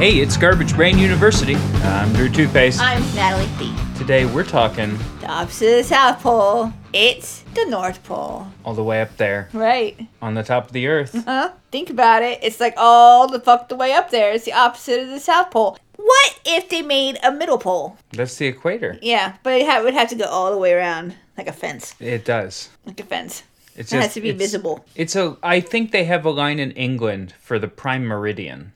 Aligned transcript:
Hey, 0.00 0.16
it's 0.20 0.38
Garbage 0.38 0.74
Brain 0.74 0.98
University. 0.98 1.56
I'm 1.56 2.10
Drew 2.14 2.30
Toothpaste. 2.30 2.80
I'm 2.80 3.02
Natalie 3.14 3.50
B. 3.58 3.74
Today 3.98 4.24
we're 4.24 4.44
talking 4.44 4.96
The 5.20 5.26
opposite 5.28 5.66
of 5.72 5.76
the 5.76 5.84
South 5.84 6.20
Pole. 6.22 6.72
It's 6.94 7.42
the 7.54 7.66
North 7.66 8.02
Pole. 8.04 8.46
all 8.64 8.72
the 8.72 8.82
way 8.82 9.02
up 9.02 9.14
there 9.18 9.50
Right. 9.52 10.00
on 10.22 10.32
the 10.34 10.42
top 10.42 10.66
of 10.68 10.72
the 10.72 10.86
earth. 10.86 11.22
Huh? 11.26 11.50
Think 11.70 11.90
about 11.90 12.22
it. 12.22 12.38
It's 12.42 12.60
like 12.60 12.72
all 12.78 13.28
the 13.28 13.40
fuck 13.40 13.68
the 13.68 13.76
way 13.76 13.92
up 13.92 14.10
there. 14.10 14.32
It's 14.32 14.46
the 14.46 14.54
opposite 14.54 15.00
of 15.02 15.08
the 15.10 15.20
South 15.20 15.50
Pole. 15.50 15.76
What 15.96 16.38
if 16.46 16.70
they 16.70 16.80
made 16.80 17.18
a 17.22 17.30
middle 17.30 17.58
pole? 17.58 17.98
That's 18.12 18.36
the 18.36 18.46
equator. 18.46 18.98
Yeah, 19.02 19.34
but 19.42 19.60
it 19.60 19.66
ha- 19.68 19.82
would 19.82 19.92
have 19.92 20.08
to 20.08 20.14
go 20.14 20.24
all 20.24 20.50
the 20.50 20.56
way 20.58 20.72
around, 20.72 21.14
like 21.36 21.46
a 21.46 21.52
fence. 21.52 21.94
It 22.00 22.24
does. 22.24 22.70
Like 22.86 23.00
a 23.00 23.04
fence. 23.04 23.42
It's 23.76 23.92
It 23.92 24.00
has 24.00 24.14
to 24.14 24.22
be 24.22 24.30
it's- 24.30 24.40
visible. 24.40 24.82
It's 24.96 25.14
a. 25.14 25.36
I 25.42 25.60
think 25.60 25.90
they 25.92 26.04
have 26.04 26.24
a 26.24 26.30
line 26.30 26.58
in 26.58 26.70
England 26.72 27.34
for 27.38 27.58
the 27.58 27.68
prime 27.68 28.04
meridian. 28.06 28.72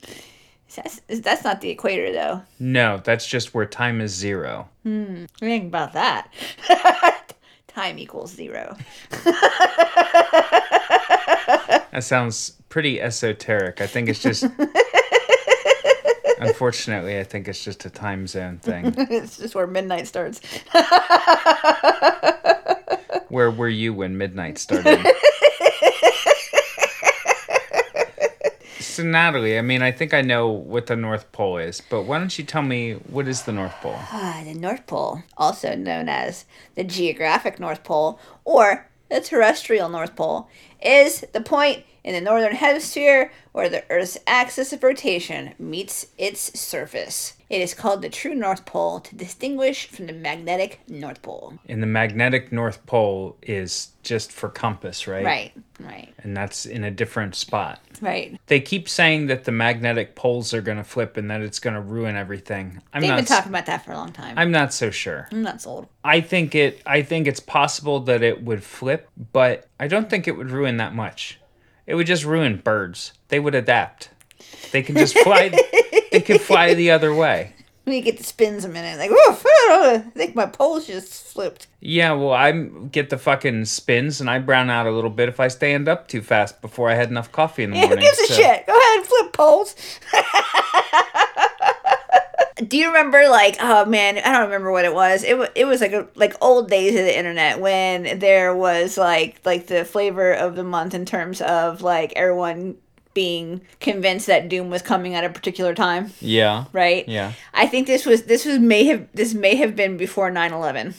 That's, 0.77 1.01
that's 1.20 1.45
not 1.45 1.60
the 1.60 1.70
equator, 1.70 2.12
though. 2.12 2.42
No, 2.59 2.98
that's 3.02 3.27
just 3.27 3.55
where 3.55 3.66
time 3.66 4.01
is 4.01 4.12
zero. 4.12 4.69
Hmm. 4.82 5.24
Think 5.38 5.66
about 5.66 5.92
that. 5.95 6.28
Time 7.69 7.98
equals 7.98 8.32
zero. 8.32 8.77
That 11.92 12.02
sounds 12.02 12.51
pretty 12.70 13.01
esoteric. 13.01 13.80
I 13.80 13.87
think 13.87 14.09
it's 14.09 14.20
just. 14.20 14.45
Unfortunately, 16.41 17.20
I 17.20 17.23
think 17.24 17.46
it's 17.46 17.62
just 17.62 17.84
a 17.84 17.91
time 17.91 18.27
zone 18.27 18.59
thing. 18.59 18.93
it's 18.96 19.38
just 19.38 19.54
where 19.54 19.68
midnight 19.68 20.09
starts. 20.09 20.41
Where 23.29 23.51
were 23.51 23.68
you 23.68 23.95
when 23.95 24.18
midnight 24.18 24.59
started? 24.59 25.06
So 28.94 29.02
Natalie, 29.02 29.58
I 29.58 29.62
mean, 29.62 29.82
I 29.82 29.90
think 29.90 30.14
I 30.14 30.22
know 30.22 30.48
what 30.48 30.86
the 30.86 30.94
North 30.94 31.30
Pole 31.32 31.58
is, 31.58 31.80
but 31.80 32.02
why 32.02 32.18
don't 32.18 32.38
you 32.38 32.45
tell 32.45 32.62
me 32.62 32.92
what 32.92 33.26
is 33.26 33.42
the 33.42 33.52
North 33.52 33.74
Pole? 33.80 33.96
Ah, 33.96 34.42
the 34.45 34.54
North 34.54 34.86
Pole, 34.86 35.23
also 35.36 35.74
known 35.74 36.09
as 36.09 36.45
the 36.76 36.84
geographic 36.84 37.59
North 37.59 37.82
Pole 37.82 38.20
or 38.45 38.88
the 39.10 39.20
terrestrial 39.20 39.88
North 39.88 40.14
Pole, 40.14 40.48
is 40.80 41.24
the 41.32 41.40
point 41.40 41.84
in 42.05 42.13
the 42.13 42.21
northern 42.21 42.55
hemisphere 42.55 43.33
where 43.52 43.69
the 43.69 43.83
Earth's 43.91 44.19
axis 44.27 44.73
of 44.73 44.83
rotation 44.83 45.55
meets 45.59 46.07
its 46.19 46.59
surface. 46.59 47.35
It 47.49 47.60
is 47.60 47.73
called 47.73 48.02
the 48.02 48.09
true 48.09 48.35
North 48.35 48.65
Pole 48.66 49.01
to 49.01 49.15
distinguish 49.15 49.87
from 49.88 50.07
the 50.07 50.13
magnetic 50.13 50.80
North 50.88 51.23
Pole. 51.23 51.55
And 51.69 51.82
the 51.82 51.87
magnetic 51.87 52.51
North 52.52 52.85
Pole 52.85 53.37
is 53.43 53.93
just 54.02 54.32
for 54.32 54.49
compass, 54.49 55.07
right? 55.07 55.25
Right, 55.25 55.52
right, 55.79 56.13
And 56.19 56.37
that's 56.37 56.66
in 56.66 56.85
a 56.85 56.91
different 56.91 57.37
spot. 57.37 57.80
right. 58.01 58.38
They 58.49 58.60
keep 58.60 58.88
saying 58.88 59.29
that 59.29 59.45
the 59.45 59.52
magnetic 59.52 60.15
poles 60.16 60.52
are 60.52 60.60
going 60.60 60.79
to 60.79 60.85
flip 60.85 61.16
and 61.16 61.30
that 61.30 61.41
it's 61.43 61.60
going 61.60 61.75
to 61.75 61.80
ruin 61.80 62.16
everything. 62.16 62.82
I'm 62.93 63.02
They've 63.02 63.10
not 63.10 63.16
been 63.16 63.25
talking 63.25 63.51
about 63.51 63.66
that 63.66 63.85
for 63.85 63.93
a 63.93 63.97
long 63.97 64.12
time. 64.12 64.37
I'm 64.37 64.50
not 64.50 64.75
so 64.75 64.91
sure. 64.91 65.28
I'm 65.31 65.43
not 65.43 65.62
sold. 65.62 65.87
I 66.03 66.21
think 66.21 66.55
it 66.55 66.82
I 66.84 67.03
think 67.03 67.27
it's 67.27 67.41
possible 67.41 68.00
that 68.00 68.22
it 68.22 68.43
would 68.43 68.62
flip, 68.62 69.09
but 69.32 69.69
I 69.78 69.87
don't 69.87 70.10
think 70.10 70.27
it 70.28 70.37
would 70.37 70.50
ruin 70.50 70.77
that 70.78 70.94
much. 70.94 71.38
It 71.87 71.94
would 71.94 72.06
just 72.06 72.25
ruin 72.25 72.56
birds. 72.62 73.12
They 73.28 73.41
would 73.41 73.54
adapt. 73.54 74.10
They 74.72 74.82
can 74.82 74.97
just 74.97 75.16
fly 75.19 75.50
they 76.10 76.21
could 76.21 76.41
fly 76.41 76.75
the 76.75 76.91
other 76.91 77.15
way. 77.15 77.53
When 77.84 77.94
you 77.97 78.00
get 78.00 78.16
the 78.16 78.25
spins 78.25 78.65
a 78.65 78.69
minute, 78.71 78.97
like, 78.99 79.10
oof, 79.10 79.44
ah, 79.47 79.93
I 79.97 79.99
think 79.99 80.34
my 80.34 80.47
pole's 80.47 80.87
just 80.87 81.12
flipped. 81.34 81.66
Yeah, 81.81 82.12
well, 82.12 82.32
I 82.32 82.50
get 82.53 83.10
the 83.10 83.19
fucking 83.19 83.66
spins 83.66 84.22
and 84.22 84.31
I 84.31 84.38
brown 84.38 84.71
out 84.71 84.87
a 84.87 84.91
little 84.91 85.10
bit 85.10 85.28
if 85.28 85.38
I 85.38 85.49
stand 85.49 85.87
up 85.87 86.09
too 86.09 86.22
fast 86.22 86.62
before 86.62 86.88
I 86.88 86.94
had 86.94 87.10
enough 87.10 87.31
coffee 87.31 87.62
in 87.62 87.72
the 87.72 87.76
Yeah, 87.76 87.82
who 87.88 87.88
morning. 87.88 88.06
gives 88.06 88.31
a 88.31 88.32
shit? 88.32 88.66
Go 88.66 88.72
ahead 88.75 88.97
and 88.97 89.04
flip 89.06 89.32
poles. 89.34 89.76
Do 92.56 92.77
you 92.78 92.87
remember 92.88 93.28
like 93.28 93.56
oh 93.60 93.84
man 93.84 94.19
I 94.19 94.33
don't 94.33 94.44
remember 94.44 94.71
what 94.71 94.84
it 94.84 94.94
was 94.94 95.25
it 95.25 95.37
was 95.37 95.49
it 95.56 95.65
was 95.65 95.81
like 95.81 95.92
a, 95.92 96.06
like 96.15 96.34
old 96.41 96.70
days 96.70 96.91
of 96.94 97.04
the 97.04 97.16
internet 97.19 97.60
when 97.60 98.19
there 98.20 98.54
was 98.54 98.97
like 98.97 99.41
like 99.44 99.66
the 99.66 99.84
flavor 99.84 100.32
of 100.32 100.54
the 100.54 100.62
month 100.62 100.94
in 100.94 101.04
terms 101.04 101.41
of 101.41 101.82
like 101.82 102.12
everyone 102.14 102.76
being 103.12 103.60
convinced 103.81 104.26
that 104.26 104.48
doom 104.48 104.70
was 104.70 104.82
coming 104.82 105.14
at 105.14 105.25
a 105.25 105.31
particular 105.31 105.75
time 105.75 106.12
Yeah. 106.20 106.66
right 106.72 107.09
Yeah. 107.09 107.32
I 107.53 107.66
think 107.66 107.87
this 107.87 108.06
was 108.06 108.25
this 108.25 108.44
was 108.44 108.59
may 108.59 108.84
have 108.84 109.09
this 109.14 109.34
may 109.34 109.56
have 109.56 109.75
been 109.75 109.97
before 109.97 110.31
9/11. 110.31 110.94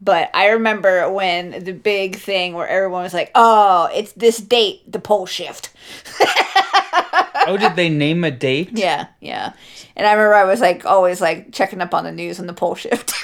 But 0.00 0.30
I 0.34 0.48
remember 0.48 1.10
when 1.10 1.64
the 1.64 1.72
big 1.72 2.16
thing 2.16 2.52
where 2.52 2.68
everyone 2.68 3.02
was 3.02 3.14
like, 3.14 3.30
"Oh, 3.34 3.88
it's 3.94 4.12
this 4.12 4.38
date, 4.38 4.90
the 4.90 4.98
pole 4.98 5.26
shift." 5.26 5.70
Oh, 7.46 7.56
did 7.56 7.76
they 7.76 7.88
name 7.88 8.24
a 8.24 8.30
date? 8.30 8.70
Yeah, 8.76 9.06
yeah. 9.20 9.52
And 9.94 10.06
I 10.06 10.12
remember 10.12 10.34
I 10.34 10.44
was 10.44 10.60
like 10.60 10.84
always 10.84 11.20
like 11.20 11.52
checking 11.52 11.80
up 11.80 11.94
on 11.94 12.04
the 12.04 12.12
news 12.12 12.38
on 12.38 12.46
the 12.46 12.52
pole 12.52 12.74
shift. 12.74 13.14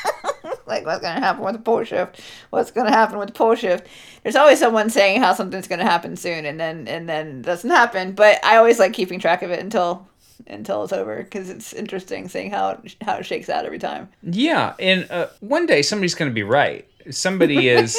like 0.66 0.84
what's 0.84 1.02
gonna 1.02 1.20
happen 1.20 1.44
with 1.44 1.54
the 1.54 1.60
pole 1.60 1.84
shift? 1.84 2.20
What's 2.50 2.70
gonna 2.70 2.90
happen 2.90 3.18
with 3.18 3.28
the 3.28 3.34
pole 3.34 3.54
shift? 3.54 3.86
There's 4.22 4.36
always 4.36 4.58
someone 4.58 4.90
saying 4.90 5.20
how 5.20 5.34
something's 5.34 5.68
gonna 5.68 5.84
happen 5.84 6.16
soon, 6.16 6.44
and 6.44 6.58
then 6.58 6.88
and 6.88 7.08
then 7.08 7.40
it 7.40 7.42
doesn't 7.42 7.70
happen. 7.70 8.12
But 8.12 8.44
I 8.44 8.56
always 8.56 8.78
like 8.78 8.92
keeping 8.94 9.20
track 9.20 9.42
of 9.42 9.50
it 9.50 9.60
until 9.60 10.08
until 10.46 10.84
it's 10.84 10.92
over 10.92 11.22
because 11.22 11.50
it's 11.50 11.72
interesting 11.72 12.28
seeing 12.28 12.50
how 12.50 12.70
it, 12.70 12.96
how 13.02 13.16
it 13.16 13.26
shakes 13.26 13.48
out 13.48 13.64
every 13.64 13.78
time. 13.78 14.08
Yeah, 14.22 14.74
and 14.78 15.10
uh, 15.10 15.28
one 15.40 15.66
day 15.66 15.82
somebody's 15.82 16.14
going 16.14 16.30
to 16.30 16.34
be 16.34 16.42
right. 16.42 16.88
Somebody 17.10 17.68
is 17.70 17.98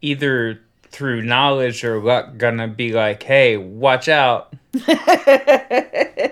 either 0.00 0.60
through 0.90 1.22
knowledge 1.22 1.84
or 1.84 2.00
luck 2.00 2.36
going 2.36 2.58
to 2.58 2.68
be 2.68 2.92
like, 2.92 3.22
"Hey, 3.22 3.56
watch 3.56 4.08
out." 4.08 4.54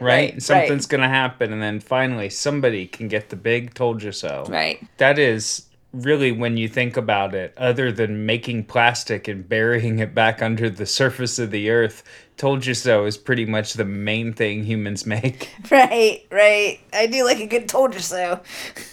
right? 0.01 0.41
Something's 0.43 0.87
going 0.87 1.01
to 1.01 1.09
happen 1.09 1.53
and 1.53 1.63
then 1.63 1.81
finally 1.81 2.29
somebody 2.29 2.87
can 2.87 3.09
get 3.09 3.31
the 3.31 3.37
big 3.37 3.75
told 3.75 4.03
you 4.03 4.13
so. 4.13 4.45
Right. 4.49 4.85
That 4.99 5.19
is 5.19 5.67
really 5.93 6.33
when 6.33 6.57
you 6.57 6.69
think 6.69 6.97
about 6.97 7.35
it 7.35 7.55
other 7.57 7.93
than 7.93 8.27
making 8.27 8.65
plastic 8.65 9.29
and 9.29 9.49
burying 9.49 10.01
it 10.01 10.15
back 10.15 10.43
under 10.43 10.69
the 10.69 10.87
surface 11.01 11.39
of 11.39 11.51
the 11.51 11.71
earth 11.71 12.03
told 12.37 12.67
you 12.67 12.75
so 12.75 13.05
is 13.05 13.17
pretty 13.17 13.45
much 13.45 13.75
the 13.75 13.85
main 13.85 14.33
thing 14.33 14.65
humans 14.65 15.07
make 15.07 15.51
Right, 15.71 16.27
right. 16.31 16.81
I 16.93 17.07
do 17.07 17.25
like 17.25 17.39
a 17.39 17.47
good 17.47 17.69
told 17.69 17.95
you 17.95 18.01
so. 18.01 18.41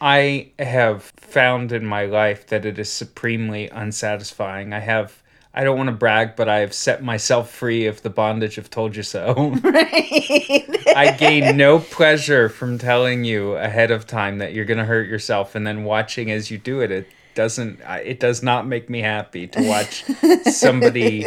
I 0.00 0.50
have 0.58 1.04
found 1.16 1.72
in 1.72 1.86
my 1.86 2.04
life 2.04 2.46
that 2.48 2.66
it 2.66 2.78
is 2.78 2.90
supremely 2.90 3.68
unsatisfying. 3.70 4.72
I 4.72 4.80
have 4.80 5.22
I 5.56 5.62
don't 5.62 5.76
want 5.76 5.86
to 5.86 5.94
brag, 5.94 6.34
but 6.34 6.48
I 6.48 6.58
have 6.58 6.74
set 6.74 7.02
myself 7.02 7.48
free 7.48 7.86
of 7.86 8.02
the 8.02 8.10
bondage 8.10 8.58
of 8.58 8.70
told 8.70 8.96
you 8.96 9.04
so. 9.04 9.54
Right. 9.62 10.68
I 10.96 11.16
gain 11.18 11.56
no 11.56 11.78
pleasure 11.78 12.48
from 12.48 12.76
telling 12.78 13.24
you 13.24 13.52
ahead 13.52 13.90
of 13.90 14.06
time 14.06 14.38
that 14.38 14.52
you're 14.52 14.64
going 14.64 14.78
to 14.78 14.84
hurt 14.84 15.08
yourself 15.08 15.54
and 15.54 15.66
then 15.66 15.84
watching 15.84 16.30
as 16.30 16.50
you 16.50 16.58
do 16.58 16.80
it. 16.80 16.90
It 16.90 17.08
doesn't 17.34 17.80
it 18.04 18.20
does 18.20 18.42
not 18.42 18.66
make 18.66 18.88
me 18.88 19.00
happy 19.00 19.46
to 19.46 19.62
watch 19.68 20.04
somebody 20.50 21.26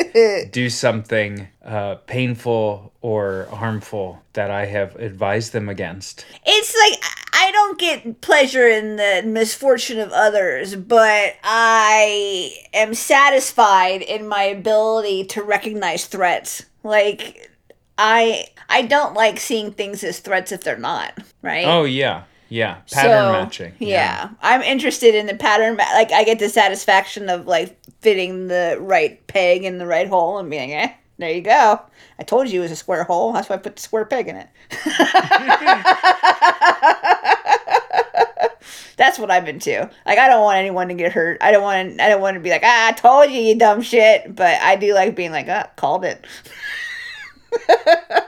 do 0.51 0.69
something 0.69 1.47
uh, 1.63 1.95
painful 2.05 2.93
or 3.01 3.47
harmful 3.51 4.21
that 4.33 4.51
I 4.51 4.65
have 4.65 4.95
advised 4.95 5.53
them 5.53 5.69
against. 5.69 6.25
it's 6.45 6.75
like 6.75 7.03
I 7.33 7.51
don't 7.51 7.77
get 7.77 8.21
pleasure 8.21 8.67
in 8.67 8.95
the 8.95 9.21
misfortune 9.23 9.99
of 9.99 10.11
others, 10.11 10.75
but 10.75 11.35
I 11.43 12.51
am 12.73 12.93
satisfied 12.95 14.01
in 14.01 14.27
my 14.27 14.43
ability 14.43 15.25
to 15.25 15.43
recognize 15.43 16.07
threats. 16.07 16.65
Like 16.83 17.51
I 17.97 18.47
I 18.69 18.83
don't 18.83 19.13
like 19.13 19.39
seeing 19.39 19.71
things 19.71 20.03
as 20.03 20.19
threats 20.19 20.51
if 20.51 20.63
they're 20.63 20.77
not, 20.77 21.13
right? 21.41 21.65
Oh 21.65 21.83
yeah. 21.83 22.23
Yeah, 22.49 22.75
pattern 22.91 23.11
So, 23.11 23.31
matching. 23.33 23.73
Yeah. 23.79 24.29
I'm 24.41 24.61
interested 24.61 25.15
in 25.15 25.25
the 25.25 25.35
pattern. 25.35 25.75
Ma- 25.77 25.83
like, 25.93 26.11
I 26.11 26.23
get 26.23 26.39
the 26.39 26.49
satisfaction 26.49 27.29
of 27.29 27.47
like 27.47 27.77
fitting 28.01 28.47
the 28.47 28.77
right 28.79 29.25
peg 29.27 29.63
in 29.63 29.77
the 29.79 29.85
right 29.85 30.07
hole 30.07 30.37
and 30.37 30.49
being, 30.49 30.73
eh, 30.73 30.93
there 31.17 31.31
you 31.31 31.41
go. 31.41 31.81
I 32.19 32.23
told 32.23 32.49
you 32.49 32.59
it 32.59 32.63
was 32.63 32.71
a 32.71 32.75
square 32.75 33.03
hole. 33.03 33.33
That's 33.33 33.49
why 33.49 33.55
I 33.55 33.59
put 33.59 33.75
the 33.75 33.81
square 33.81 34.05
peg 34.05 34.27
in 34.27 34.35
it. 34.37 34.47
That's 38.97 39.19
what 39.19 39.29
I'm 39.29 39.45
into. 39.45 39.87
Like, 40.07 40.17
I 40.17 40.27
don't 40.27 40.41
want 40.43 40.57
anyone 40.57 40.87
to 40.87 40.95
get 40.95 41.11
hurt. 41.11 41.37
I 41.41 41.51
don't 41.51 41.61
want. 41.61 42.01
I 42.01 42.09
don't 42.09 42.19
want 42.21 42.33
to 42.35 42.39
be 42.41 42.49
like, 42.49 42.63
ah, 42.63 42.87
I 42.87 42.91
told 42.93 43.29
you, 43.29 43.39
you 43.39 43.55
dumb 43.55 43.81
shit. 43.81 44.35
But 44.35 44.59
I 44.59 44.75
do 44.75 44.93
like 44.95 45.15
being 45.15 45.31
like, 45.31 45.45
ah, 45.49 45.69
called 45.75 46.03
it. 46.03 46.25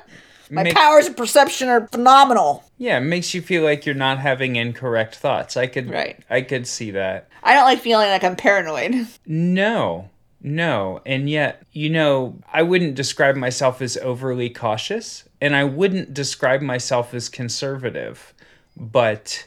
My 0.52 0.64
Make- 0.64 0.76
powers 0.76 1.08
of 1.08 1.18
perception 1.18 1.70
are 1.70 1.88
phenomenal. 1.88 2.64
Yeah, 2.80 2.98
it 2.98 3.02
makes 3.02 3.34
you 3.34 3.42
feel 3.42 3.62
like 3.62 3.86
you're 3.86 3.94
not 3.94 4.20
having 4.20 4.56
incorrect 4.56 5.16
thoughts. 5.16 5.58
I 5.58 5.68
could 5.68 5.90
Right. 5.92 6.18
I 6.30 6.42
could 6.42 6.66
see 6.66 6.92
that. 6.92 7.28
I 7.44 7.54
don't 7.54 7.66
like 7.66 7.80
feeling 7.80 8.10
like 8.10 8.24
I'm 8.24 8.36
paranoid. 8.38 9.08
No. 9.28 10.10
No. 10.42 11.02
And 11.06 11.30
yet, 11.30 11.62
you 11.74 11.90
know, 11.90 12.40
I 12.52 12.62
wouldn't 12.64 12.96
describe 12.96 13.36
myself 13.36 13.82
as 13.82 13.98
overly 13.98 14.50
cautious 14.50 15.28
and 15.42 15.56
I 15.56 15.66
wouldn't 15.66 16.14
describe 16.14 16.62
myself 16.62 17.14
as 17.14 17.28
conservative. 17.28 18.34
But 18.78 19.46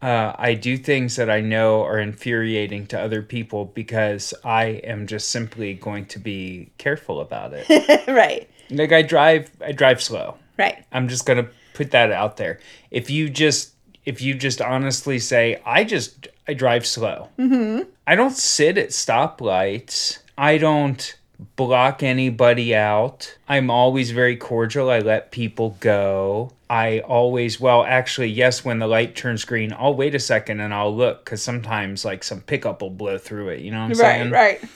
uh, 0.00 0.32
I 0.38 0.54
do 0.54 0.78
things 0.78 1.16
that 1.16 1.28
I 1.28 1.42
know 1.42 1.84
are 1.84 1.98
infuriating 1.98 2.86
to 2.86 2.98
other 2.98 3.20
people 3.20 3.66
because 3.66 4.32
I 4.42 4.64
am 4.84 5.06
just 5.06 5.28
simply 5.28 5.74
going 5.74 6.06
to 6.06 6.18
be 6.18 6.70
careful 6.78 7.20
about 7.20 7.52
it. 7.54 7.68
right. 8.08 8.48
like 8.70 8.92
I 8.92 9.02
drive, 9.02 9.50
I 9.60 9.72
drive 9.72 10.02
slow. 10.02 10.36
Right. 10.58 10.82
I'm 10.92 11.08
just 11.08 11.26
gonna 11.26 11.48
put 11.80 11.90
that 11.92 12.12
out 12.12 12.36
there. 12.36 12.58
If 12.90 13.08
you 13.10 13.30
just 13.30 13.72
if 14.04 14.20
you 14.20 14.34
just 14.34 14.60
honestly 14.60 15.18
say, 15.18 15.60
I 15.64 15.84
just 15.84 16.28
I 16.46 16.52
drive 16.54 16.84
slow. 16.86 17.28
Mm-hmm. 17.38 17.88
I 18.06 18.14
don't 18.16 18.36
sit 18.36 18.76
at 18.76 18.90
stoplights. 18.90 20.18
I 20.36 20.58
don't 20.58 21.16
block 21.56 22.02
anybody 22.02 22.74
out. 22.74 23.34
I'm 23.48 23.70
always 23.70 24.10
very 24.10 24.36
cordial. 24.36 24.90
I 24.90 24.98
let 24.98 25.30
people 25.30 25.76
go. 25.80 26.52
I 26.68 27.00
always, 27.00 27.58
well, 27.58 27.82
actually, 27.84 28.28
yes, 28.28 28.62
when 28.64 28.78
the 28.78 28.86
light 28.86 29.16
turns 29.16 29.44
green, 29.44 29.72
I'll 29.72 29.94
wait 29.94 30.14
a 30.14 30.18
second 30.18 30.60
and 30.60 30.72
I'll 30.74 30.94
look 30.94 31.24
because 31.24 31.42
sometimes 31.42 32.04
like 32.04 32.22
some 32.24 32.40
pickup 32.42 32.82
will 32.82 32.90
blow 32.90 33.16
through 33.18 33.48
it. 33.50 33.60
You 33.60 33.70
know 33.70 33.78
what 33.78 33.84
I'm 33.84 33.90
Right. 33.90 33.96
saying? 33.98 34.30
Right. 34.30 34.60
right. 34.62 34.70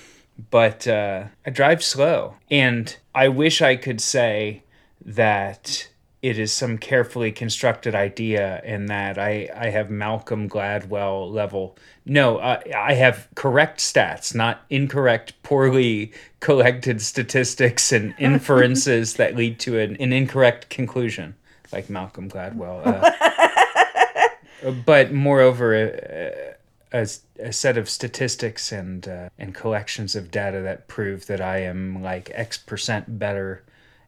but 0.51 0.89
uh, 0.89 1.25
I 1.47 1.51
drive 1.51 1.83
slow. 1.85 2.35
And 2.51 2.97
I 3.15 3.29
wish 3.29 3.61
I 3.63 3.77
could 3.77 4.01
say 4.01 4.63
that 5.05 5.89
it 6.25 6.39
is 6.39 6.51
some 6.51 6.79
carefully 6.79 7.31
constructed 7.31 7.95
idea 7.95 8.63
and 8.65 8.89
that 8.89 9.19
I, 9.19 9.51
I 9.55 9.69
have 9.69 9.91
Malcolm 9.91 10.49
Gladwell 10.49 11.31
level. 11.31 11.77
No, 12.07 12.39
uh, 12.39 12.63
I 12.75 12.95
have 12.95 13.29
correct 13.35 13.79
stats, 13.79 14.35
not 14.35 14.63
incorrect, 14.71 15.35
poorly 15.43 16.15
collected 16.41 17.03
statistics 17.03 17.93
and 17.93 18.15
inferences 18.19 19.17
that 19.17 19.37
lead 19.37 19.61
to 19.61 19.79
an, 19.79 19.97
an 19.97 20.15
incorrect 20.15 20.71
conclusion, 20.71 21.35
like 21.73 21.91
Malcolm 21.91 22.31
Gladwell. 22.31 22.81
Uh, 22.87 24.71
but 24.87 25.13
moreover, 25.13 25.75
uh, 25.75 26.99
a, 26.99 27.07
a 27.39 27.53
set 27.53 27.77
of 27.77 27.91
statistics 27.91 28.73
and 28.73 29.07
uh, 29.07 29.29
and 29.39 29.55
collections 29.55 30.17
of 30.17 30.31
data 30.31 30.63
that 30.63 30.89
prove 30.89 31.27
that 31.27 31.43
I 31.43 31.59
am 31.59 32.03
like 32.03 32.31
X 32.33 32.57
percent 32.57 33.19
better 33.19 33.63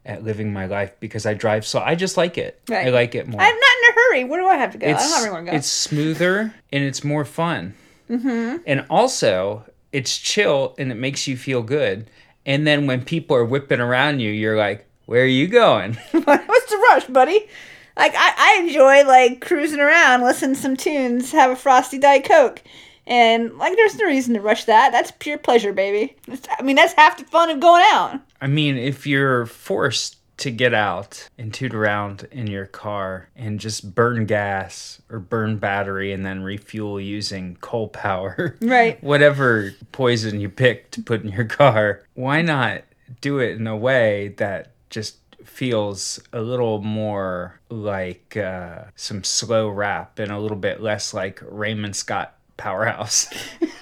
at 0.07 0.25
living 0.25 0.53
my 0.53 0.67
life 0.67 0.93
because 1.01 1.27
I 1.27 1.35
drive 1.35 1.67
so 1.67 1.81
I 1.81 1.95
just 1.97 2.17
like 2.17 2.39
it. 2.39 2.61
Right. 2.71 2.87
I 2.87 2.91
like 2.91 3.15
it 3.15 3.27
more. 3.29 3.41
I'm 3.41 3.55
not 3.55 3.55
in 3.55 3.91
a 3.91 3.93
hurry. 3.95 4.25
Where 4.25 4.41
do 4.41 4.47
I 4.47 4.57
have 4.57 4.73
to 4.73 4.79
go? 4.79 4.87
I 4.87 4.91
don't 4.93 5.01
it's 5.01 5.15
have 5.15 5.23
anywhere 5.25 5.45
to 5.45 5.51
go. 5.51 5.57
it's 5.57 5.67
smoother 5.69 6.55
and 6.73 6.85
it's 6.85 7.05
more 7.05 7.25
fun. 7.25 7.75
Mm-hmm. 8.09 8.57
And 8.67 8.87
also, 8.89 9.65
it's 9.93 10.17
chill 10.17 10.75
and 10.79 10.91
it 10.93 10.95
makes 10.95 11.27
you 11.27 11.37
feel 11.37 11.63
good. 11.63 12.09
And 12.47 12.67
then 12.67 12.87
when 12.87 13.05
people 13.05 13.37
are 13.37 13.45
whipping 13.45 13.81
around 13.81 14.21
you, 14.21 14.31
you're 14.31 14.57
like, 14.57 14.87
"Where 15.07 15.23
are 15.25 15.27
you 15.27 15.49
going?" 15.49 15.95
What's 16.13 16.71
the 16.71 16.87
rush, 16.91 17.07
buddy? 17.07 17.49
Like 17.97 18.15
I, 18.15 18.33
I 18.59 18.63
enjoy 18.63 19.05
like 19.05 19.41
cruising 19.41 19.81
around, 19.81 20.23
listen 20.23 20.51
to 20.55 20.61
some 20.61 20.77
tunes, 20.77 21.33
have 21.33 21.51
a 21.51 21.57
frosty 21.57 21.99
diet 21.99 22.25
coke, 22.25 22.63
and 23.09 23.59
like 23.59 23.75
there's 23.75 23.99
no 23.99 24.05
reason 24.07 24.35
to 24.35 24.41
rush 24.41 24.67
that. 24.67 24.93
That's 24.93 25.11
pure 25.19 25.39
pleasure, 25.39 25.73
baby. 25.73 26.15
It's- 26.29 26.47
I 26.57 26.63
mean, 26.63 26.77
that's 26.77 26.93
half 26.93 27.19
the 27.19 27.25
fun 27.25 27.51
of 27.51 27.59
going 27.59 27.83
out. 27.91 28.21
I 28.41 28.47
mean, 28.47 28.77
if 28.77 29.07
you're 29.07 29.47
forced 29.47 30.17
to 30.39 30.51
get 30.51 30.75
out 30.75 31.29
and 31.39 31.55
toot 31.55 31.75
around 31.75 32.29
in 32.31 32.47
your 32.47 32.67
car 32.67 33.31
and 33.35 33.59
just 33.59 33.95
burn 33.95 34.27
gas 34.27 35.01
or 35.09 35.19
burn 35.19 35.57
battery 35.57 36.13
and 36.13 36.27
then 36.27 36.43
refuel 36.43 37.01
using 37.01 37.57
coal 37.63 37.89
power, 37.89 38.55
Right. 38.61 39.03
whatever 39.03 39.73
poison 39.93 40.39
you 40.41 40.51
pick 40.51 40.91
to 40.91 41.03
put 41.03 41.23
in 41.23 41.31
your 41.31 41.47
car, 41.47 42.03
why 42.15 42.43
not 42.43 42.83
do 43.23 43.39
it 43.39 43.53
in 43.57 43.67
a 43.67 43.77
way 43.77 44.35
that 44.37 44.73
just 44.91 45.17
feels 45.43 46.21
a 46.35 46.41
little 46.43 46.83
more 46.83 47.59
like 47.71 48.37
uh, 48.37 48.83
some 48.95 49.25
slow 49.25 49.69
rap 49.71 50.19
and 50.19 50.31
a 50.31 50.39
little 50.39 50.57
bit 50.59 50.83
less 50.83 51.15
like 51.15 51.41
Raymond 51.49 51.97
Scott 51.97 52.35
Powerhouse? 52.59 53.29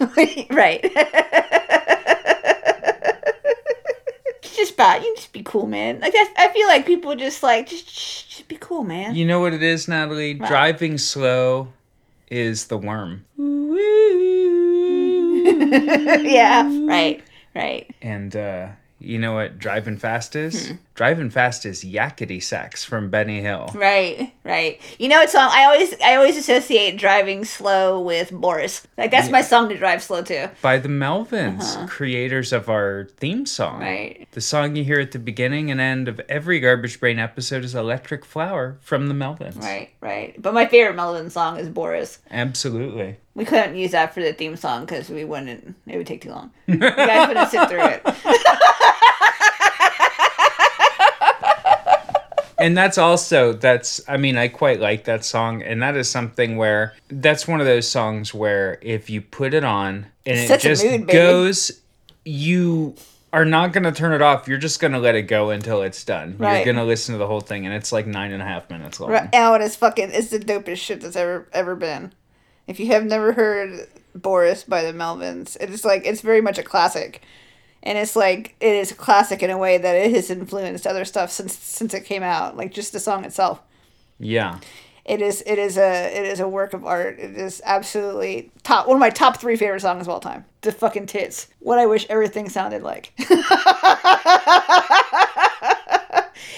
right. 0.51 0.93
just 4.57 4.75
about 4.75 5.03
you 5.03 5.15
just 5.17 5.33
be 5.33 5.43
cool, 5.43 5.67
man. 5.67 6.01
Like 6.01 6.15
I, 6.17 6.29
I 6.37 6.49
feel 6.53 6.67
like 6.67 6.87
people 6.87 7.15
just 7.17 7.43
like 7.43 7.69
just 7.69 7.87
just 7.87 8.49
be 8.49 8.57
cool, 8.57 8.85
man. 8.85 9.15
You 9.15 9.27
know 9.27 9.41
what 9.41 9.53
it 9.53 9.63
is, 9.63 9.89
Natalie? 9.89 10.35
Driving 10.35 10.99
slow 10.99 11.73
is 12.31 12.67
the 12.67 12.79
worm. 12.79 13.25
yeah. 16.25 16.69
Right. 16.87 17.23
Right. 17.55 17.95
And 18.03 18.35
uh, 18.35 18.69
you 18.99 19.19
know 19.19 19.35
what 19.35 19.59
driving 19.59 19.97
fast 19.97 20.37
is? 20.37 20.69
Hmm. 20.69 20.75
Driving 20.95 21.29
fast 21.29 21.67
is 21.67 21.83
yakety 21.83 22.41
sax 22.41 22.85
from 22.85 23.11
Benny 23.11 23.41
Hill. 23.41 23.69
Right, 23.75 24.33
right. 24.45 24.81
You 24.99 25.09
know 25.09 25.19
what 25.19 25.29
song 25.29 25.51
I 25.53 25.65
always 25.65 25.93
I 26.01 26.15
always 26.15 26.37
associate 26.37 26.97
driving 26.97 27.45
slow 27.45 28.01
with 28.01 28.31
Boris. 28.31 28.87
Like 28.97 29.11
that's 29.11 29.29
my 29.29 29.43
song 29.43 29.69
to 29.71 29.77
drive 29.77 30.05
slow 30.05 30.23
to. 30.23 30.53
By 30.63 30.79
the 30.79 30.89
Melvins, 30.89 31.89
creators 31.89 32.53
of 32.53 32.69
our 32.69 33.09
theme 33.17 33.45
song. 33.45 33.83
Uh-huh. 33.83 33.85
Right. 33.85 34.29
The 34.31 34.41
song 34.41 34.77
you 34.77 34.85
hear 34.85 35.01
at 35.01 35.11
the 35.11 35.19
beginning 35.19 35.69
and 35.73 35.81
end 35.81 36.07
of 36.07 36.21
every 36.29 36.61
Garbage 36.61 37.01
Brain 37.01 37.19
episode 37.19 37.65
is 37.65 37.75
Electric 37.75 38.25
Flower 38.25 38.79
from 38.81 39.09
the 39.09 39.15
Melvins. 39.15 39.61
Right, 39.61 39.91
right. 40.01 40.41
But 40.41 40.55
my 40.55 40.67
favorite 40.67 40.95
Melvin 40.95 41.29
song 41.29 41.59
is 41.59 41.69
Boris. 41.69 42.21
Absolutely. 42.31 43.17
We 43.35 43.45
couldn't 43.45 43.75
use 43.75 43.91
that 43.91 44.15
for 44.15 44.23
the 44.23 44.33
theme 44.33 44.55
song 44.55 44.85
because 44.85 45.11
we 45.11 45.25
wouldn't. 45.25 45.75
It 45.89 45.97
would 45.97 46.07
take 46.07 46.21
too 46.21 46.31
long. 46.31 46.53
You 46.69 46.77
guys 46.79 47.27
wouldn't 47.27 47.51
sit 47.51 47.69
through 47.69 47.85
it. 47.85 48.03
and 52.65 52.77
that's 52.77 52.97
also 52.97 53.53
that's 53.53 54.01
i 54.09 54.17
mean 54.17 54.39
i 54.39 54.49
quite 54.49 54.81
like 54.81 55.05
that 55.05 55.25
song. 55.25 55.63
And 55.63 55.83
that 55.83 55.97
is 55.97 56.09
something 56.09 56.57
where 56.57 56.95
that's 57.09 57.47
one 57.47 57.61
of 57.61 57.67
those 57.67 57.87
songs 57.87 58.33
where 58.33 58.79
if 58.81 59.11
you 59.11 59.21
put 59.21 59.53
it 59.53 59.65
on 59.65 60.07
and 60.25 60.39
it 60.39 60.61
just 60.61 60.85
mood, 60.85 61.07
goes 61.09 61.83
you 62.25 62.95
are 63.35 63.45
not 63.45 63.73
going 63.73 63.83
to 63.83 63.93
turn 63.93 64.13
it 64.13 64.23
off. 64.23 64.49
You're 64.49 64.59
just 64.59 64.81
going 64.81 64.93
to 64.93 64.99
let 64.99 65.15
it 65.17 65.23
go 65.23 65.51
until 65.51 65.83
it's 65.83 66.05
done. 66.05 66.37
Right. 66.39 66.57
you're 66.57 66.65
going 66.65 66.77
to 66.77 66.85
listen 66.85 67.15
to 67.15 67.19
the 67.19 67.27
whole 67.27 67.41
thing. 67.41 67.67
And 67.67 67.75
it's 67.75 67.91
like 67.91 68.07
nine 68.07 68.33
and 68.33 68.41
a 68.41 68.47
half 68.47 68.71
minutes 68.71 69.01
long. 69.01 69.11
Right. 69.11 69.29
Oh, 69.33 69.39
now, 69.39 69.55
it 69.55 69.61
is 69.61 69.77
fucking. 69.77 70.13
It's 70.13 70.31
the 70.31 70.39
dopest 70.39 70.79
shit 70.79 71.01
that's 71.01 71.17
ever 71.17 71.49
ever 71.53 71.75
been. 71.77 72.13
If 72.67 72.81
you 72.81 72.87
have 72.87 73.05
never 73.05 73.33
heard 73.33 73.89
Boris 74.15 74.65
by 74.65 74.83
the 74.83 74.97
Melvins, 74.97 75.57
it 75.61 75.69
is 75.69 75.85
like 75.85 76.07
it's 76.07 76.23
very 76.23 76.41
much 76.41 76.59
a 76.59 76.63
classic, 76.63 77.23
and 77.85 77.97
it's 77.97 78.17
like 78.17 78.57
it 78.61 78.75
is 78.75 78.91
a 78.91 78.95
classic 78.97 79.43
in 79.43 79.51
a 79.51 79.59
way 79.59 79.79
that 79.79 79.95
it 79.95 80.13
has 80.13 80.31
influenced 80.31 80.87
other 80.87 81.05
stuff 81.05 81.31
since 81.31 81.57
since 81.57 81.95
it 81.95 82.05
came 82.05 82.23
out. 82.25 82.57
Like 82.57 82.73
just 82.73 82.93
the 82.93 83.01
song 83.01 83.25
itself. 83.25 83.61
yeah 84.19 84.59
It 85.05 85.21
is 85.21 85.43
it 85.47 85.59
is 85.59 85.77
a 85.79 86.17
it 86.19 86.25
is 86.27 86.41
a 86.41 86.49
work 86.49 86.75
of 86.75 86.85
art. 86.85 87.19
It 87.21 87.37
is 87.37 87.63
absolutely 87.65 88.51
top 88.63 88.87
one 88.89 88.97
of 88.97 89.01
my 89.01 89.11
top 89.11 89.37
three 89.39 89.57
favorite 89.57 89.81
songs 89.81 90.03
of 90.07 90.09
all 90.09 90.21
time. 90.21 90.45
The 90.63 90.73
fucking 90.73 91.07
tits. 91.07 91.49
What 91.61 91.79
I 91.79 91.87
wish 91.87 92.07
everything 92.09 92.49
sounded 92.49 92.83
like. 92.83 93.13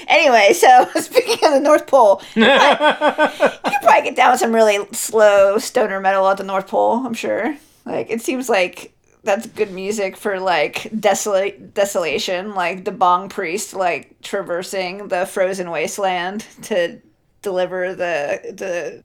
anyway, 0.08 0.52
so 0.52 0.86
speaking 1.00 1.38
of 1.46 1.52
the 1.54 1.60
North 1.60 1.86
Pole, 1.86 2.22
you 2.34 2.44
could 2.44 3.82
probably 3.82 4.02
get 4.04 4.16
down 4.16 4.32
with 4.32 4.40
some 4.40 4.54
really 4.54 4.86
slow 4.92 5.58
stoner 5.58 6.00
metal 6.00 6.28
at 6.28 6.38
the 6.38 6.44
North 6.44 6.68
Pole. 6.68 7.04
I'm 7.06 7.14
sure. 7.14 7.56
Like 7.84 8.10
it 8.10 8.20
seems 8.22 8.48
like 8.48 8.92
that's 9.26 9.46
good 9.46 9.72
music 9.72 10.16
for 10.16 10.40
like 10.40 10.90
desolate 10.98 11.74
desolation, 11.74 12.54
like 12.54 12.84
the 12.84 12.92
Bong 12.92 13.28
priest 13.28 13.74
like 13.74 14.20
traversing 14.22 15.08
the 15.08 15.26
frozen 15.26 15.70
wasteland 15.70 16.46
to 16.62 17.00
deliver 17.42 17.94
the 17.94 18.40
the 18.54 19.04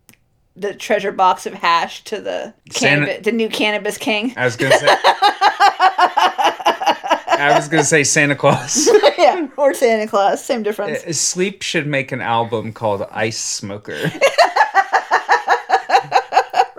the 0.55 0.73
treasure 0.73 1.11
box 1.11 1.45
of 1.45 1.53
hash 1.53 2.03
to 2.05 2.21
the 2.21 2.53
Santa- 2.69 3.21
the 3.21 3.31
new 3.31 3.49
cannabis 3.49 3.97
king. 3.97 4.33
i 4.35 4.43
was 4.43 4.57
going 4.57 4.71
to 4.71 4.77
say 4.77 4.87
i 7.37 7.51
was 7.55 7.69
to 7.69 7.83
say 7.83 8.03
santa 8.03 8.35
claus 8.35 8.89
yeah, 9.21 9.47
or 9.57 9.73
Santa 9.73 10.07
Claus, 10.07 10.43
same 10.43 10.63
difference. 10.63 11.03
Uh, 11.03 11.13
sleep 11.13 11.61
should 11.61 11.87
make 11.87 12.11
an 12.11 12.21
album 12.21 12.73
called 12.73 13.03
ice 13.11 13.39
smoker 13.39 13.97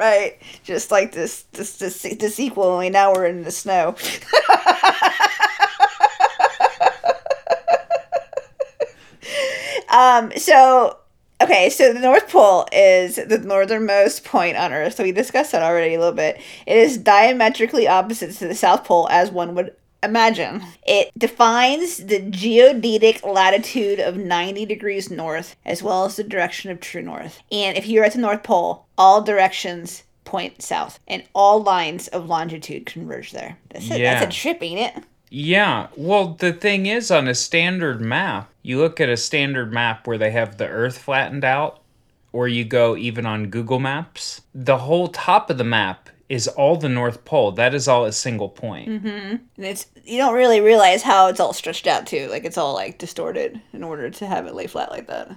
right, 0.02 0.38
just 0.64 0.90
like 0.90 1.12
this 1.12 1.42
this 1.52 1.78
this 1.78 2.02
the 2.02 2.28
sequel. 2.28 2.64
Only 2.64 2.90
now 2.90 3.12
we're 3.12 3.26
in 3.26 3.42
the 3.42 3.50
snow. 3.50 3.96
um. 9.88 10.32
So 10.36 10.98
okay. 11.40 11.70
So 11.70 11.92
the 11.92 12.00
North 12.00 12.28
Pole 12.28 12.66
is 12.72 13.16
the 13.16 13.38
northernmost 13.38 14.24
point 14.24 14.56
on 14.56 14.72
Earth. 14.72 14.96
So 14.96 15.04
we 15.04 15.12
discussed 15.12 15.52
that 15.52 15.62
already 15.62 15.94
a 15.94 15.98
little 15.98 16.14
bit. 16.14 16.40
It 16.66 16.76
is 16.76 16.98
diametrically 16.98 17.86
opposite 17.88 18.32
to 18.32 18.48
the 18.48 18.54
South 18.54 18.84
Pole, 18.84 19.08
as 19.10 19.30
one 19.30 19.54
would 19.54 19.74
imagine. 20.02 20.62
It 20.86 21.10
defines 21.16 21.98
the 21.98 22.20
geodetic 22.20 23.24
latitude 23.24 24.00
of 24.00 24.16
90 24.16 24.66
degrees 24.66 25.10
north, 25.10 25.56
as 25.64 25.82
well 25.82 26.04
as 26.04 26.16
the 26.16 26.24
direction 26.24 26.70
of 26.70 26.80
true 26.80 27.02
north. 27.02 27.40
And 27.50 27.76
if 27.76 27.86
you're 27.86 28.04
at 28.04 28.12
the 28.12 28.18
North 28.18 28.42
Pole, 28.42 28.86
all 28.98 29.22
directions 29.22 30.02
point 30.24 30.62
south, 30.62 30.98
and 31.06 31.22
all 31.34 31.62
lines 31.62 32.08
of 32.08 32.26
longitude 32.26 32.86
converge 32.86 33.32
there. 33.32 33.58
That's 33.70 33.90
a, 33.90 33.98
Yeah. 33.98 34.18
that's 34.20 34.34
a 34.34 34.40
trip, 34.40 34.62
ain't 34.62 34.96
it? 34.96 35.04
Yeah. 35.30 35.88
Well, 35.96 36.34
the 36.38 36.52
thing 36.52 36.86
is, 36.86 37.10
on 37.10 37.26
a 37.28 37.34
standard 37.34 38.00
map, 38.00 38.50
you 38.62 38.78
look 38.78 39.00
at 39.00 39.08
a 39.08 39.16
standard 39.16 39.72
map 39.72 40.06
where 40.06 40.18
they 40.18 40.30
have 40.30 40.58
the 40.58 40.68
Earth 40.68 40.98
flattened 40.98 41.44
out 41.44 41.80
or 42.32 42.48
you 42.48 42.64
go 42.64 42.96
even 42.96 43.26
on 43.26 43.50
Google 43.50 43.78
Maps, 43.78 44.40
the 44.54 44.78
whole 44.78 45.08
top 45.08 45.50
of 45.50 45.58
the 45.58 45.64
map 45.64 46.08
is 46.32 46.48
all 46.48 46.76
the 46.76 46.88
North 46.88 47.26
Pole. 47.26 47.52
That 47.52 47.74
is 47.74 47.86
all 47.86 48.06
a 48.06 48.12
single 48.12 48.48
point. 48.48 48.88
And 48.88 49.40
it's 49.58 49.84
you 50.02 50.16
don't 50.16 50.32
really 50.32 50.62
realize 50.62 51.02
how 51.02 51.26
it's 51.26 51.38
all 51.38 51.52
stretched 51.52 51.86
out 51.86 52.06
too. 52.06 52.26
Like 52.28 52.46
it's 52.46 52.56
all 52.56 52.72
like 52.72 52.96
distorted 52.96 53.60
in 53.74 53.84
order 53.84 54.08
to 54.08 54.26
have 54.26 54.46
it 54.46 54.54
lay 54.54 54.66
flat 54.66 54.90
like 54.90 55.08
that. 55.08 55.36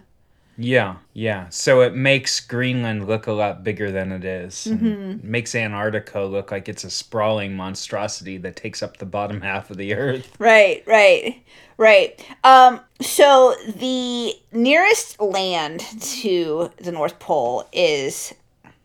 Yeah, 0.58 0.96
yeah. 1.12 1.50
So 1.50 1.82
it 1.82 1.96
makes 1.96 2.40
Greenland 2.40 3.08
look 3.08 3.28
a 3.28 3.34
lot 3.34 3.62
bigger 3.62 3.92
than 3.92 4.14
it 4.14 4.24
is. 4.24 4.70
Mm-hmm. 4.72 5.30
Makes 5.30 5.54
Antarctica 5.54 6.22
look 6.22 6.50
like 6.50 6.70
it's 6.70 6.86
a 6.86 6.90
sprawling 6.90 7.58
monstrosity 7.58 8.38
that 8.38 8.56
takes 8.56 8.82
up 8.82 8.96
the 8.96 9.06
bottom 9.06 9.42
half 9.42 9.70
of 9.70 9.76
the 9.76 9.94
earth. 9.94 10.34
Right, 10.40 10.82
right, 10.88 11.44
right. 11.78 12.26
Um, 12.46 12.80
so 13.02 13.54
the 13.76 14.32
nearest 14.54 15.20
land 15.20 15.82
to 16.22 16.72
the 16.78 16.94
North 16.94 17.20
Pole 17.20 17.68
is 17.74 18.34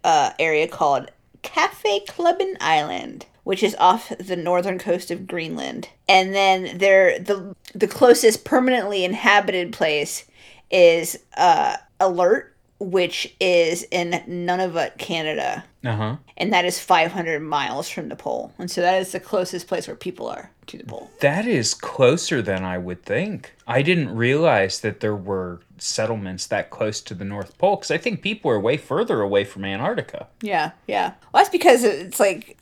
a 0.02 0.33
area 0.40 0.67
called 0.67 1.09
Kaffeklubben 1.42 2.56
Island, 2.61 3.26
which 3.44 3.62
is 3.62 3.75
off 3.78 4.12
the 4.18 4.37
northern 4.37 4.78
coast 4.78 5.11
of 5.11 5.26
Greenland. 5.26 5.88
And 6.09 6.35
then 6.35 6.78
there 6.78 7.18
the 7.18 7.54
the 7.75 7.88
closest 7.88 8.44
permanently 8.44 9.04
inhabited 9.04 9.73
place 9.73 10.25
is 10.70 11.18
uh 11.37 11.76
Alert, 12.02 12.50
which 12.81 13.37
is 13.39 13.87
in 13.91 14.11
Nunavut, 14.27 14.97
Canada. 14.97 15.65
Uh 15.85 15.97
huh. 15.97 16.17
And 16.37 16.53
that 16.53 16.65
is 16.65 16.81
500 16.81 17.41
miles 17.41 17.89
from 17.89 18.09
the 18.09 18.17
pole. 18.17 18.53
And 18.59 18.71
so 18.71 18.81
that 18.81 19.01
is 19.01 19.13
the 19.13 19.21
closest 19.21 19.69
place 19.69 19.87
where 19.87 19.97
people 19.97 20.27
are 20.29 20.51
to 20.67 20.79
the 20.79 20.85
pole. 20.85 21.11
That 21.21 21.47
is 21.47 21.75
closer 21.75 22.41
than 22.41 22.65
I 22.65 22.79
would 22.79 23.03
think. 23.03 23.55
I 23.67 23.83
didn't 23.83 24.17
realize 24.17 24.81
that 24.81 25.01
there 25.01 25.15
were 25.15 25.61
settlements 25.79 26.47
that 26.47 26.71
close 26.71 27.01
to 27.03 27.15
the 27.15 27.25
North 27.25 27.57
Pole 27.59 27.77
because 27.77 27.91
I 27.91 27.99
think 27.99 28.23
people 28.23 28.51
are 28.51 28.61
way 28.61 28.77
further 28.79 29.21
away 29.21 29.45
from 29.45 29.65
Antarctica. 29.65 30.29
Yeah, 30.41 30.73
yeah. 30.89 31.15
Well, 31.33 31.43
that's 31.43 31.51
because 31.51 31.85
it's 31.85 32.19
like 32.19 32.59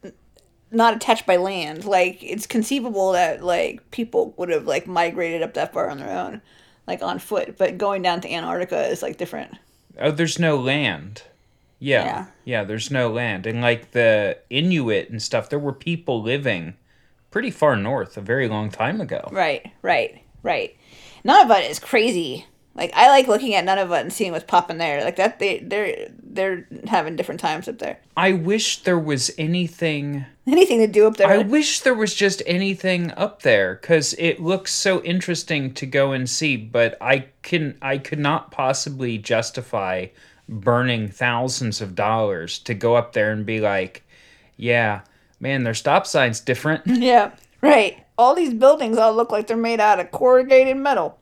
not 0.70 0.96
attached 0.96 1.26
by 1.26 1.36
land. 1.36 1.84
Like 1.84 2.22
it's 2.22 2.46
conceivable 2.46 3.12
that 3.12 3.44
like 3.44 3.88
people 3.92 4.34
would 4.36 4.48
have 4.48 4.66
like 4.66 4.86
migrated 4.86 5.42
up 5.42 5.54
that 5.54 5.72
far 5.72 5.88
on 5.88 5.98
their 5.98 6.10
own, 6.10 6.42
like 6.88 7.02
on 7.02 7.20
foot. 7.20 7.56
But 7.56 7.78
going 7.78 8.02
down 8.02 8.20
to 8.22 8.32
Antarctica 8.32 8.86
is 8.86 9.02
like 9.02 9.16
different. 9.16 9.54
Oh, 9.98 10.10
there's 10.10 10.38
no 10.38 10.56
land. 10.56 11.22
Yeah. 11.78 12.04
Yeah. 12.04 12.26
Yeah, 12.44 12.64
there's 12.64 12.90
no 12.90 13.10
land. 13.10 13.46
And 13.46 13.60
like 13.60 13.92
the 13.92 14.38
Inuit 14.50 15.10
and 15.10 15.22
stuff, 15.22 15.48
there 15.48 15.58
were 15.58 15.72
people 15.72 16.22
living 16.22 16.74
pretty 17.30 17.50
far 17.50 17.76
north 17.76 18.16
a 18.16 18.20
very 18.20 18.48
long 18.48 18.70
time 18.70 19.00
ago. 19.00 19.28
Right, 19.30 19.70
right, 19.82 20.22
right. 20.42 20.76
Nunavut 21.24 21.60
it 21.60 21.70
is 21.70 21.78
crazy. 21.78 22.46
Like 22.78 22.92
I 22.94 23.08
like 23.08 23.26
looking 23.26 23.56
at 23.56 23.64
Nunavut 23.64 24.00
and 24.02 24.12
seeing 24.12 24.30
what's 24.30 24.44
popping 24.44 24.78
there. 24.78 25.02
Like 25.02 25.16
that, 25.16 25.40
they 25.40 25.58
they're 25.58 26.08
they're 26.22 26.68
having 26.86 27.16
different 27.16 27.40
times 27.40 27.66
up 27.66 27.78
there. 27.78 27.98
I 28.16 28.32
wish 28.32 28.84
there 28.84 28.98
was 28.98 29.32
anything. 29.36 30.24
Anything 30.46 30.78
to 30.78 30.86
do 30.86 31.08
up 31.08 31.16
there? 31.16 31.26
I 31.26 31.38
wish 31.38 31.80
there 31.80 31.94
was 31.94 32.14
just 32.14 32.40
anything 32.46 33.10
up 33.16 33.42
there 33.42 33.74
because 33.74 34.14
it 34.14 34.40
looks 34.40 34.72
so 34.72 35.02
interesting 35.02 35.74
to 35.74 35.86
go 35.86 36.12
and 36.12 36.30
see. 36.30 36.56
But 36.56 36.96
I 37.00 37.26
can, 37.42 37.76
I 37.82 37.98
could 37.98 38.20
not 38.20 38.52
possibly 38.52 39.18
justify 39.18 40.06
burning 40.48 41.08
thousands 41.08 41.80
of 41.80 41.96
dollars 41.96 42.60
to 42.60 42.74
go 42.74 42.94
up 42.94 43.12
there 43.12 43.32
and 43.32 43.44
be 43.44 43.60
like, 43.60 44.04
yeah, 44.56 45.00
man, 45.40 45.64
their 45.64 45.74
stop 45.74 46.06
sign's 46.06 46.38
different. 46.38 46.82
yeah, 46.86 47.32
right. 47.60 48.04
All 48.16 48.36
these 48.36 48.54
buildings 48.54 48.96
all 48.98 49.14
look 49.14 49.32
like 49.32 49.48
they're 49.48 49.56
made 49.56 49.80
out 49.80 50.00
of 50.00 50.12
corrugated 50.12 50.76
metal. 50.76 51.18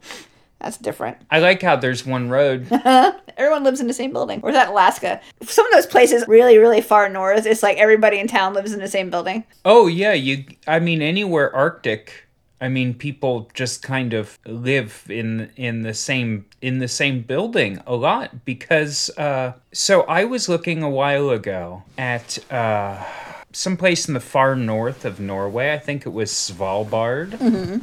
That's 0.61 0.79
different. 0.79 1.19
I 1.31 1.41
like 1.41 1.61
how 1.61 1.77
there's 1.77 2.07
one 2.07 2.29
road. 2.31 2.67
Everyone 3.37 3.65
lives 3.65 3.81
in 3.81 3.89
the 3.89 3.93
same 3.93 4.13
building. 4.13 4.41
Or 4.43 4.49
is 4.51 4.55
that 4.55 4.69
Alaska? 4.69 5.21
Some 5.43 5.67
of 5.67 5.73
those 5.73 5.87
places 5.87 6.25
really, 6.27 6.57
really 6.57 6.81
far 6.81 7.09
north, 7.09 7.47
it's 7.47 7.63
like 7.63 7.77
everybody 7.77 8.19
in 8.19 8.27
town 8.27 8.55
lives 8.55 8.73
in 8.73 8.81
the 8.81 8.89
same 8.89 9.11
building. 9.11 9.45
Oh 9.65 9.87
yeah, 9.87 10.15
you. 10.15 10.45
I 10.67 10.79
mean, 10.81 11.03
anywhere 11.03 11.55
Arctic. 11.55 12.23
I 12.59 12.69
mean, 12.69 12.95
people 12.95 13.51
just 13.53 13.83
kind 13.83 14.15
of 14.15 14.39
live 14.47 15.05
in 15.11 15.51
in 15.57 15.83
the 15.83 15.93
same 15.93 16.47
in 16.63 16.79
the 16.79 16.89
same 16.89 17.21
building 17.23 17.81
a 17.87 17.95
lot 17.95 18.45
because. 18.45 19.11
Uh, 19.19 19.53
so 19.73 20.03
I 20.03 20.25
was 20.25 20.49
looking 20.49 20.83
a 20.83 20.89
while 20.89 21.29
ago 21.29 21.83
at 21.99 22.39
uh, 22.51 23.05
some 23.53 23.77
place 23.77 24.09
in 24.09 24.15
the 24.15 24.21
far 24.21 24.57
north 24.57 25.05
of 25.05 25.21
Norway. 25.21 25.75
I 25.75 25.79
think 25.79 26.07
it 26.07 26.11
was 26.15 26.31
Svalbard. 26.33 27.83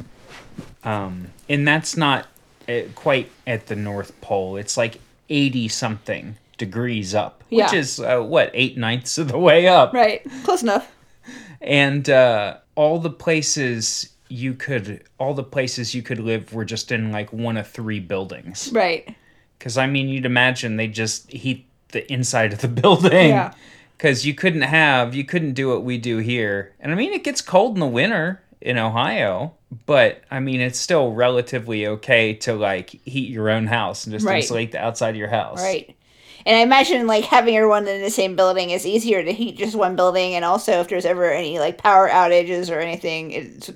Um, 0.82 1.28
and 1.48 1.66
that's 1.66 1.96
not 1.96 2.26
quite 2.94 3.30
at 3.46 3.66
the 3.66 3.76
North 3.76 4.18
Pole. 4.20 4.56
It's 4.56 4.76
like 4.76 5.00
eighty 5.28 5.68
something 5.68 6.36
degrees 6.58 7.14
up, 7.14 7.42
which 7.48 7.58
Yeah. 7.58 7.74
is 7.74 7.98
uh, 8.00 8.20
what 8.20 8.50
eight 8.54 8.76
ninths 8.78 9.18
of 9.18 9.28
the 9.28 9.38
way 9.38 9.66
up 9.66 9.92
Right. 9.92 10.22
Close 10.44 10.62
enough. 10.62 10.90
and 11.60 12.08
uh, 12.08 12.58
all 12.76 12.98
the 12.98 13.10
places 13.10 14.10
you 14.28 14.54
could 14.54 15.02
all 15.18 15.34
the 15.34 15.42
places 15.42 15.94
you 15.94 16.02
could 16.02 16.18
live 16.18 16.52
were 16.52 16.64
just 16.64 16.90
in 16.92 17.12
like 17.12 17.32
one 17.32 17.56
of 17.56 17.68
three 17.68 18.00
buildings 18.00 18.70
Right. 18.72 19.14
because 19.58 19.76
i 19.78 19.86
mean 19.86 20.08
you'd 20.08 20.24
imagine 20.26 20.76
they 20.76 20.88
just 20.88 21.30
heat 21.30 21.66
the 21.92 22.10
inside 22.12 22.52
of 22.52 22.60
the 22.60 22.68
building 22.82 23.28
Yeah. 23.30 23.52
because 23.96 24.24
you 24.26 24.34
couldn't 24.34 24.62
have 24.62 25.14
you 25.14 25.24
couldn't 25.24 25.52
do 25.52 25.68
what 25.68 25.82
we 25.84 25.98
do 25.98 26.18
here 26.18 26.72
and 26.80 26.90
i 26.90 26.94
mean 26.94 27.12
it 27.12 27.22
gets 27.22 27.42
cold 27.42 27.74
in 27.76 27.80
the 27.80 27.86
winter 27.86 28.42
in 28.62 28.78
ohio 28.78 29.52
but 29.86 30.22
i 30.30 30.40
mean 30.40 30.60
it's 30.60 30.78
still 30.78 31.12
relatively 31.12 31.86
okay 31.86 32.34
to 32.34 32.54
like 32.54 32.90
heat 33.04 33.28
your 33.30 33.48
own 33.50 33.66
house 33.66 34.04
and 34.04 34.12
just 34.12 34.24
Right. 34.26 34.42
insulate 34.42 34.72
the 34.72 34.78
outside 34.78 35.10
of 35.10 35.16
your 35.16 35.28
house 35.28 35.62
Right. 35.62 35.96
And 36.46 36.56
I 36.56 36.60
imagine 36.60 37.06
like 37.06 37.24
having 37.24 37.56
everyone 37.56 37.88
in 37.88 38.02
the 38.02 38.10
same 38.10 38.36
building 38.36 38.70
is 38.70 38.84
easier 38.86 39.22
to 39.24 39.32
heat 39.32 39.56
just 39.56 39.74
one 39.74 39.96
building, 39.96 40.34
and 40.34 40.44
also 40.44 40.80
if 40.80 40.88
there's 40.88 41.06
ever 41.06 41.30
any 41.30 41.58
like 41.58 41.78
power 41.78 42.08
outages 42.08 42.70
or 42.74 42.80
anything, 42.80 43.30
it's 43.32 43.70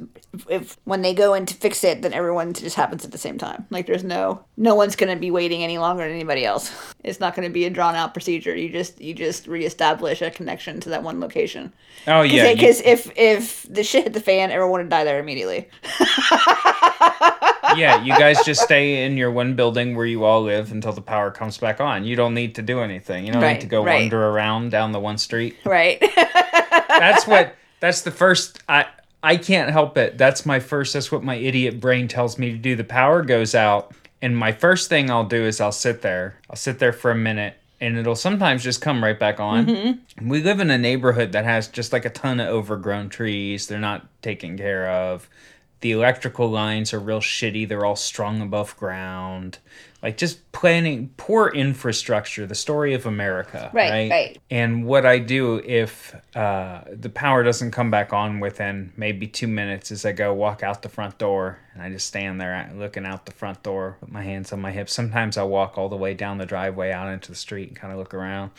if 0.51 0.77
when 0.85 1.01
they 1.03 1.15
go 1.15 1.33
in 1.35 1.47
to 1.47 1.55
fix 1.55 1.83
it, 1.83 2.03
then 2.03 2.13
everyone 2.13 2.53
just 2.53 2.77
happens 2.77 3.05
at 3.05 3.11
the 3.11 3.19
same 3.19 3.39
time. 3.39 3.67
Like 3.71 3.87
there's 3.87 4.05
no 4.05 4.45
no 4.59 4.75
one's 4.75 4.97
gonna 4.97 5.17
be 5.17 5.31
waiting 5.31 5.63
any 5.65 5.79
longer 5.79 6.03
than 6.05 6.13
anybody 6.13 6.45
else. 6.45 6.71
It's 7.05 7.21
not 7.21 7.35
gonna 7.35 7.49
be 7.49 7.65
a 7.65 7.71
drawn 7.71 7.95
out 7.95 8.13
procedure. 8.13 8.55
You 8.55 8.69
just 8.71 9.01
you 9.01 9.15
just 9.15 9.47
reestablish 9.47 10.21
a 10.21 10.31
connection 10.31 10.79
to 10.81 10.91
that 10.91 11.03
one 11.03 11.21
location. 11.21 11.73
oh 12.07 12.21
yeah 12.23 12.49
you- 12.51 12.55
Because 12.57 12.81
if 12.83 13.11
if 13.17 13.63
the 13.71 13.83
shit 13.83 14.05
hit 14.05 14.13
the 14.13 14.21
fan, 14.21 14.51
everyone 14.51 14.81
would 14.81 14.91
die 14.91 15.05
there 15.05 15.19
immediately. 15.21 15.69
yeah, 17.77 18.03
you 18.03 18.13
guys 18.17 18.45
just 18.45 18.63
stay 18.63 19.05
in 19.05 19.17
your 19.17 19.31
one 19.31 19.55
building 19.55 19.95
where 19.97 20.07
you 20.07 20.25
all 20.25 20.43
live 20.43 20.73
until 20.73 20.93
the 20.93 21.01
power 21.01 21.31
comes 21.31 21.59
back 21.59 21.81
on. 21.81 22.05
You 22.05 22.17
don't 22.17 22.35
need 22.35 22.55
to 22.57 22.63
do 22.63 22.81
anything. 22.81 23.27
You 23.27 23.33
don't 23.33 23.43
Right, 23.43 23.55
need 23.55 23.61
to 23.63 23.67
go 23.67 23.85
right. 23.85 24.01
wander 24.03 24.29
around 24.29 24.71
down 24.71 24.93
the 24.93 25.01
one 25.01 25.19
street. 25.19 25.57
Right. 25.65 26.01
That's 26.89 27.27
what 27.27 27.55
that's 27.81 28.03
the 28.03 28.11
first 28.11 28.63
I 28.69 28.87
I 29.23 29.37
can't 29.37 29.71
help 29.71 29.97
it. 29.99 30.17
That's 30.19 30.47
my 30.47 30.61
first 30.61 30.93
that's 30.95 31.11
what 31.13 31.23
my 31.23 31.35
idiot 31.37 31.81
brain 31.81 32.09
tells 32.09 32.39
me 32.39 32.51
to 32.53 32.59
do. 32.59 32.77
The 32.77 32.85
power 32.85 33.23
goes 33.23 33.55
out 33.55 33.93
and 34.23 34.37
my 34.37 34.53
first 34.53 34.89
thing 34.89 35.11
I'll 35.11 35.25
do 35.25 35.45
is 35.45 35.61
I'll 35.61 35.73
sit 35.73 36.03
there. 36.03 36.37
I'll 36.51 36.57
sit 36.57 36.79
there 36.79 36.93
for 36.93 37.11
a 37.11 37.15
minute 37.17 37.55
and 37.81 37.97
it'll 37.97 38.17
sometimes 38.17 38.65
just 38.65 38.81
come 38.81 39.03
right 39.05 39.19
back 39.19 39.39
on. 39.39 39.67
Mm-hmm. 39.67 40.29
We 40.29 40.43
live 40.43 40.59
in 40.59 40.71
a 40.71 40.79
neighborhood 40.79 41.33
that 41.33 41.45
has 41.45 41.69
just 41.69 41.93
like 41.93 42.05
a 42.05 42.11
ton 42.11 42.41
of 42.41 42.49
overgrown 42.49 43.09
trees. 43.09 43.69
They're 43.69 43.79
not 43.79 44.07
taken 44.23 44.57
care 44.59 44.91
of. 44.91 45.29
The 45.81 45.93
electrical 45.93 46.51
lines 46.51 46.93
are 46.93 46.99
real 46.99 47.21
shitty. 47.21 47.69
They're 47.69 47.85
all 47.85 47.97
strung 47.97 48.41
above 48.43 48.77
ground. 48.77 49.59
Like 50.03 50.17
just 50.17 50.51
planning 50.53 51.11
poor 51.17 51.49
infrastructure, 51.49 52.47
the 52.47 52.55
story 52.55 52.95
of 52.95 53.05
America. 53.07 53.71
Right, 53.73 53.91
Right. 53.91 54.11
right. 54.11 54.39
And 54.51 54.85
what 54.87 55.05
I 55.07 55.19
do 55.19 55.57
if 55.65 56.15
uh, 56.37 56.83
the 56.93 57.09
power 57.09 57.43
doesn't 57.43 57.73
come 57.73 57.91
back 57.91 58.13
on 58.13 58.39
within 58.39 58.93
maybe 58.97 59.27
two 59.27 59.49
minutes 59.49 59.91
is 59.91 60.05
I 60.05 60.13
go 60.13 60.33
walk 60.35 60.63
out 60.63 60.83
the 60.83 60.89
front 60.89 61.19
door 61.19 61.59
and 61.75 61.83
I 61.83 61.91
just 61.91 62.07
stand 62.07 62.41
there 62.41 62.71
looking 62.77 63.05
out 63.05 63.27
the 63.27 63.33
front 63.33 63.63
door 63.65 63.97
with 64.01 64.11
my 64.11 64.23
hands 64.23 64.53
on 64.53 64.61
my 64.61 64.71
hips. 64.71 64.93
Sometimes 64.93 65.37
I'll 65.37 65.49
walk 65.49 65.77
all 65.79 65.89
the 65.89 65.97
way 65.97 66.15
down 66.15 66.39
the 66.39 66.47
driveway 66.47 66.93
out 66.93 67.09
into 67.13 67.31
the 67.31 67.37
street 67.37 67.69
and 67.69 67.77
kind 67.77 67.93
of 67.93 67.99
look 67.99 68.15
around. 68.15 68.53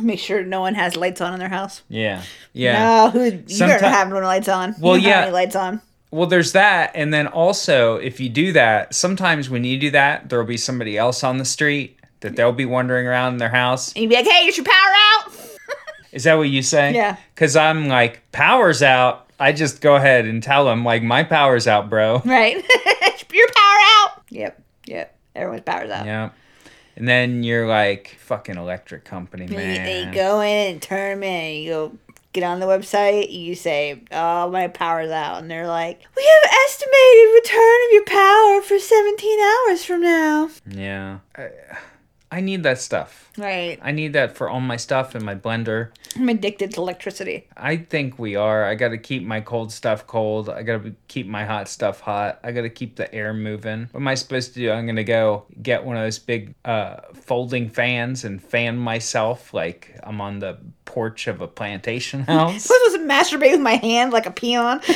Make 0.00 0.20
sure 0.20 0.44
no 0.44 0.60
one 0.60 0.74
has 0.74 0.96
lights 0.96 1.20
on 1.20 1.32
in 1.32 1.40
their 1.40 1.48
house. 1.48 1.82
Yeah. 1.88 2.22
Yeah. 2.52 2.78
No, 2.78 3.10
who 3.10 3.24
you 3.24 3.32
Someti- 3.42 3.80
don't 3.80 3.92
have 3.92 4.08
no 4.08 4.20
lights 4.20 4.48
on. 4.48 4.74
Well, 4.80 4.96
you 4.96 5.08
yeah. 5.08 5.22
any 5.22 5.32
lights 5.32 5.56
on. 5.56 5.80
Well, 6.10 6.26
there's 6.26 6.52
that, 6.52 6.92
and 6.94 7.12
then 7.12 7.26
also 7.26 7.96
if 7.96 8.20
you 8.20 8.28
do 8.28 8.52
that, 8.52 8.94
sometimes 8.94 9.50
when 9.50 9.64
you 9.64 9.78
do 9.78 9.90
that, 9.90 10.28
there 10.28 10.38
will 10.38 10.46
be 10.46 10.56
somebody 10.56 10.96
else 10.96 11.24
on 11.24 11.38
the 11.38 11.44
street 11.44 11.98
that 12.20 12.36
they'll 12.36 12.52
be 12.52 12.64
wandering 12.64 13.06
around 13.06 13.34
in 13.34 13.38
their 13.38 13.50
house. 13.50 13.92
And 13.92 14.02
you'd 14.02 14.08
be 14.10 14.16
like, 14.16 14.26
"Hey, 14.26 14.46
is 14.46 14.56
your 14.56 14.64
power 14.64 14.74
out?" 14.74 15.32
Is 16.12 16.24
that 16.24 16.34
what 16.36 16.48
you 16.48 16.62
say? 16.62 16.94
Yeah. 16.94 17.16
Because 17.34 17.56
I'm 17.56 17.88
like, 17.88 18.22
power's 18.32 18.82
out. 18.82 19.28
I 19.38 19.52
just 19.52 19.82
go 19.82 19.96
ahead 19.96 20.24
and 20.24 20.42
tell 20.42 20.64
them 20.64 20.82
like, 20.82 21.02
my 21.02 21.24
power's 21.24 21.66
out, 21.66 21.90
bro. 21.90 22.22
Right. 22.24 22.56
your 23.36 23.48
power 23.48 23.76
out. 23.98 24.22
Yep. 24.30 24.62
Yep. 24.86 25.18
Everyone's 25.34 25.62
power's 25.64 25.90
out. 25.90 26.06
Yeah. 26.06 26.30
And 26.96 27.06
then 27.06 27.42
you're 27.42 27.68
like, 27.68 28.16
fucking 28.20 28.56
electric 28.56 29.04
company, 29.04 29.46
man. 29.46 29.84
then 29.84 30.08
you 30.08 30.14
go 30.14 30.40
in 30.40 30.72
and 30.72 30.80
turn 30.82 31.20
them 31.20 31.22
in. 31.24 31.62
You 31.62 31.70
go 31.70 31.98
get 32.40 32.46
on 32.46 32.60
the 32.60 32.66
website. 32.66 33.32
You 33.32 33.54
say, 33.54 34.02
"Oh, 34.12 34.50
my 34.50 34.68
power's 34.68 35.10
out," 35.10 35.40
and 35.40 35.50
they're 35.50 35.66
like, 35.66 36.00
"We 36.16 36.22
have 36.22 36.52
estimated 36.66 37.34
return 37.34 37.78
of 37.86 37.92
your 37.92 38.04
power 38.04 38.62
for 38.62 38.78
17 38.78 39.38
hours 39.40 39.84
from 39.84 40.02
now." 40.02 40.50
Yeah. 40.66 41.18
I, 41.36 41.48
I 42.30 42.40
need 42.40 42.64
that 42.64 42.80
stuff. 42.80 43.30
Right. 43.38 43.78
I 43.82 43.92
need 43.92 44.14
that 44.14 44.36
for 44.36 44.48
all 44.48 44.60
my 44.60 44.76
stuff 44.76 45.14
and 45.14 45.24
my 45.24 45.34
blender. 45.36 45.90
I'm 46.16 46.28
addicted 46.28 46.72
to 46.74 46.80
electricity. 46.80 47.46
I 47.56 47.76
think 47.76 48.18
we 48.18 48.34
are. 48.34 48.64
I 48.64 48.74
got 48.74 48.88
to 48.88 48.98
keep 48.98 49.22
my 49.22 49.40
cold 49.40 49.70
stuff 49.70 50.06
cold. 50.06 50.48
I 50.48 50.62
got 50.62 50.82
to 50.82 50.94
keep 51.08 51.26
my 51.26 51.44
hot 51.44 51.68
stuff 51.68 52.00
hot. 52.00 52.40
I 52.42 52.52
got 52.52 52.62
to 52.62 52.70
keep 52.70 52.96
the 52.96 53.12
air 53.14 53.32
moving. 53.32 53.88
What 53.92 54.00
am 54.00 54.08
I 54.08 54.14
supposed 54.14 54.54
to 54.54 54.60
do? 54.60 54.72
I'm 54.72 54.86
going 54.86 54.96
to 54.96 55.04
go 55.04 55.44
get 55.62 55.84
one 55.84 55.96
of 55.96 56.02
those 56.02 56.18
big 56.18 56.54
uh, 56.64 56.96
folding 57.14 57.68
fans 57.68 58.24
and 58.24 58.42
fan 58.42 58.76
myself 58.76 59.54
like 59.54 59.98
I'm 60.02 60.20
on 60.20 60.40
the 60.40 60.58
porch 60.84 61.26
of 61.28 61.40
a 61.40 61.46
plantation 61.46 62.22
house. 62.26 62.62
Supposed 62.64 62.96
to 62.96 63.00
masturbate 63.02 63.52
with 63.52 63.60
my 63.60 63.76
hand 63.76 64.12
like 64.12 64.26
a 64.26 64.30
peon. 64.32 64.80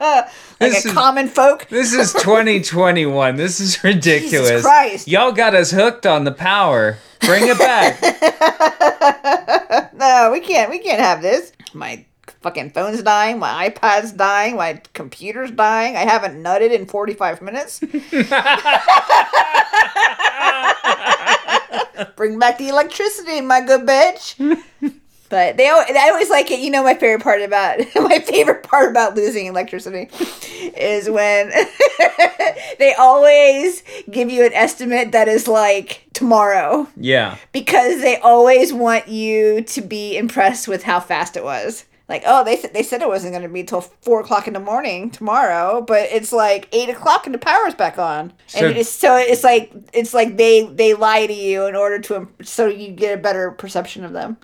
like 0.00 0.28
This 0.58 0.84
a 0.84 0.88
is- 0.88 0.94
common 0.94 1.28
folk. 1.28 1.68
This 1.68 1.92
is 1.92 2.12
2021. 2.22 3.36
This 3.36 3.60
is 3.60 3.82
ridiculous. 3.84 4.62
Christ. 4.62 5.06
Y'all 5.08 5.32
got 5.32 5.54
us 5.54 5.70
hooked 5.70 6.06
on 6.06 6.24
the 6.24 6.32
power. 6.32 6.96
Bring 7.20 7.44
it 7.46 7.58
back. 7.58 8.00
No, 10.00 10.30
we 10.32 10.40
can't. 10.40 10.70
We 10.70 10.78
can't 10.78 10.98
have 11.00 11.20
this. 11.20 11.52
My 11.74 12.06
fucking 12.40 12.70
phone's 12.70 13.02
dying. 13.02 13.38
My 13.38 13.68
iPad's 13.68 14.12
dying. 14.12 14.56
My 14.56 14.80
computer's 14.94 15.50
dying. 15.50 15.94
I 15.94 16.00
haven't 16.06 16.42
nutted 16.42 16.70
in 16.72 16.86
45 16.86 17.42
minutes. 17.42 17.80
Bring 22.16 22.38
back 22.38 22.56
the 22.58 22.68
electricity, 22.68 23.40
my 23.42 23.60
good 23.60 23.82
bitch. 23.86 24.58
But 25.30 25.56
they, 25.56 25.68
al- 25.68 25.78
I 25.88 26.10
always 26.10 26.28
like 26.28 26.50
it. 26.50 26.58
You 26.60 26.70
know, 26.70 26.82
my 26.82 26.94
favorite 26.94 27.22
part 27.22 27.40
about 27.40 27.78
my 27.96 28.18
favorite 28.18 28.64
part 28.64 28.90
about 28.90 29.14
losing 29.14 29.46
electricity 29.46 30.10
is 30.76 31.08
when 31.08 31.50
they 32.78 32.94
always 32.98 33.82
give 34.10 34.28
you 34.30 34.44
an 34.44 34.52
estimate 34.52 35.12
that 35.12 35.28
is 35.28 35.48
like 35.48 36.04
tomorrow 36.12 36.86
yeah. 36.96 37.36
because 37.52 38.00
they 38.02 38.18
always 38.18 38.72
want 38.72 39.08
you 39.08 39.62
to 39.62 39.80
be 39.80 40.16
impressed 40.16 40.68
with 40.68 40.82
how 40.82 41.00
fast 41.00 41.36
it 41.36 41.44
was. 41.44 41.86
Like, 42.08 42.24
oh, 42.26 42.42
they 42.42 42.56
th- 42.56 42.72
they 42.72 42.82
said 42.82 43.02
it 43.02 43.08
wasn't 43.08 43.32
going 43.32 43.44
to 43.44 43.48
be 43.48 43.62
till 43.62 43.82
four 43.82 44.20
o'clock 44.20 44.48
in 44.48 44.54
the 44.54 44.58
morning 44.58 45.12
tomorrow, 45.12 45.80
but 45.80 46.08
it's 46.10 46.32
like 46.32 46.68
eight 46.72 46.88
o'clock 46.88 47.24
and 47.26 47.32
the 47.32 47.38
power's 47.38 47.76
back 47.76 48.00
on. 48.00 48.32
So- 48.48 48.66
and 48.66 48.76
it's 48.76 48.90
so 48.90 49.14
it's 49.16 49.44
like 49.44 49.70
it's 49.92 50.12
like 50.12 50.36
they 50.36 50.64
they 50.64 50.94
lie 50.94 51.28
to 51.28 51.32
you 51.32 51.66
in 51.66 51.76
order 51.76 52.00
to 52.00 52.26
so 52.42 52.66
you 52.66 52.90
get 52.90 53.16
a 53.16 53.22
better 53.22 53.52
perception 53.52 54.04
of 54.04 54.12
them. 54.12 54.38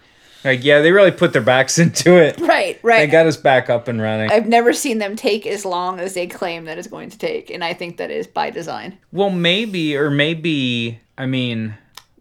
Like, 0.47 0.65
yeah, 0.65 0.81
they 0.81 0.93
really 0.93 1.11
put 1.11 1.33
their 1.33 1.43
backs 1.43 1.79
into 1.85 2.17
it. 2.17 2.38
Right, 2.41 2.79
right. 2.83 2.99
They 2.99 3.07
got 3.09 3.26
us 3.26 3.37
back 3.37 3.69
up 3.69 3.88
and 3.88 4.00
running. 4.00 4.31
I've 4.31 4.49
never 4.49 4.73
seen 4.73 4.99
them 4.99 5.17
take 5.17 5.47
as 5.47 5.65
long 5.65 6.00
as 6.00 6.15
they 6.15 6.26
claim 6.26 6.65
that 6.65 6.79
it's 6.79 6.88
going 6.88 7.11
to 7.11 7.19
take, 7.19 7.50
and 7.50 7.62
I 7.65 7.75
think 7.75 7.97
that 7.99 8.11
is 8.11 8.26
by 8.26 8.50
design. 8.50 8.97
well, 9.12 9.31
maybe, 9.31 9.97
or 9.97 10.11
maybe, 10.11 11.00
I 11.19 11.26
mean, 11.26 11.75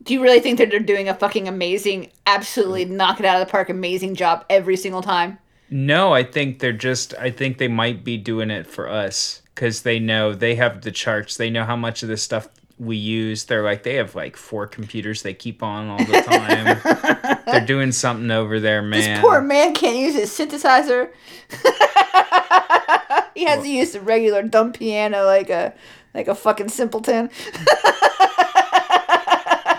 Do 0.04 0.14
you 0.14 0.22
really 0.22 0.40
think 0.40 0.58
that 0.58 0.70
they're 0.70 0.80
doing 0.80 1.08
a 1.10 1.14
fucking 1.16 1.48
amazing, 1.48 2.12
absolutely 2.28 2.86
knock 2.86 3.20
it 3.20 3.26
out 3.26 3.40
of 3.42 3.48
the 3.48 3.52
park, 3.52 3.70
amazing 3.70 4.16
job 4.16 4.44
every 4.50 4.76
single 4.78 5.02
time? 5.02 5.38
no, 5.70 6.14
I 6.14 6.24
think 6.24 6.60
they're 6.60 6.72
just, 6.74 7.16
I 7.16 7.32
think 7.32 7.58
they 7.58 7.68
might 7.68 8.04
be 8.04 8.18
doing 8.18 8.52
it 8.52 8.68
for 8.68 8.88
us 8.88 9.42
because 9.56 9.82
they 9.82 9.98
know 10.00 10.34
they 10.34 10.54
have 10.56 10.82
the 10.82 10.92
charts. 10.92 11.38
They 11.38 11.50
know 11.50 11.64
how 11.64 11.76
much 11.76 12.04
of 12.04 12.08
this 12.10 12.22
stuff 12.22 12.50
we 12.78 12.98
use. 12.98 13.46
They're 13.46 13.64
like, 13.64 13.84
they 13.84 13.96
have 13.96 14.16
like 14.16 14.36
four 14.36 14.68
computers 14.68 15.22
they 15.24 15.34
keep 15.34 15.64
on 15.64 15.88
all 15.90 15.98
the 15.98 16.22
time. 16.22 17.42
they're 17.46 17.66
doing 17.66 17.92
something 17.92 18.32
over 18.32 18.60
there, 18.60 18.82
man. 18.82 19.00
This 19.00 19.22
poor 19.22 19.42
man 19.42 19.74
can't 19.74 19.98
use 19.98 20.16
his 20.16 20.30
synthesizer. 20.32 21.12
he 23.36 23.46
has 23.46 23.64
to 23.64 23.70
use 23.70 23.92
the 23.92 24.02
regular 24.02 24.44
dumb 24.44 24.74
piano 24.74 25.26
like 25.26 25.50
a 25.50 25.74
like 26.14 26.28
a 26.28 26.36
fucking 26.36 26.70
simpleton. 26.70 27.30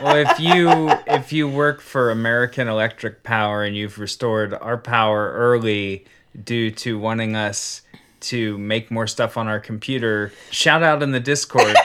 well, 0.03 0.17
if 0.17 0.38
you 0.38 0.91
if 1.07 1.33
you 1.33 1.49
work 1.49 1.81
for 1.81 2.11
American 2.11 2.69
Electric 2.69 3.23
Power 3.23 3.65
and 3.65 3.76
you've 3.76 3.99
restored 3.99 4.55
our 4.55 4.79
power 4.79 5.33
early 5.33 6.05
due 6.44 6.70
to 6.70 6.99
wanting 6.99 7.35
us 7.35 7.83
to 8.18 8.57
make 8.59 8.90
more 8.90 9.07
stuff 9.07 9.37
on 9.37 9.49
our 9.49 9.61
computer, 9.61 10.33
shout 10.51 10.83
out 10.83 11.03
in 11.03 11.11
the 11.12 11.20
Discord. 11.20 11.77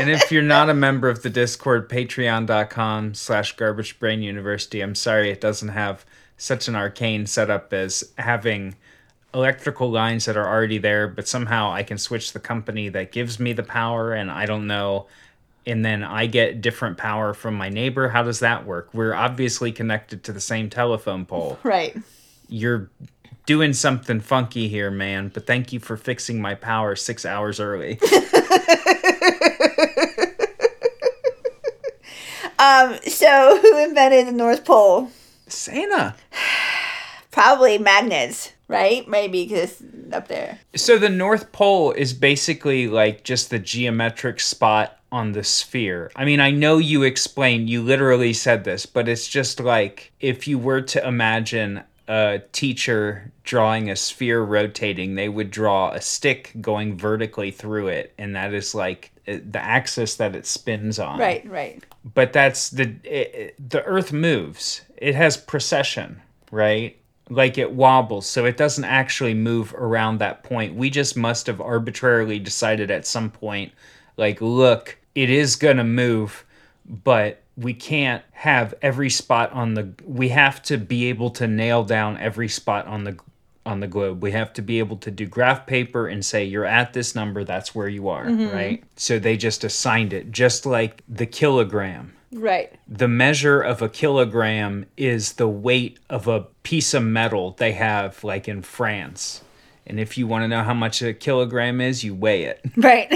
And 0.00 0.10
if 0.10 0.32
you're 0.32 0.42
not 0.42 0.70
a 0.70 0.74
member 0.74 1.08
of 1.08 1.22
the 1.22 1.30
Discord, 1.30 1.88
patreon.com 1.88 3.14
slash 3.14 3.56
garbage 3.56 3.98
brain 3.98 4.22
university. 4.22 4.80
I'm 4.80 4.94
sorry 4.94 5.30
it 5.30 5.40
doesn't 5.40 5.68
have 5.68 6.04
such 6.36 6.68
an 6.68 6.74
arcane 6.74 7.26
setup 7.26 7.72
as 7.72 8.12
having 8.16 8.76
electrical 9.34 9.90
lines 9.90 10.24
that 10.24 10.36
are 10.36 10.48
already 10.48 10.78
there, 10.78 11.06
but 11.06 11.28
somehow 11.28 11.70
I 11.70 11.82
can 11.82 11.98
switch 11.98 12.32
the 12.32 12.40
company 12.40 12.88
that 12.88 13.12
gives 13.12 13.38
me 13.38 13.52
the 13.52 13.62
power 13.62 14.12
and 14.12 14.30
I 14.30 14.46
don't 14.46 14.66
know 14.66 15.06
and 15.66 15.84
then 15.84 16.02
I 16.02 16.26
get 16.26 16.60
different 16.60 16.96
power 16.96 17.34
from 17.34 17.54
my 17.54 17.68
neighbor. 17.68 18.08
How 18.08 18.22
does 18.22 18.40
that 18.40 18.66
work? 18.66 18.88
We're 18.92 19.14
obviously 19.14 19.72
connected 19.72 20.24
to 20.24 20.32
the 20.32 20.40
same 20.40 20.70
telephone 20.70 21.26
pole. 21.26 21.58
Right. 21.70 21.96
You're 22.48 22.90
doing 23.46 23.72
something 23.74 24.18
funky 24.18 24.68
here, 24.68 24.90
man, 24.90 25.28
but 25.32 25.46
thank 25.46 25.72
you 25.72 25.78
for 25.78 25.96
fixing 25.96 26.40
my 26.40 26.56
power 26.56 26.96
6 26.96 27.24
hours 27.24 27.60
early. 27.60 28.00
Um. 32.60 32.98
So 33.06 33.58
who 33.62 33.82
invented 33.82 34.28
the 34.28 34.32
North 34.32 34.64
Pole? 34.64 35.10
Santa. 35.48 36.14
Probably 37.30 37.78
magnets, 37.78 38.52
right? 38.68 39.08
Maybe 39.08 39.44
because 39.44 39.80
it's 39.80 40.12
up 40.12 40.28
there. 40.28 40.58
So 40.74 40.98
the 40.98 41.08
North 41.08 41.52
Pole 41.52 41.92
is 41.92 42.12
basically 42.12 42.88
like 42.88 43.24
just 43.24 43.50
the 43.50 43.58
geometric 43.58 44.40
spot 44.40 44.98
on 45.12 45.32
the 45.32 45.44
sphere. 45.44 46.10
I 46.16 46.24
mean, 46.24 46.40
I 46.40 46.50
know 46.50 46.78
you 46.78 47.02
explained, 47.02 47.70
you 47.70 47.82
literally 47.82 48.32
said 48.32 48.64
this, 48.64 48.86
but 48.86 49.08
it's 49.08 49.26
just 49.26 49.60
like 49.60 50.12
if 50.20 50.46
you 50.46 50.58
were 50.58 50.82
to 50.82 51.06
imagine 51.06 51.82
a 52.08 52.42
teacher 52.52 53.30
drawing 53.44 53.90
a 53.90 53.96
sphere 53.96 54.42
rotating, 54.42 55.14
they 55.14 55.28
would 55.28 55.50
draw 55.50 55.92
a 55.92 56.00
stick 56.00 56.52
going 56.60 56.96
vertically 56.96 57.52
through 57.52 57.88
it, 57.88 58.12
and 58.18 58.34
that 58.34 58.52
is 58.52 58.74
like 58.74 59.12
uh, 59.28 59.38
the 59.50 59.62
axis 59.62 60.16
that 60.16 60.34
it 60.34 60.46
spins 60.46 60.98
on. 60.98 61.18
Right. 61.18 61.48
Right. 61.48 61.82
But 62.04 62.32
that's 62.32 62.70
the 62.70 62.94
it, 63.04 63.54
the 63.70 63.82
Earth 63.84 64.12
moves. 64.12 64.82
It 64.96 65.14
has 65.14 65.36
precession, 65.36 66.22
right? 66.50 66.96
Like 67.28 67.58
it 67.58 67.72
wobbles, 67.72 68.26
so 68.26 68.44
it 68.44 68.56
doesn't 68.56 68.84
actually 68.84 69.34
move 69.34 69.74
around 69.74 70.18
that 70.18 70.42
point. 70.42 70.74
We 70.74 70.90
just 70.90 71.16
must 71.16 71.46
have 71.46 71.60
arbitrarily 71.60 72.38
decided 72.38 72.90
at 72.90 73.06
some 73.06 73.30
point, 73.30 73.72
like, 74.16 74.40
look, 74.40 74.98
it 75.14 75.30
is 75.30 75.56
gonna 75.56 75.84
move, 75.84 76.44
but 76.86 77.42
we 77.56 77.74
can't 77.74 78.24
have 78.32 78.74
every 78.82 79.10
spot 79.10 79.52
on 79.52 79.74
the. 79.74 79.92
We 80.04 80.30
have 80.30 80.62
to 80.64 80.78
be 80.78 81.06
able 81.06 81.30
to 81.32 81.46
nail 81.46 81.84
down 81.84 82.16
every 82.16 82.48
spot 82.48 82.86
on 82.86 83.04
the 83.04 83.16
on 83.70 83.80
the 83.80 83.86
globe. 83.86 84.22
We 84.22 84.32
have 84.32 84.52
to 84.54 84.62
be 84.62 84.78
able 84.78 84.96
to 84.98 85.10
do 85.10 85.26
graph 85.26 85.66
paper 85.66 86.08
and 86.08 86.24
say 86.24 86.44
you're 86.44 86.64
at 86.64 86.92
this 86.92 87.14
number, 87.14 87.44
that's 87.44 87.74
where 87.74 87.88
you 87.88 88.08
are, 88.08 88.26
mm-hmm. 88.26 88.54
right? 88.54 88.84
So 88.96 89.18
they 89.18 89.36
just 89.36 89.64
assigned 89.64 90.12
it, 90.12 90.30
just 90.30 90.66
like 90.66 91.02
the 91.08 91.26
kilogram. 91.26 92.14
Right. 92.32 92.72
The 92.86 93.08
measure 93.08 93.60
of 93.60 93.82
a 93.82 93.88
kilogram 93.88 94.86
is 94.96 95.34
the 95.34 95.48
weight 95.48 95.98
of 96.08 96.28
a 96.28 96.46
piece 96.62 96.94
of 96.94 97.02
metal 97.02 97.52
they 97.52 97.72
have, 97.72 98.22
like 98.22 98.46
in 98.48 98.62
France. 98.62 99.42
And 99.86 99.98
if 99.98 100.16
you 100.16 100.26
want 100.28 100.44
to 100.44 100.48
know 100.48 100.62
how 100.62 100.74
much 100.74 101.02
a 101.02 101.12
kilogram 101.12 101.80
is, 101.80 102.04
you 102.04 102.14
weigh 102.14 102.44
it. 102.44 102.60
Right. 102.76 103.10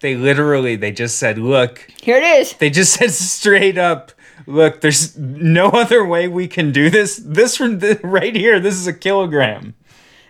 They 0.00 0.14
literally, 0.14 0.76
they 0.76 0.92
just 0.92 1.18
said, 1.18 1.38
look, 1.38 1.90
Here 2.00 2.18
it 2.18 2.22
is. 2.22 2.52
they 2.54 2.70
just 2.70 2.92
said 2.92 3.10
straight 3.12 3.78
up, 3.78 4.12
look, 4.46 4.80
there's 4.80 5.16
no 5.16 5.66
other 5.68 6.04
way 6.04 6.28
we 6.28 6.48
can 6.48 6.72
do 6.72 6.90
this. 6.90 7.20
This 7.24 7.60
right 7.60 8.34
here, 8.34 8.60
this 8.60 8.74
is 8.74 8.86
a 8.86 8.92
kilogram. 8.92 9.74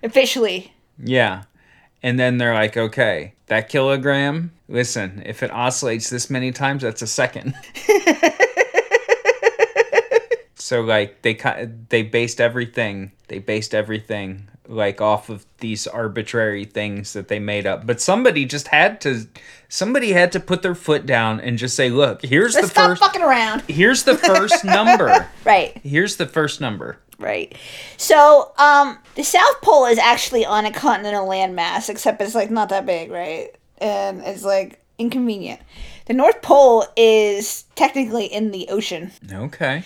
Officially. 0.03 0.73
Yeah. 0.99 1.45
And 2.03 2.19
then 2.19 2.39
they're 2.39 2.55
like, 2.55 2.77
okay, 2.77 3.35
that 3.47 3.69
kilogram, 3.69 4.53
listen, 4.69 5.23
if 5.27 5.43
it 5.43 5.51
oscillates 5.51 6.11
this 6.11 6.31
many 6.31 6.53
times, 6.53 6.83
that's 6.83 7.03
a 7.03 7.07
second. 7.07 7.55
so 10.55 10.83
like 10.83 11.23
they 11.23 11.35
they 11.89 12.03
based 12.03 12.41
everything, 12.41 13.13
they 13.29 13.39
based 13.39 13.75
everything 13.75 14.49
like 14.69 15.01
off 15.01 15.29
of 15.29 15.47
these 15.59 15.87
arbitrary 15.87 16.65
things 16.65 17.13
that 17.13 17.29
they 17.29 17.39
made 17.39 17.67
up. 17.67 17.87
But 17.87 18.01
somebody 18.01 18.45
just 18.45 18.69
had 18.69 19.01
to 19.03 19.27
somebody 19.69 20.13
had 20.13 20.33
to 20.33 20.41
put 20.41 20.63
their 20.63 20.75
foot 20.75 21.07
down 21.07 21.41
and 21.41 21.59
just 21.59 21.75
say, 21.77 21.91
look, 21.91 22.23
here's 22.25 22.55
Let's 22.55 22.69
the 22.69 22.71
stop 22.71 22.91
first 22.91 23.03
fucking 23.03 23.23
around. 23.23 23.63
here's 23.69 24.05
the 24.05 24.17
first 24.17 24.65
number. 24.77 25.29
Right. 25.45 25.77
Here's 25.79 26.17
the 26.17 26.27
first 26.27 26.61
number. 26.61 26.99
Right. 27.19 27.57
So, 27.97 28.53
um, 28.59 28.99
the 29.15 29.25
South 29.25 29.61
Pole 29.63 29.87
is 29.87 29.99
actually 29.99 30.45
on 30.45 30.67
a 30.67 30.73
continental 30.73 31.27
landmass, 31.27 31.89
except 31.89 32.21
it's 32.21 32.35
like 32.35 32.51
not 32.51 32.69
that 32.69 32.85
big, 32.85 33.11
right? 33.11 33.49
And 33.79 34.21
it's 34.21 34.43
like 34.45 34.81
inconvenient. 34.99 35.61
The 36.07 36.13
North 36.13 36.43
Pole 36.43 36.85
is 36.95 37.65
technically 37.75 38.27
in 38.27 38.51
the 38.51 38.69
ocean. 38.69 39.13
Okay. 39.33 39.83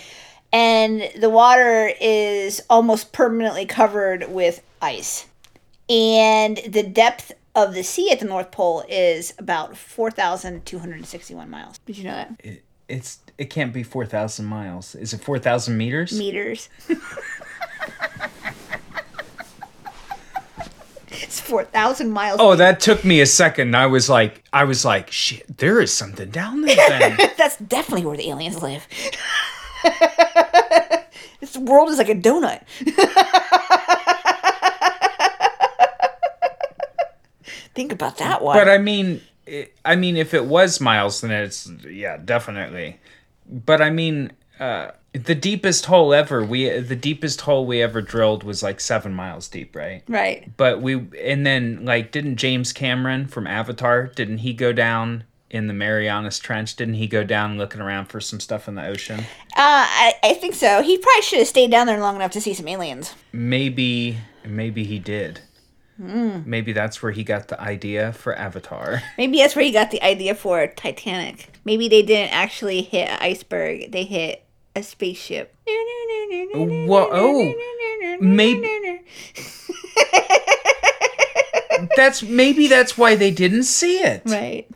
and 0.52 1.08
the 1.20 1.30
water 1.30 1.92
is 2.00 2.60
almost 2.68 3.12
permanently 3.12 3.64
covered 3.64 4.28
with 4.28 4.60
ice. 4.80 5.26
And 5.88 6.58
the 6.68 6.82
depth 6.82 7.32
of 7.54 7.74
the 7.74 7.82
sea 7.82 8.10
at 8.10 8.20
the 8.20 8.26
North 8.26 8.50
Pole 8.50 8.84
is 8.88 9.34
about 9.38 9.76
4,261 9.76 11.50
miles. 11.50 11.78
Did 11.78 11.98
you 11.98 12.04
know 12.04 12.12
that? 12.12 12.34
It, 12.38 12.62
it's 12.88 13.18
it 13.38 13.50
can't 13.50 13.72
be 13.72 13.84
four 13.84 14.04
thousand 14.04 14.46
miles. 14.46 14.96
Is 14.96 15.14
it 15.14 15.20
four 15.20 15.38
thousand 15.38 15.78
meters? 15.78 16.12
Meters. 16.18 16.68
it's 21.30 21.40
4,000 21.40 22.10
miles. 22.10 22.38
Oh, 22.40 22.56
that 22.56 22.80
took 22.80 23.04
me 23.04 23.20
a 23.20 23.26
second. 23.26 23.76
I 23.76 23.86
was 23.86 24.08
like, 24.08 24.42
I 24.52 24.64
was 24.64 24.84
like, 24.84 25.10
shit. 25.10 25.58
There 25.58 25.80
is 25.80 25.92
something 25.92 26.30
down 26.30 26.62
there. 26.62 26.76
Then. 26.76 27.18
That's 27.38 27.56
definitely 27.56 28.06
where 28.06 28.16
the 28.16 28.28
aliens 28.28 28.62
live. 28.62 28.86
this 31.40 31.56
world 31.56 31.90
is 31.90 31.98
like 31.98 32.08
a 32.08 32.14
donut. 32.14 32.62
Think 37.74 37.92
about 37.92 38.18
that 38.18 38.42
one. 38.42 38.56
but 38.56 38.68
I 38.68 38.78
mean, 38.78 39.20
I 39.84 39.96
mean, 39.96 40.16
if 40.16 40.34
it 40.34 40.44
was 40.44 40.80
miles, 40.80 41.20
then 41.20 41.30
it's 41.30 41.70
yeah, 41.88 42.16
definitely. 42.16 42.98
But 43.46 43.80
I 43.80 43.90
mean, 43.90 44.32
uh, 44.58 44.92
the 45.12 45.34
deepest 45.34 45.86
hole 45.86 46.14
ever 46.14 46.44
we 46.44 46.68
the 46.78 46.96
deepest 46.96 47.40
hole 47.40 47.66
we 47.66 47.82
ever 47.82 48.00
drilled 48.00 48.44
was 48.44 48.62
like 48.62 48.80
seven 48.80 49.12
miles 49.12 49.48
deep, 49.48 49.74
right? 49.74 50.02
right. 50.08 50.48
But 50.56 50.80
we 50.80 51.06
and 51.20 51.44
then 51.44 51.84
like 51.84 52.12
didn't 52.12 52.36
James 52.36 52.72
Cameron 52.72 53.26
from 53.26 53.46
Avatar 53.46 54.06
didn't 54.06 54.38
he 54.38 54.52
go 54.52 54.72
down 54.72 55.24
in 55.50 55.66
the 55.66 55.74
Marianas 55.74 56.38
Trench? 56.38 56.76
Didn't 56.76 56.94
he 56.94 57.08
go 57.08 57.24
down 57.24 57.58
looking 57.58 57.80
around 57.80 58.06
for 58.06 58.20
some 58.20 58.38
stuff 58.38 58.68
in 58.68 58.76
the 58.76 58.86
ocean? 58.86 59.20
Uh, 59.20 59.24
I, 59.56 60.14
I 60.22 60.34
think 60.34 60.54
so. 60.54 60.80
He 60.80 60.96
probably 60.96 61.22
should 61.22 61.40
have 61.40 61.48
stayed 61.48 61.72
down 61.72 61.88
there 61.88 61.98
long 61.98 62.14
enough 62.14 62.30
to 62.32 62.40
see 62.40 62.54
some 62.54 62.68
aliens. 62.68 63.14
Maybe 63.32 64.18
maybe 64.44 64.84
he 64.84 64.98
did. 65.00 65.40
Hmm. 66.00 66.40
Maybe 66.46 66.72
that's 66.72 67.02
where 67.02 67.12
he 67.12 67.22
got 67.24 67.48
the 67.48 67.60
idea 67.60 68.12
for 68.14 68.34
Avatar. 68.34 69.02
Maybe 69.18 69.38
that's 69.38 69.54
where 69.54 69.64
he 69.64 69.70
got 69.70 69.90
the 69.90 70.02
idea 70.02 70.34
for 70.34 70.66
Titanic. 70.66 71.48
Maybe 71.64 71.88
they 71.88 72.00
didn't 72.02 72.32
actually 72.32 72.80
hit 72.82 73.08
an 73.08 73.18
iceberg. 73.20 73.92
They 73.92 74.04
hit 74.04 74.42
a 74.74 74.82
spaceship. 74.82 75.54
Wha- 76.54 77.08
oh, 77.12 77.52
maybe- 78.20 79.00
That's 81.96 82.22
maybe 82.22 82.68
that's 82.68 82.98
why 82.98 83.14
they 83.16 83.30
didn't 83.30 83.62
see 83.62 83.98
it. 84.00 84.22
Right. 84.26 84.66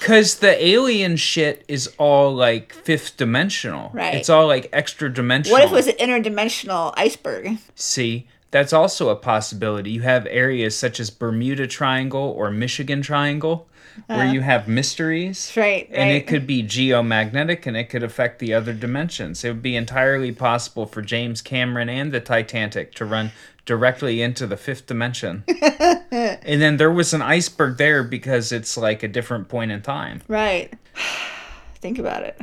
Cause 0.00 0.36
the 0.36 0.62
alien 0.64 1.16
shit 1.16 1.64
is 1.68 1.92
all 1.96 2.34
like 2.34 2.72
fifth 2.72 3.16
dimensional. 3.16 3.90
Right. 3.92 4.14
It's 4.16 4.28
all 4.28 4.46
like 4.48 4.68
extra 4.72 5.12
dimensional. 5.12 5.52
What 5.56 5.64
if 5.64 5.70
it 5.70 5.74
was 5.74 5.86
an 5.86 5.94
interdimensional 5.94 6.92
iceberg? 6.96 7.58
See, 7.76 8.26
that's 8.50 8.72
also 8.72 9.08
a 9.08 9.16
possibility. 9.16 9.90
You 9.90 10.02
have 10.02 10.26
areas 10.26 10.76
such 10.76 11.00
as 11.00 11.10
Bermuda 11.10 11.66
Triangle 11.66 12.34
or 12.36 12.50
Michigan 12.50 13.02
Triangle 13.02 13.68
where 14.06 14.20
uh-huh. 14.20 14.32
you 14.32 14.40
have 14.40 14.68
mysteries. 14.68 15.52
Right, 15.56 15.88
And 15.92 16.10
it 16.10 16.26
could 16.26 16.46
be 16.46 16.62
geomagnetic 16.62 17.66
and 17.66 17.76
it 17.76 17.84
could 17.84 18.02
affect 18.02 18.38
the 18.38 18.54
other 18.54 18.72
dimensions. 18.72 19.44
It 19.44 19.48
would 19.48 19.62
be 19.62 19.76
entirely 19.76 20.32
possible 20.32 20.86
for 20.86 21.02
James 21.02 21.42
Cameron 21.42 21.88
and 21.88 22.12
the 22.12 22.20
Titanic 22.20 22.94
to 22.94 23.04
run 23.04 23.32
directly 23.66 24.22
into 24.22 24.46
the 24.46 24.56
fifth 24.56 24.86
dimension. 24.86 25.44
and 26.10 26.62
then 26.62 26.76
there 26.76 26.90
was 26.90 27.12
an 27.12 27.22
iceberg 27.22 27.76
there 27.76 28.02
because 28.02 28.52
it's 28.52 28.76
like 28.76 29.02
a 29.02 29.08
different 29.08 29.48
point 29.48 29.70
in 29.70 29.82
time. 29.82 30.22
Right. 30.28 30.72
Think 31.76 31.98
about 31.98 32.22
it. 32.22 32.40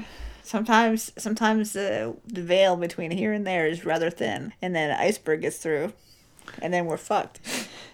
Sometimes, 0.47 1.11
sometimes 1.17 1.73
the 1.73 2.15
the 2.25 2.41
veil 2.41 2.77
between 2.77 3.11
here 3.11 3.33
and 3.33 3.45
there 3.45 3.67
is 3.67 3.83
rather 3.83 4.09
thin, 4.09 4.53
and 4.61 4.73
then 4.73 4.91
an 4.91 4.97
iceberg 4.97 5.41
gets 5.41 5.57
through, 5.57 5.91
and 6.61 6.73
then 6.73 6.85
we're 6.85 6.95
fucked. 6.95 7.41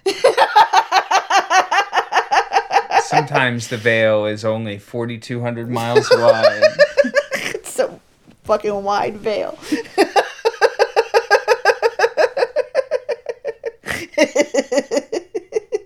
Sometimes 3.06 3.70
the 3.70 3.78
veil 3.78 4.28
is 4.28 4.46
only 4.46 4.78
4,200 4.78 5.68
miles 5.70 6.08
wide. 6.12 6.62
It's 7.56 7.80
a 7.80 8.00
fucking 8.44 8.84
wide 8.84 9.18
veil. 9.18 9.58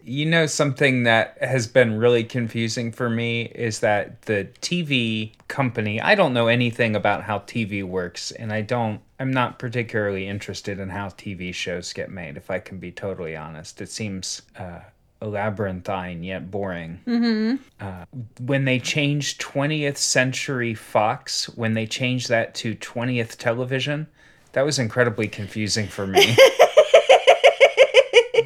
You 0.08 0.26
know, 0.26 0.46
something 0.46 1.04
that 1.04 1.38
has 1.42 1.68
been 1.68 1.98
really 1.98 2.24
confusing 2.24 2.94
for 2.94 3.10
me 3.10 3.42
is 3.54 3.82
that 3.82 4.22
the 4.22 4.48
TV 4.62 5.34
company, 5.50 6.00
I 6.00 6.16
don't 6.16 6.34
know 6.34 6.48
anything 6.48 6.96
about 6.96 7.24
how 7.24 7.40
TV 7.40 7.84
works, 7.84 8.32
and 8.32 8.54
I 8.54 8.62
don't, 8.62 9.02
I'm 9.20 9.32
not 9.32 9.60
particularly 9.60 10.26
interested 10.26 10.80
in 10.80 10.90
how 10.90 11.08
TV 11.08 11.54
shows 11.54 11.92
get 11.92 12.10
made, 12.10 12.38
if 12.38 12.50
I 12.50 12.60
can 12.60 12.80
be 12.80 12.90
totally 12.90 13.36
honest. 13.36 13.82
It 13.82 13.90
seems 13.90 14.44
uh, 14.58 14.80
labyrinthine 15.22 16.24
yet 16.24 16.50
boring. 16.50 17.02
Mm-hmm. 17.06 17.56
Uh, 17.80 18.06
when 18.40 18.64
they 18.64 18.80
changed 18.80 19.42
20th 19.42 19.98
Century 19.98 20.74
Fox, 20.74 21.50
when 21.50 21.74
they 21.74 21.86
changed 21.86 22.30
that 22.30 22.56
to 22.56 22.76
20th 22.76 23.36
Television, 23.36 24.08
that 24.54 24.66
was 24.66 24.80
incredibly 24.80 25.28
confusing 25.28 25.88
for 25.88 26.08
me. 26.08 26.38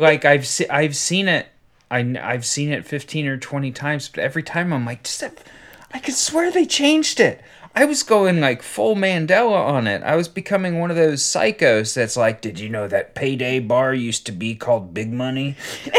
like 0.01 0.25
I've 0.25 0.45
se- 0.45 0.67
I've 0.69 0.95
seen 0.95 1.27
it 1.27 1.47
I 1.89 1.99
I've 2.21 2.45
seen 2.45 2.71
it 2.71 2.85
15 2.85 3.27
or 3.27 3.37
20 3.37 3.71
times 3.71 4.09
but 4.09 4.23
every 4.23 4.43
time 4.43 4.73
I'm 4.73 4.85
like 4.85 5.03
that- 5.03 5.43
I 5.93 5.99
could 5.99 6.15
swear 6.15 6.51
they 6.51 6.65
changed 6.65 7.19
it. 7.19 7.41
I 7.75 7.85
was 7.85 8.03
going 8.03 8.39
like 8.41 8.61
full 8.61 8.95
Mandela 8.95 9.55
on 9.65 9.87
it. 9.87 10.03
I 10.03 10.15
was 10.15 10.27
becoming 10.27 10.79
one 10.79 10.89
of 10.89 10.97
those 10.97 11.21
psychos 11.21 11.93
that's 11.93 12.17
like, 12.17 12.41
"Did 12.41 12.59
you 12.59 12.67
know 12.69 12.87
that 12.87 13.13
Payday 13.15 13.59
Bar 13.59 13.93
used 13.93 14.25
to 14.25 14.31
be 14.31 14.55
called 14.55 14.93
Big 14.93 15.11
Money?" 15.11 15.55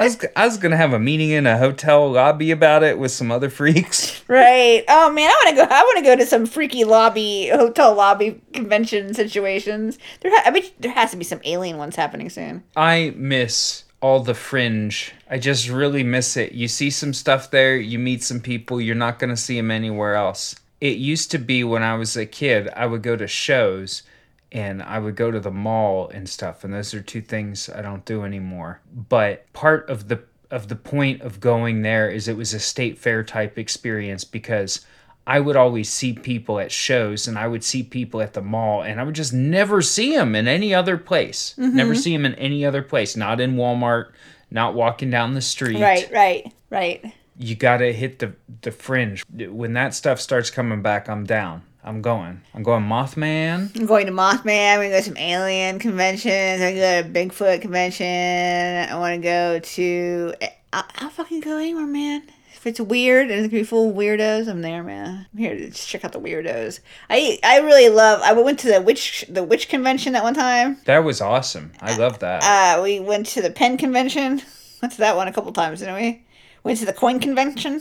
I 0.00 0.04
was 0.04 0.18
I 0.36 0.44
was 0.46 0.58
going 0.58 0.70
to 0.70 0.76
have 0.76 0.92
a 0.92 0.98
meeting 0.98 1.30
in 1.30 1.46
a 1.46 1.58
hotel 1.58 2.12
lobby 2.12 2.50
about 2.50 2.82
it 2.82 2.98
with 2.98 3.10
some 3.10 3.30
other 3.32 3.50
freaks. 3.50 4.17
Right. 4.28 4.84
Oh 4.88 5.10
man, 5.10 5.30
I 5.30 5.42
want 5.44 5.56
to 5.56 5.62
go. 5.62 5.74
I 5.74 5.82
want 5.82 5.98
to 5.98 6.04
go 6.04 6.16
to 6.16 6.26
some 6.26 6.44
freaky 6.44 6.84
lobby, 6.84 7.48
hotel 7.48 7.94
lobby 7.94 8.40
convention 8.52 9.14
situations. 9.14 9.98
There, 10.20 10.30
ha- 10.30 10.42
I 10.44 10.50
mean, 10.50 10.64
there 10.78 10.92
has 10.92 11.10
to 11.12 11.16
be 11.16 11.24
some 11.24 11.40
alien 11.44 11.78
ones 11.78 11.96
happening 11.96 12.28
soon. 12.28 12.62
I 12.76 13.14
miss 13.16 13.84
all 14.00 14.20
the 14.20 14.34
fringe. 14.34 15.12
I 15.30 15.38
just 15.38 15.68
really 15.68 16.02
miss 16.02 16.36
it. 16.36 16.52
You 16.52 16.68
see 16.68 16.90
some 16.90 17.12
stuff 17.12 17.50
there, 17.50 17.76
you 17.76 17.98
meet 17.98 18.22
some 18.22 18.40
people, 18.40 18.80
you're 18.80 18.94
not 18.94 19.18
to 19.18 19.36
see 19.36 19.56
them 19.56 19.70
anywhere 19.70 20.14
else. 20.14 20.54
It 20.80 20.98
used 20.98 21.30
to 21.32 21.38
be 21.38 21.64
when 21.64 21.82
I 21.82 21.96
was 21.96 22.16
a 22.16 22.26
kid, 22.26 22.68
I 22.76 22.86
would 22.86 23.02
go 23.02 23.16
to 23.16 23.26
shows 23.26 24.04
and 24.52 24.82
I 24.82 24.98
would 24.98 25.16
go 25.16 25.30
to 25.30 25.40
the 25.40 25.50
mall 25.50 26.08
and 26.08 26.26
stuff, 26.28 26.64
and 26.64 26.72
those 26.72 26.94
are 26.94 27.02
two 27.02 27.20
things 27.20 27.68
I 27.68 27.82
don't 27.82 28.04
do 28.06 28.24
anymore. 28.24 28.80
But 29.08 29.52
part 29.52 29.90
of 29.90 30.08
the 30.08 30.22
of 30.50 30.68
the 30.68 30.76
point 30.76 31.20
of 31.22 31.40
going 31.40 31.82
there 31.82 32.10
is 32.10 32.28
it 32.28 32.36
was 32.36 32.54
a 32.54 32.60
state 32.60 32.98
fair 32.98 33.22
type 33.22 33.58
experience 33.58 34.24
because 34.24 34.84
I 35.26 35.40
would 35.40 35.56
always 35.56 35.90
see 35.90 36.14
people 36.14 36.58
at 36.58 36.72
shows 36.72 37.28
and 37.28 37.38
I 37.38 37.46
would 37.46 37.62
see 37.62 37.82
people 37.82 38.22
at 38.22 38.32
the 38.32 38.40
mall 38.40 38.82
and 38.82 38.98
I 38.98 39.04
would 39.04 39.14
just 39.14 39.34
never 39.34 39.82
see 39.82 40.16
them 40.16 40.34
in 40.34 40.48
any 40.48 40.74
other 40.74 40.96
place. 40.96 41.54
Never 41.58 41.92
mm-hmm. 41.92 42.00
see 42.00 42.16
them 42.16 42.24
in 42.24 42.34
any 42.36 42.64
other 42.64 42.82
place, 42.82 43.14
not 43.14 43.38
in 43.38 43.56
Walmart, 43.56 44.12
not 44.50 44.74
walking 44.74 45.10
down 45.10 45.34
the 45.34 45.42
street. 45.42 45.80
Right. 45.80 46.10
Right. 46.10 46.52
Right. 46.70 47.12
You 47.36 47.54
got 47.54 47.78
to 47.78 47.92
hit 47.92 48.18
the 48.18 48.32
the 48.62 48.72
fringe. 48.72 49.22
When 49.30 49.74
that 49.74 49.94
stuff 49.94 50.18
starts 50.18 50.50
coming 50.50 50.80
back, 50.80 51.08
I'm 51.08 51.24
down. 51.24 51.62
I'm 51.88 52.02
going. 52.02 52.42
I'm 52.52 52.62
going 52.62 52.84
Mothman. 52.84 53.74
I'm 53.74 53.86
going 53.86 54.04
to 54.04 54.12
Mothman. 54.12 54.76
To 54.76 54.88
go 54.90 54.96
to 54.98 55.02
some 55.02 55.16
alien 55.16 55.78
conventions. 55.78 56.60
To 56.60 56.74
go 56.74 57.02
to 57.02 57.08
Bigfoot 57.08 57.62
convention. 57.62 58.06
I 58.06 58.94
want 58.98 59.14
to 59.14 59.22
go 59.22 59.58
to. 59.58 60.34
I'll, 60.70 60.84
I'll 60.96 61.08
fucking 61.08 61.40
go 61.40 61.56
anywhere, 61.56 61.86
man. 61.86 62.24
If 62.52 62.66
it's 62.66 62.78
weird 62.78 63.30
and 63.30 63.40
it's 63.40 63.48
gonna 63.48 63.62
be 63.62 63.64
full 63.64 63.88
of 63.88 63.96
weirdos, 63.96 64.48
I'm 64.48 64.60
there, 64.60 64.82
man. 64.82 65.26
I'm 65.32 65.38
here 65.38 65.54
to 65.54 65.70
just 65.70 65.88
check 65.88 66.04
out 66.04 66.12
the 66.12 66.20
weirdos. 66.20 66.80
I 67.08 67.38
I 67.42 67.60
really 67.60 67.88
love. 67.88 68.20
I 68.20 68.32
went 68.32 68.58
to 68.60 68.68
the 68.68 68.82
witch 68.82 69.24
the 69.28 69.44
witch 69.44 69.70
convention 69.70 70.12
that 70.12 70.24
one 70.24 70.34
time. 70.34 70.76
That 70.84 71.04
was 71.04 71.22
awesome. 71.22 71.72
I 71.80 71.96
love 71.96 72.18
that. 72.18 72.42
Uh, 72.42 72.82
we 72.82 73.00
went 73.00 73.26
to 73.28 73.40
the 73.40 73.50
pen 73.50 73.78
convention. 73.78 74.42
Went 74.82 74.92
to 74.92 74.98
that 74.98 75.16
one 75.16 75.28
a 75.28 75.32
couple 75.32 75.52
times, 75.52 75.80
didn't 75.80 75.94
we? 75.94 76.26
Went 76.64 76.80
to 76.80 76.84
the 76.84 76.92
coin 76.92 77.20
convention. 77.20 77.80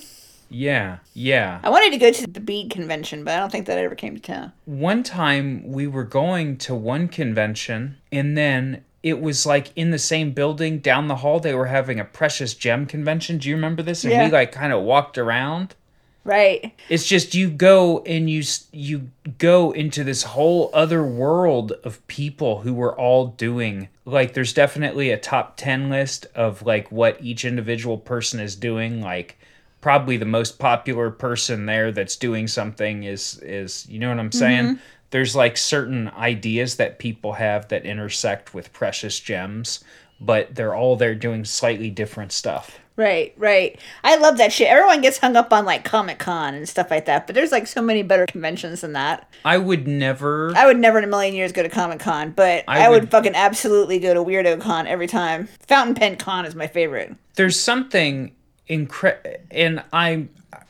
Yeah. 0.50 0.98
Yeah. 1.14 1.60
I 1.64 1.70
wanted 1.70 1.92
to 1.92 1.98
go 1.98 2.12
to 2.12 2.28
the 2.28 2.40
bead 2.40 2.70
convention, 2.70 3.24
but 3.24 3.34
I 3.34 3.40
don't 3.40 3.52
think 3.52 3.66
that 3.68 3.78
ever 3.78 3.96
came 3.96 4.16
to 4.16 4.22
town. 4.22 4.52
one 4.66 5.04
time 5.04 5.64
we 5.72 5.88
were 5.88 6.04
going 6.04 6.58
to 6.58 6.76
one 6.76 7.08
convention 7.08 7.98
and 8.12 8.38
then 8.38 8.84
it 9.04 9.22
was 9.22 9.46
like 9.46 9.72
in 9.76 9.92
the 9.92 10.00
same 10.00 10.32
building 10.32 10.80
down 10.80 11.08
the 11.08 11.18
hall 11.18 11.40
they 11.40 11.54
were 11.54 11.68
having 11.68 12.00
a 12.00 12.04
precious 12.06 12.54
gem 12.54 12.86
convention 12.86 13.38
do 13.38 13.48
you 13.48 13.56
remember 13.56 13.82
this 13.84 14.04
and 14.04 14.12
Yeah. 14.12 14.26
we 14.26 14.32
like 14.32 14.52
kind 14.52 14.74
of 14.74 14.82
walked 14.84 15.18
around 15.18 15.76
Right. 16.24 16.74
it's 16.90 17.08
just 17.08 17.34
you 17.36 17.50
go 17.50 18.00
and 18.00 18.30
you 18.30 18.44
you 18.74 19.10
go 19.38 19.72
into 19.72 20.04
this 20.04 20.24
whole 20.24 20.70
other 20.74 21.02
world 21.04 21.72
of 21.86 22.06
people 22.08 22.62
who 22.62 22.74
were 22.74 22.94
all 23.00 23.28
doing 23.28 23.88
like 24.04 24.34
there's 24.34 24.52
definitely 24.54 25.10
a 25.12 25.18
top 25.18 25.56
10 25.56 25.90
list 25.90 26.26
of 26.36 26.64
like 26.64 26.92
what 26.92 27.18
each 27.22 27.46
individual 27.46 27.98
person 27.98 28.40
is 28.42 28.56
doing 28.58 29.02
like 29.02 29.38
probably 29.88 30.18
the 30.18 30.26
most 30.26 30.60
popular 30.60 31.10
person 31.10 31.66
there 31.66 31.94
that's 31.94 32.18
doing 32.18 32.46
something 32.46 33.06
is 33.06 33.40
is 33.42 33.88
you 33.88 33.98
know 34.00 34.10
what 34.10 34.20
I'm 34.20 34.34
saying? 34.34 34.66
Mm-hmm. 34.66 34.82
There's 35.12 35.34
like 35.34 35.56
certain 35.56 36.10
ideas 36.10 36.76
that 36.76 37.00
people 37.00 37.32
have 37.32 37.70
that 37.70 37.86
intersect 37.86 38.54
with 38.54 38.74
precious 38.74 39.18
gems, 39.18 39.86
but 40.20 40.54
they're 40.54 40.76
all 40.76 40.98
there 40.98 41.16
doing 41.16 41.46
slightly 41.46 41.90
different 41.90 42.34
stuff. 42.34 42.78
Right, 42.98 43.34
right. 43.38 43.80
I 44.04 44.18
love 44.18 44.38
that 44.40 44.52
shit. 44.52 44.68
Everyone 44.68 45.00
gets 45.00 45.20
hung 45.20 45.38
up 45.38 45.54
on 45.54 45.64
like 45.64 45.86
Comic 45.86 46.20
Con 46.20 46.54
and 46.54 46.68
stuff 46.68 46.92
like 46.92 47.06
that, 47.06 47.26
but 47.26 47.34
there's 47.34 47.54
like 47.54 47.66
so 47.66 47.82
many 47.82 48.04
better 48.04 48.26
conventions 48.26 48.82
than 48.82 48.92
that. 48.92 49.32
I 49.46 49.58
would 49.58 49.88
never 49.88 50.52
I 50.54 50.66
would 50.66 50.80
never 50.80 50.98
in 50.98 51.06
a 51.06 51.08
million 51.08 51.34
years 51.34 51.54
go 51.54 51.64
to 51.64 51.70
Comic 51.70 52.02
Con, 52.02 52.32
but 52.32 52.66
I, 52.68 52.88
I 52.88 52.90
would, 52.90 53.04
would- 53.04 53.12
fucking 53.12 53.36
absolutely 53.36 54.00
go 54.00 54.14
to 54.14 54.22
Weirdo 54.22 54.60
Con 54.60 54.86
every 54.86 55.08
time. 55.08 55.48
Fountain 55.66 55.96
Pen 55.96 56.18
Con 56.18 56.46
is 56.46 56.56
my 56.56 56.68
favorite. 56.68 57.16
there's 57.36 57.58
something 57.58 58.34
incre 58.70 59.18
and 59.52 59.84
I 59.94 60.28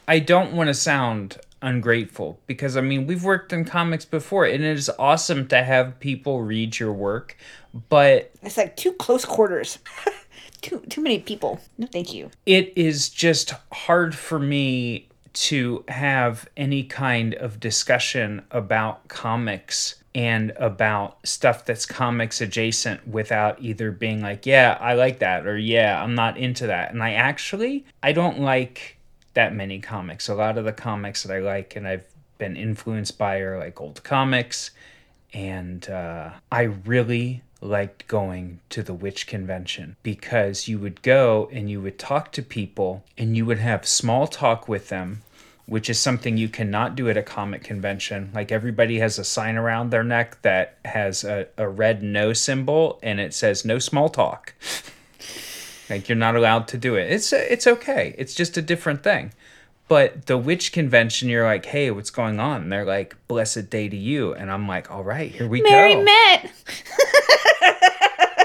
I 0.07 0.19
don't 0.19 0.53
want 0.53 0.67
to 0.67 0.73
sound 0.73 1.37
ungrateful 1.61 2.39
because 2.45 2.77
I 2.77 2.81
mean 2.81 3.07
we've 3.07 3.23
worked 3.23 3.51
in 3.53 3.65
comics 3.65 4.05
before 4.05 4.45
and 4.45 4.63
it 4.63 4.77
is 4.77 4.89
awesome 4.99 5.47
to 5.47 5.63
have 5.63 5.99
people 5.99 6.41
read 6.43 6.79
your 6.79 6.93
work, 6.93 7.35
but 7.89 8.31
It's 8.43 8.57
like 8.57 8.75
too 8.77 8.93
close 8.93 9.25
quarters. 9.25 9.79
too 10.61 10.79
too 10.89 11.01
many 11.01 11.19
people. 11.19 11.59
No, 11.77 11.87
thank 11.87 12.13
you. 12.13 12.29
it 12.45 12.73
is 12.75 13.09
just 13.09 13.53
hard 13.71 14.15
for 14.15 14.39
me 14.39 15.07
to 15.33 15.83
have 15.87 16.47
any 16.57 16.83
kind 16.83 17.35
of 17.35 17.59
discussion 17.59 18.43
about 18.49 19.07
comics 19.07 19.95
and 20.17 20.51
about 20.57 21.19
stuff 21.23 21.63
that's 21.63 21.85
comics 21.85 22.41
adjacent 22.41 23.07
without 23.07 23.61
either 23.61 23.91
being 23.91 24.19
like, 24.19 24.47
yeah, 24.47 24.75
I 24.81 24.95
like 24.95 25.19
that 25.19 25.45
or 25.45 25.59
yeah, 25.59 26.01
I'm 26.01 26.15
not 26.15 26.37
into 26.37 26.65
that. 26.67 26.91
And 26.91 27.03
I 27.03 27.13
actually 27.13 27.85
I 28.01 28.13
don't 28.13 28.39
like 28.39 28.97
that 29.35 29.53
many 29.53 29.79
comics. 29.79 30.27
A 30.27 30.33
lot 30.33 30.57
of 30.57 30.65
the 30.65 30.73
comics 30.73 31.21
that 31.21 31.31
I 31.31 31.39
like 31.39 31.75
and 31.75 31.87
I've 31.87 32.05
been 32.39 32.57
influenced 32.57 33.19
by 33.19 33.37
are 33.37 33.59
like 33.59 33.79
old 33.79 34.03
comics 34.03 34.71
and 35.35 35.87
uh, 35.87 36.31
I 36.51 36.63
really 36.63 37.43
liked 37.61 38.07
going 38.07 38.59
to 38.69 38.81
the 38.81 38.95
witch 38.95 39.27
convention 39.27 39.97
because 40.01 40.67
you 40.67 40.79
would 40.79 41.03
go 41.03 41.47
and 41.51 41.69
you 41.69 41.79
would 41.79 41.99
talk 41.99 42.31
to 42.31 42.41
people 42.41 43.03
and 43.19 43.37
you 43.37 43.45
would 43.45 43.59
have 43.59 43.87
small 43.87 44.25
talk 44.25 44.67
with 44.67 44.89
them 44.89 45.21
which 45.67 45.89
is 45.89 45.99
something 45.99 46.37
you 46.37 46.49
cannot 46.49 46.95
do 46.95 47.09
at 47.09 47.17
a 47.17 47.23
comic 47.23 47.63
convention 47.63 48.31
like 48.33 48.51
everybody 48.51 48.99
has 48.99 49.19
a 49.19 49.23
sign 49.23 49.55
around 49.55 49.89
their 49.89 50.03
neck 50.03 50.41
that 50.41 50.77
has 50.85 51.23
a, 51.23 51.47
a 51.57 51.67
red 51.67 52.01
no 52.01 52.33
symbol 52.33 52.99
and 53.03 53.19
it 53.19 53.33
says 53.33 53.63
no 53.63 53.77
small 53.79 54.09
talk 54.09 54.53
like 55.89 56.09
you're 56.09 56.15
not 56.15 56.35
allowed 56.35 56.67
to 56.67 56.77
do 56.77 56.95
it 56.95 57.11
it's 57.11 57.31
it's 57.31 57.67
okay 57.67 58.15
it's 58.17 58.33
just 58.33 58.57
a 58.57 58.61
different 58.61 59.03
thing 59.03 59.31
but 59.87 60.25
the 60.25 60.37
witch 60.37 60.73
convention, 60.73 61.29
you're 61.29 61.45
like, 61.45 61.65
hey, 61.65 61.91
what's 61.91 62.09
going 62.09 62.39
on? 62.39 62.63
And 62.63 62.71
they're 62.71 62.85
like, 62.85 63.15
blessed 63.27 63.69
day 63.69 63.87
to 63.87 63.95
you. 63.95 64.33
And 64.33 64.51
I'm 64.51 64.67
like, 64.67 64.91
all 64.91 65.03
right, 65.03 65.31
here 65.31 65.47
we 65.47 65.61
Mary 65.61 65.93
go. 65.93 66.03
Mary 66.03 66.43
met. 66.43 66.51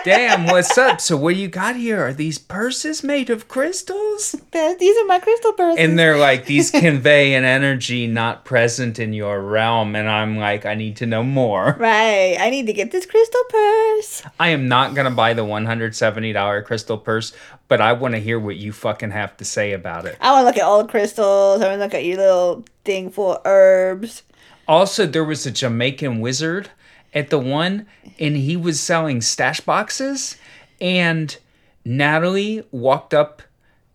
Damn, 0.04 0.46
what's 0.46 0.76
up? 0.76 1.00
So 1.00 1.16
what 1.16 1.36
you 1.36 1.46
got 1.46 1.76
here? 1.76 2.04
Are 2.04 2.12
these 2.12 2.36
purses 2.36 3.04
made 3.04 3.30
of 3.30 3.46
crystals? 3.46 4.32
These 4.32 4.98
are 4.98 5.04
my 5.06 5.20
crystal 5.20 5.52
purses. 5.52 5.78
And 5.78 5.96
they're 5.96 6.18
like, 6.18 6.46
these 6.46 6.70
convey 6.72 7.34
an 7.34 7.44
energy 7.44 8.08
not 8.08 8.44
present 8.44 8.98
in 8.98 9.12
your 9.12 9.40
realm. 9.40 9.94
And 9.94 10.08
I'm 10.08 10.38
like, 10.38 10.66
I 10.66 10.74
need 10.74 10.96
to 10.96 11.06
know 11.06 11.22
more. 11.22 11.76
right. 11.78 12.36
I 12.38 12.50
need 12.50 12.66
to 12.66 12.72
get 12.72 12.90
this 12.90 13.06
crystal 13.06 13.44
purse. 13.48 14.22
I 14.40 14.48
am 14.48 14.66
not 14.66 14.94
going 14.94 15.08
to 15.08 15.14
buy 15.14 15.34
the 15.34 15.44
$170 15.44 16.64
crystal 16.64 16.98
purse, 16.98 17.32
but 17.68 17.80
I 17.80 17.92
want 17.92 18.14
to 18.14 18.20
hear 18.20 18.40
what 18.40 18.56
you 18.56 18.72
fucking 18.72 19.12
have 19.12 19.36
to 19.36 19.44
say 19.44 19.72
about 19.72 20.06
it. 20.06 20.16
I 20.20 20.32
want 20.32 20.42
to 20.42 20.46
look 20.46 20.56
at 20.56 20.64
all 20.64 20.82
the 20.82 20.88
crystals. 20.88 21.62
I 21.62 21.68
want 21.68 21.78
to 21.78 21.84
look 21.84 21.94
at 21.94 22.04
your 22.04 22.16
little 22.16 22.64
thing 22.84 23.10
full 23.10 23.36
of 23.36 23.42
herbs. 23.44 24.24
Also, 24.66 25.06
there 25.06 25.24
was 25.24 25.46
a 25.46 25.52
Jamaican 25.52 26.20
wizard 26.20 26.70
at 27.14 27.30
the 27.30 27.38
one, 27.38 27.86
and 28.18 28.36
he 28.36 28.56
was 28.56 28.80
selling 28.80 29.20
stash 29.20 29.60
boxes. 29.60 30.36
And 30.80 31.36
Natalie 31.84 32.64
walked 32.70 33.14
up 33.14 33.42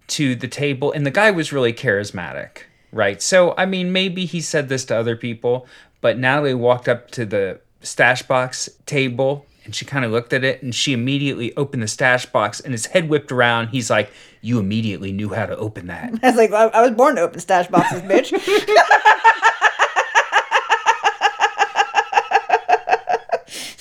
to 0.07 0.35
the 0.35 0.47
table, 0.47 0.91
and 0.91 1.05
the 1.05 1.11
guy 1.11 1.31
was 1.31 1.51
really 1.51 1.73
charismatic, 1.73 2.59
right? 2.91 3.21
So, 3.21 3.53
I 3.57 3.65
mean, 3.65 3.91
maybe 3.91 4.25
he 4.25 4.39
said 4.39 4.69
this 4.69 4.85
to 4.85 4.95
other 4.95 5.15
people, 5.15 5.67
but 6.01 6.17
Natalie 6.17 6.53
walked 6.53 6.87
up 6.87 7.11
to 7.11 7.25
the 7.25 7.59
stash 7.81 8.23
box 8.23 8.69
table. 8.85 9.45
And 9.65 9.75
she 9.75 9.83
kind 9.83 10.05
of 10.05 10.11
looked 10.11 10.31
at 10.31 10.45
it 10.45 10.63
and 10.63 10.73
she 10.73 10.93
immediately 10.93 11.53
opened 11.57 11.83
the 11.83 11.89
stash 11.89 12.25
box 12.25 12.61
and 12.61 12.71
his 12.71 12.85
head 12.85 13.09
whipped 13.09 13.33
around. 13.33 13.67
He's 13.67 13.89
like, 13.89 14.09
You 14.39 14.59
immediately 14.59 15.11
knew 15.11 15.27
how 15.33 15.45
to 15.45 15.57
open 15.57 15.87
that. 15.87 16.13
I 16.23 16.27
was 16.29 16.37
like, 16.37 16.53
I, 16.53 16.67
I 16.67 16.81
was 16.83 16.91
born 16.91 17.15
to 17.17 17.23
open 17.23 17.41
stash 17.41 17.67
boxes, 17.67 18.01
bitch. 18.03 18.31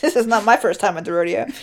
this 0.07 0.17
is 0.17 0.27
not 0.27 0.45
my 0.45 0.57
first 0.57 0.81
time 0.81 0.97
at 0.97 1.05
the 1.05 1.13
rodeo. 1.13 1.47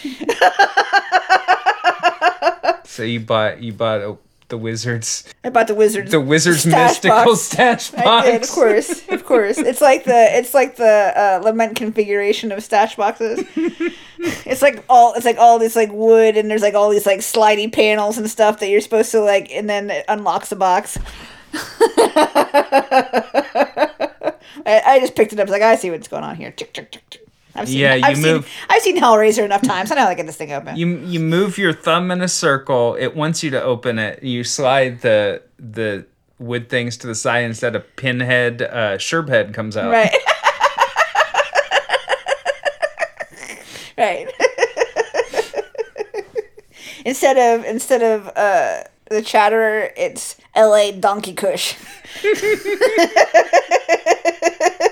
So 2.94 3.02
you 3.02 3.22
bought 3.22 3.60
you 3.60 3.74
bought 3.74 4.02
a, 4.02 4.18
the 4.50 4.58
wizard's 4.60 5.24
I 5.44 5.50
bought 5.50 5.66
the 5.66 5.74
wizard's 5.74 6.12
the 6.12 6.22
wizard's 6.22 6.60
stash 6.60 6.92
mystical 6.92 7.26
box. 7.26 7.42
stash 7.42 7.90
box. 7.90 8.06
I 8.06 8.32
did, 8.32 8.44
of 8.44 8.50
course, 8.52 9.10
of 9.10 9.26
course. 9.26 9.58
It's 9.58 9.82
like 9.82 10.04
the 10.04 10.38
it's 10.38 10.54
like 10.54 10.76
the 10.76 11.12
uh, 11.16 11.42
lament 11.44 11.76
configuration 11.76 12.52
of 12.52 12.64
stash 12.64 12.96
boxes. 12.96 13.44
it's 14.20 14.62
like 14.62 14.84
all 14.90 15.16
it's 15.16 15.26
like 15.26 15.38
all 15.40 15.58
this 15.58 15.76
like 15.76 15.92
wood 15.92 16.38
and 16.38 16.52
there's 16.52 16.62
like 16.62 16.76
all 16.76 16.92
these 16.92 17.08
like 17.08 17.22
slidey 17.22 17.74
panels 17.74 18.20
and 18.20 18.30
stuff 18.30 18.60
that 18.60 18.70
you're 18.70 18.80
supposed 18.80 19.10
to 19.10 19.22
like 19.22 19.50
and 19.50 19.68
then 19.68 19.90
it 19.90 20.06
unlocks 20.08 20.50
the 20.50 20.56
box. 20.56 21.00
I, 24.66 24.82
I 24.86 25.00
just 25.00 25.16
picked 25.16 25.34
it 25.34 25.40
up. 25.40 25.48
I 25.48 25.50
was 25.50 25.52
like 25.52 25.64
I 25.64 25.76
see 25.78 25.90
what's 25.90 26.08
going 26.08 26.24
on 26.24 26.36
here. 26.36 26.52
Tick, 26.52 26.74
tick, 26.74 26.92
tick. 26.92 27.23
I've 27.56 27.68
seen, 27.68 27.80
Yeah, 27.80 27.96
you 27.96 28.04
I've 28.04 28.20
move- 28.20 28.46
Seen, 28.46 28.54
I've 28.70 28.82
seen 28.82 28.98
Hellraiser 29.00 29.44
enough 29.46 29.62
times. 29.62 29.92
I 29.92 29.96
know 29.96 30.02
how 30.04 30.10
to 30.10 30.16
get 30.16 30.26
this 30.26 30.38
thing 30.38 30.52
open. 30.52 30.76
You 30.76 30.88
you 31.00 31.20
move 31.20 31.58
your 31.58 31.74
thumb 31.74 32.10
in 32.12 32.22
a 32.22 32.28
circle. 32.28 32.96
It 33.00 33.16
wants 33.16 33.44
you 33.44 33.52
to 33.52 33.62
open 33.62 34.00
it. 34.00 34.24
You 34.24 34.44
slide 34.44 35.02
the 35.02 35.42
the 35.60 36.06
wood 36.40 36.70
things 36.70 36.98
to 36.98 37.08
the 37.08 37.16
side 37.16 37.44
instead 37.44 37.76
of 37.76 37.96
pinhead. 37.96 38.62
Uh, 38.64 38.98
sherbhead 38.98 39.54
comes 39.54 39.78
out. 39.78 39.92
Right. 39.92 40.12
right. 43.98 44.28
instead 47.06 47.38
of 47.38 47.66
instead 47.66 48.02
of 48.02 48.28
uh 48.36 48.84
the 49.10 49.22
chatterer, 49.22 49.92
it's 49.96 50.38
L.A. 50.56 50.92
Donkey 50.92 51.34
Kush. 51.34 51.76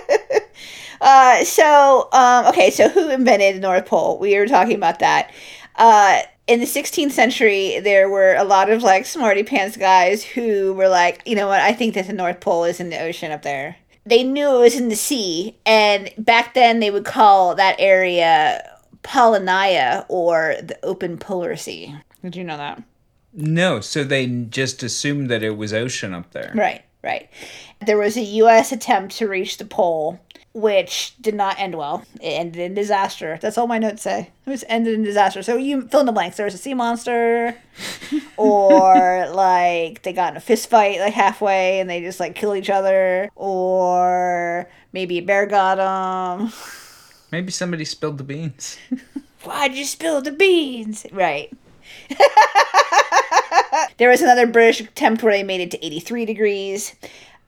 uh, 1.02 1.44
so 1.44 2.08
um, 2.14 2.46
okay, 2.48 2.70
so 2.70 2.88
who 2.88 3.10
invented 3.10 3.58
the 3.58 3.60
North 3.60 3.86
Pole? 3.86 4.18
We 4.20 4.38
were 4.38 4.48
talking 4.48 4.76
about 4.76 5.00
that. 5.00 5.32
Uh, 5.76 6.22
in 6.48 6.60
the 6.60 6.66
16th 6.66 7.12
century, 7.12 7.80
there 7.80 8.10
were 8.10 8.36
a 8.36 8.44
lot 8.44 8.70
of 8.70 8.84
like 8.84 9.06
smarty 9.06 9.44
pants 9.44 9.78
guys 9.78 10.24
who 10.24 10.74
were 10.74 10.90
like, 10.90 11.22
you 11.26 11.36
know 11.36 11.48
what? 11.48 11.62
I 11.62 11.74
think 11.74 11.96
that 11.96 12.08
the 12.08 12.14
North 12.14 12.40
Pole 12.40 12.66
is 12.66 12.80
in 12.80 12.90
the 12.90 13.02
ocean 13.02 13.32
up 13.32 13.42
there. 13.42 13.78
They 14.06 14.24
knew 14.24 14.56
it 14.56 14.60
was 14.60 14.76
in 14.76 14.90
the 14.90 14.96
sea, 14.96 15.58
and 15.66 16.12
back 16.18 16.54
then 16.54 16.80
they 16.80 16.90
would 16.90 17.06
call 17.06 17.56
that 17.56 17.76
area 17.78 18.68
Polynia 19.04 20.06
or 20.10 20.56
the 20.62 20.78
open 20.84 21.18
polar 21.18 21.56
sea. 21.56 21.96
Did 22.24 22.36
you 22.36 22.44
know 22.44 22.58
that? 22.58 22.84
No, 23.34 23.80
so 23.80 24.04
they 24.04 24.28
just 24.28 24.84
assumed 24.84 25.30
that 25.30 25.44
it 25.44 25.56
was 25.56 25.74
ocean 25.74 26.14
up 26.14 26.32
there. 26.32 26.52
Right, 26.56 26.84
right. 27.04 27.30
There 27.86 27.98
was 27.98 28.18
a 28.18 28.22
U.S. 28.22 28.72
attempt 28.72 29.16
to 29.18 29.28
reach 29.28 29.58
the 29.58 29.66
pole, 29.66 30.20
which 30.54 31.16
did 31.22 31.34
not 31.34 31.60
end 31.60 31.76
well. 31.76 32.04
It 32.16 32.30
ended 32.30 32.62
in 32.62 32.74
disaster. 32.74 33.40
That's 33.42 33.58
all 33.58 33.68
my 33.68 33.80
notes 33.80 34.02
say. 34.02 34.32
It 34.46 34.50
was 34.50 34.66
ended 34.68 34.94
in 34.94 35.04
disaster. 35.04 35.44
So 35.44 35.56
you 35.56 35.88
fill 35.88 36.02
in 36.02 36.06
the 36.06 36.12
blanks. 36.12 36.38
There 36.38 36.46
was 36.46 36.54
a 36.54 36.58
sea 36.58 36.74
monster, 36.74 37.56
or 38.38 39.30
like 39.30 40.02
they 40.04 40.14
got 40.14 40.34
in 40.34 40.38
a 40.38 40.42
fist 40.42 40.70
fight 40.70 41.00
like 41.00 41.14
halfway 41.14 41.80
and 41.80 41.90
they 41.90 42.02
just 42.02 42.20
like 42.20 42.36
kill 42.36 42.56
each 42.56 42.70
other, 42.70 43.30
or 43.36 44.70
maybe 44.94 45.18
a 45.20 45.22
bear 45.22 45.46
got 45.46 45.76
them. 45.76 46.52
Maybe 47.32 47.52
somebody 47.52 47.86
spilled 47.86 48.18
the 48.18 48.24
beans. 48.26 48.78
Why'd 49.44 49.74
you 49.74 49.86
spill 49.86 50.22
the 50.22 50.32
beans? 50.32 51.06
Right. 51.12 51.52
there 53.98 54.10
was 54.10 54.22
another 54.22 54.46
British 54.46 54.82
attempt 54.82 55.24
where 55.24 55.34
they 55.34 55.44
made 55.44 55.62
it 55.62 55.72
to 55.72 55.86
83 55.86 56.26
degrees 56.26 56.96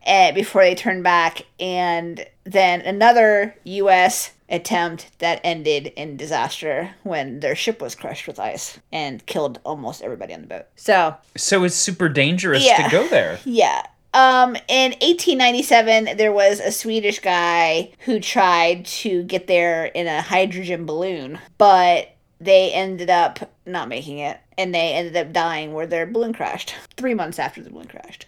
uh, 0.07 0.31
before 0.31 0.63
they 0.63 0.75
turned 0.75 1.03
back, 1.03 1.45
and 1.59 2.25
then 2.45 2.81
another 2.81 3.55
U.S. 3.63 4.31
attempt 4.49 5.07
that 5.19 5.39
ended 5.43 5.87
in 5.95 6.17
disaster 6.17 6.93
when 7.03 7.39
their 7.39 7.55
ship 7.55 7.81
was 7.81 7.95
crushed 7.95 8.27
with 8.27 8.39
ice 8.39 8.79
and 8.91 9.25
killed 9.25 9.59
almost 9.63 10.01
everybody 10.01 10.33
on 10.33 10.41
the 10.41 10.47
boat. 10.47 10.65
So, 10.75 11.15
So 11.37 11.63
it's 11.63 11.75
super 11.75 12.09
dangerous 12.09 12.65
Yeah. 12.65 12.83
to 12.85 12.91
go 12.91 13.07
there. 13.07 13.39
yeah. 13.45 13.83
Um, 14.15 14.55
in 14.67 14.91
1897, 14.91 16.17
there 16.17 16.31
was 16.31 16.59
a 16.59 16.71
Swedish 16.71 17.17
guy 17.19 17.91
who 17.99 18.19
tried 18.19 18.85
to 18.85 19.23
get 19.23 19.47
there 19.47 19.85
in 19.85 20.05
a 20.05 20.21
hydrogen 20.21 20.85
balloon, 20.85 21.39
but 21.57 22.09
they 22.39 22.71
ended 22.73 23.09
up 23.09 23.51
not 23.65 23.87
making 23.89 24.19
it, 24.19 24.37
and 24.57 24.75
they 24.75 24.93
ended 24.93 25.15
up 25.15 25.33
dying 25.33 25.73
where 25.73 25.87
their 25.87 26.05
balloon 26.05 26.33
crashed 26.33 26.75
three 26.95 27.13
months 27.15 27.39
after 27.39 27.63
the 27.63 27.71
balloon 27.71 27.87
crashed. 27.87 28.27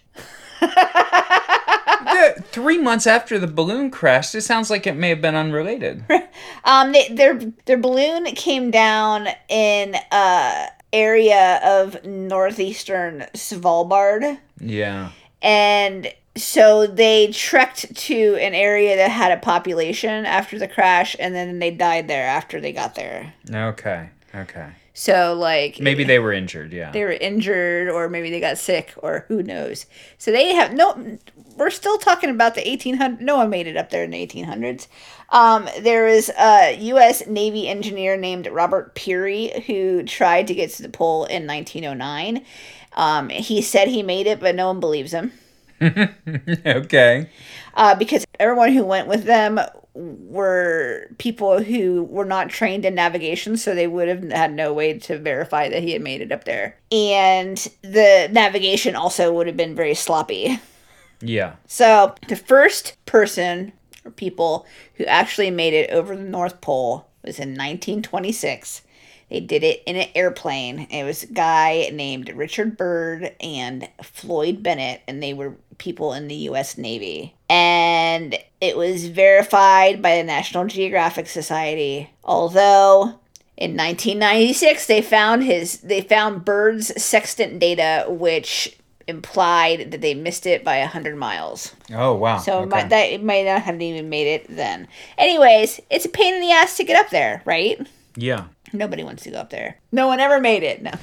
The- 2.04 2.42
three 2.42 2.78
months 2.78 3.06
after 3.06 3.38
the 3.38 3.46
balloon 3.46 3.90
crashed, 3.90 4.34
it 4.34 4.42
sounds 4.42 4.70
like 4.70 4.86
it 4.86 4.94
may 4.96 5.08
have 5.10 5.20
been 5.20 5.34
unrelated. 5.36 6.04
Um, 6.64 6.92
they, 6.92 7.08
their 7.08 7.40
their 7.64 7.78
balloon 7.78 8.24
came 8.34 8.70
down 8.70 9.28
in 9.48 9.94
uh 10.10 10.66
area 10.92 11.60
of 11.64 12.04
northeastern 12.04 13.26
Svalbard, 13.34 14.38
yeah. 14.60 15.10
and 15.40 16.12
so 16.36 16.86
they 16.86 17.28
trekked 17.28 17.94
to 17.96 18.34
an 18.36 18.54
area 18.54 18.96
that 18.96 19.10
had 19.10 19.32
a 19.32 19.38
population 19.38 20.26
after 20.26 20.58
the 20.58 20.68
crash, 20.68 21.16
and 21.18 21.34
then 21.34 21.58
they 21.58 21.70
died 21.70 22.08
there 22.08 22.26
after 22.26 22.60
they 22.60 22.72
got 22.72 22.94
there. 22.96 23.32
Okay. 23.50 24.10
Okay. 24.34 24.68
So 24.92 25.34
like 25.34 25.78
Maybe 25.80 26.04
they 26.04 26.18
were 26.18 26.32
injured. 26.32 26.72
Yeah. 26.72 26.90
they 26.90 27.04
were 27.04 27.12
injured 27.12 27.88
or 27.90 28.08
maybe 28.08 28.30
they 28.30 28.40
got 28.40 28.56
sick 28.58 28.92
or 28.98 29.24
who 29.28 29.42
knows. 29.42 29.84
So 30.18 30.30
they 30.32 30.54
have 30.54 30.72
no 30.72 31.18
we're 31.56 31.70
still 31.70 31.98
talking 31.98 32.30
about 32.30 32.54
the 32.54 32.62
1800 32.62 33.20
no 33.20 33.36
one 33.36 33.50
made 33.50 33.66
it 33.66 33.76
up 33.76 33.90
there 33.90 34.04
in 34.04 34.10
the 34.10 34.26
1800s. 34.26 34.86
Um, 35.30 35.68
there 35.80 36.04
was 36.04 36.30
a 36.38 36.76
US 36.80 37.26
Navy 37.26 37.68
engineer 37.68 38.16
named 38.16 38.46
Robert 38.46 38.94
Peary 38.94 39.64
who 39.66 40.02
tried 40.04 40.46
to 40.48 40.54
get 40.54 40.70
to 40.72 40.82
the 40.82 40.88
pole 40.88 41.24
in 41.24 41.46
1909. 41.46 42.44
Um, 42.92 43.28
he 43.28 43.62
said 43.62 43.88
he 43.88 44.02
made 44.02 44.26
it 44.26 44.40
but 44.40 44.54
no 44.54 44.68
one 44.68 44.80
believes 44.80 45.12
him. 45.12 45.32
okay. 46.66 47.28
Uh, 47.74 47.94
because 47.94 48.24
everyone 48.38 48.72
who 48.72 48.84
went 48.84 49.08
with 49.08 49.24
them 49.24 49.60
were 49.96 51.08
people 51.18 51.62
who 51.62 52.04
were 52.04 52.24
not 52.24 52.50
trained 52.50 52.84
in 52.84 52.94
navigation, 52.94 53.56
so 53.56 53.74
they 53.74 53.86
would 53.86 54.08
have 54.08 54.30
had 54.30 54.52
no 54.52 54.72
way 54.72 54.98
to 54.98 55.18
verify 55.18 55.68
that 55.68 55.82
he 55.82 55.92
had 55.92 56.02
made 56.02 56.20
it 56.20 56.32
up 56.32 56.44
there. 56.44 56.76
And 56.92 57.56
the 57.82 58.28
navigation 58.30 58.94
also 58.94 59.32
would 59.32 59.46
have 59.46 59.56
been 59.56 59.74
very 59.74 59.94
sloppy. 59.94 60.60
Yeah. 61.20 61.56
So 61.66 62.14
the 62.28 62.36
first 62.36 62.96
person 63.06 63.72
or 64.04 64.10
people 64.10 64.66
who 64.94 65.04
actually 65.04 65.50
made 65.50 65.74
it 65.74 65.90
over 65.90 66.16
the 66.16 66.22
North 66.22 66.60
Pole 66.60 67.08
was 67.24 67.38
in 67.38 67.50
1926. 67.50 68.82
They 69.28 69.40
did 69.40 69.64
it 69.64 69.82
in 69.86 69.96
an 69.96 70.08
airplane. 70.14 70.86
It 70.88 71.02
was 71.02 71.24
a 71.24 71.32
guy 71.32 71.90
named 71.92 72.28
Richard 72.28 72.76
Byrd 72.76 73.34
and 73.40 73.88
Floyd 74.00 74.62
Bennett, 74.62 75.02
and 75.08 75.20
they 75.20 75.34
were 75.34 75.56
people 75.78 76.12
in 76.12 76.28
the 76.28 76.34
U.S. 76.34 76.78
Navy. 76.78 77.34
And 77.48 78.38
it 78.60 78.76
was 78.76 79.08
verified 79.08 80.00
by 80.00 80.16
the 80.16 80.22
National 80.22 80.64
Geographic 80.66 81.26
Society. 81.26 82.10
Although 82.22 83.18
in 83.56 83.76
1996 83.76 84.86
they 84.86 85.02
found 85.02 85.42
his 85.42 85.80
they 85.80 86.02
found 86.02 86.44
Byrd's 86.44 87.02
sextant 87.02 87.58
data, 87.58 88.06
which 88.08 88.78
implied 89.08 89.90
that 89.90 90.00
they 90.00 90.14
missed 90.14 90.46
it 90.46 90.64
by 90.64 90.80
100 90.80 91.16
miles. 91.16 91.74
Oh 91.92 92.14
wow. 92.14 92.38
So 92.38 92.60
okay. 92.60 92.68
might, 92.68 92.88
that 92.88 93.04
it 93.04 93.22
might 93.22 93.44
not 93.44 93.62
have 93.62 93.80
even 93.80 94.08
made 94.08 94.26
it 94.26 94.46
then. 94.48 94.88
Anyways, 95.16 95.80
it's 95.90 96.04
a 96.04 96.08
pain 96.08 96.34
in 96.34 96.40
the 96.40 96.52
ass 96.52 96.76
to 96.76 96.84
get 96.84 96.96
up 96.96 97.10
there, 97.10 97.42
right? 97.44 97.86
yeah. 98.16 98.46
Nobody 98.72 99.04
wants 99.04 99.22
to 99.24 99.30
go 99.30 99.38
up 99.38 99.50
there. 99.50 99.78
No 99.92 100.08
one 100.08 100.18
ever 100.18 100.40
made 100.40 100.64
it. 100.64 100.82
No. 100.82 100.90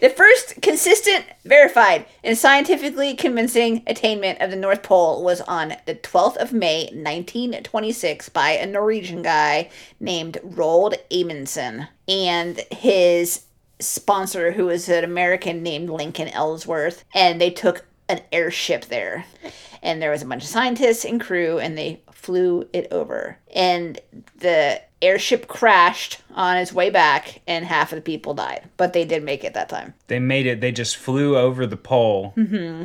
the 0.00 0.10
first 0.10 0.60
consistent, 0.60 1.24
verified, 1.44 2.04
and 2.22 2.36
scientifically 2.36 3.14
convincing 3.14 3.82
attainment 3.86 4.40
of 4.40 4.50
the 4.50 4.56
North 4.56 4.82
Pole 4.82 5.24
was 5.24 5.40
on 5.42 5.76
the 5.86 5.94
12th 5.94 6.36
of 6.36 6.52
May, 6.52 6.84
1926, 6.92 8.28
by 8.28 8.50
a 8.50 8.66
Norwegian 8.66 9.22
guy 9.22 9.70
named 9.98 10.38
Roald 10.44 10.96
Amundsen 11.10 11.88
and 12.06 12.60
his 12.70 13.43
sponsor, 13.80 14.52
who 14.52 14.66
was 14.66 14.88
an 14.88 15.04
American 15.04 15.62
named 15.62 15.90
Lincoln 15.90 16.28
Ellsworth, 16.28 17.04
and 17.14 17.40
they 17.40 17.50
took 17.50 17.84
an 18.08 18.20
airship 18.32 18.86
there. 18.86 19.24
And 19.82 20.00
there 20.00 20.10
was 20.10 20.22
a 20.22 20.26
bunch 20.26 20.42
of 20.44 20.48
scientists 20.48 21.04
and 21.04 21.20
crew, 21.20 21.58
and 21.58 21.76
they 21.76 22.00
flew 22.10 22.68
it 22.72 22.88
over. 22.90 23.38
And 23.54 23.98
the 24.38 24.80
airship 25.02 25.46
crashed 25.46 26.22
on 26.34 26.56
its 26.56 26.72
way 26.72 26.88
back, 26.88 27.42
and 27.46 27.64
half 27.66 27.92
of 27.92 27.96
the 27.96 28.02
people 28.02 28.32
died. 28.32 28.62
But 28.78 28.94
they 28.94 29.04
did 29.04 29.22
make 29.22 29.44
it 29.44 29.52
that 29.54 29.68
time. 29.68 29.92
They 30.06 30.18
made 30.18 30.46
it. 30.46 30.60
They 30.62 30.72
just 30.72 30.96
flew 30.96 31.36
over 31.36 31.66
the 31.66 31.76
pole 31.76 32.32
Mm-hmm. 32.36 32.84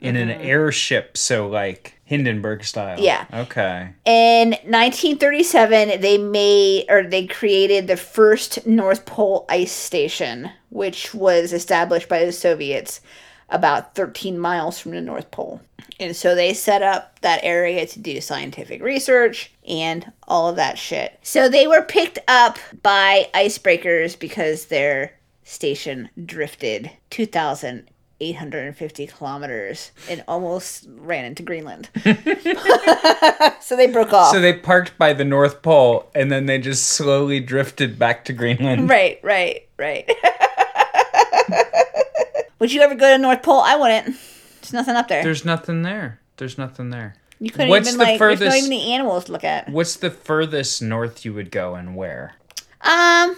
in 0.00 0.16
an 0.16 0.30
airship, 0.30 1.16
so 1.16 1.46
like 1.46 1.99
Hindenburg 2.10 2.64
style. 2.64 2.98
Yeah. 2.98 3.24
Okay. 3.32 3.90
In 4.04 4.50
1937, 4.50 6.00
they 6.00 6.18
made 6.18 6.86
or 6.88 7.04
they 7.04 7.24
created 7.24 7.86
the 7.86 7.96
first 7.96 8.66
North 8.66 9.06
Pole 9.06 9.46
ice 9.48 9.70
station, 9.70 10.50
which 10.70 11.14
was 11.14 11.52
established 11.52 12.08
by 12.08 12.24
the 12.24 12.32
Soviets 12.32 13.00
about 13.48 13.94
13 13.94 14.36
miles 14.36 14.80
from 14.80 14.90
the 14.90 15.00
North 15.00 15.30
Pole. 15.30 15.60
And 16.00 16.16
so 16.16 16.34
they 16.34 16.52
set 16.52 16.82
up 16.82 17.20
that 17.20 17.44
area 17.44 17.86
to 17.86 18.00
do 18.00 18.20
scientific 18.20 18.82
research 18.82 19.52
and 19.68 20.10
all 20.26 20.48
of 20.48 20.56
that 20.56 20.78
shit. 20.78 21.16
So 21.22 21.48
they 21.48 21.68
were 21.68 21.82
picked 21.82 22.18
up 22.26 22.58
by 22.82 23.28
icebreakers 23.34 24.18
because 24.18 24.64
their 24.64 25.12
station 25.44 26.10
drifted 26.24 26.90
2,850 28.20 29.06
kilometers 29.06 29.92
and 30.08 30.22
almost 30.28 30.86
ran 30.98 31.24
into 31.24 31.42
Greenland. 31.42 31.88
so 33.60 33.76
they 33.76 33.86
broke 33.86 34.12
off. 34.12 34.30
So 34.32 34.40
they 34.40 34.52
parked 34.52 34.98
by 34.98 35.14
the 35.14 35.24
North 35.24 35.62
Pole, 35.62 36.10
and 36.14 36.30
then 36.30 36.44
they 36.46 36.58
just 36.58 36.86
slowly 36.86 37.40
drifted 37.40 37.98
back 37.98 38.26
to 38.26 38.34
Greenland. 38.34 38.90
Right, 38.90 39.18
right, 39.22 39.66
right. 39.78 40.08
Would 42.58 42.72
you 42.72 42.82
ever 42.82 42.94
go 42.94 43.10
to 43.10 43.18
North 43.18 43.42
Pole? 43.42 43.60
I 43.60 43.76
wouldn't. 43.76 44.16
There's 44.60 44.74
nothing 44.74 44.96
up 44.96 45.08
there. 45.08 45.22
There's 45.24 45.46
nothing 45.46 45.80
there. 45.82 46.20
There's 46.36 46.58
nothing 46.58 46.90
there. 46.90 47.14
you 47.38 47.50
couldn't 47.50 47.70
what's 47.70 47.88
even 47.88 47.98
the 47.98 48.04
like. 48.04 48.18
There's 48.18 48.38
furthest- 48.38 48.50
not 48.50 48.58
even 48.58 48.72
any 48.72 48.92
animals 48.92 49.24
to 49.24 49.32
look 49.32 49.44
at. 49.44 49.70
What's 49.70 49.96
the 49.96 50.10
furthest 50.10 50.82
north 50.82 51.24
you 51.24 51.32
would 51.32 51.50
go, 51.50 51.74
and 51.74 51.96
where? 51.96 52.34
Um, 52.82 53.36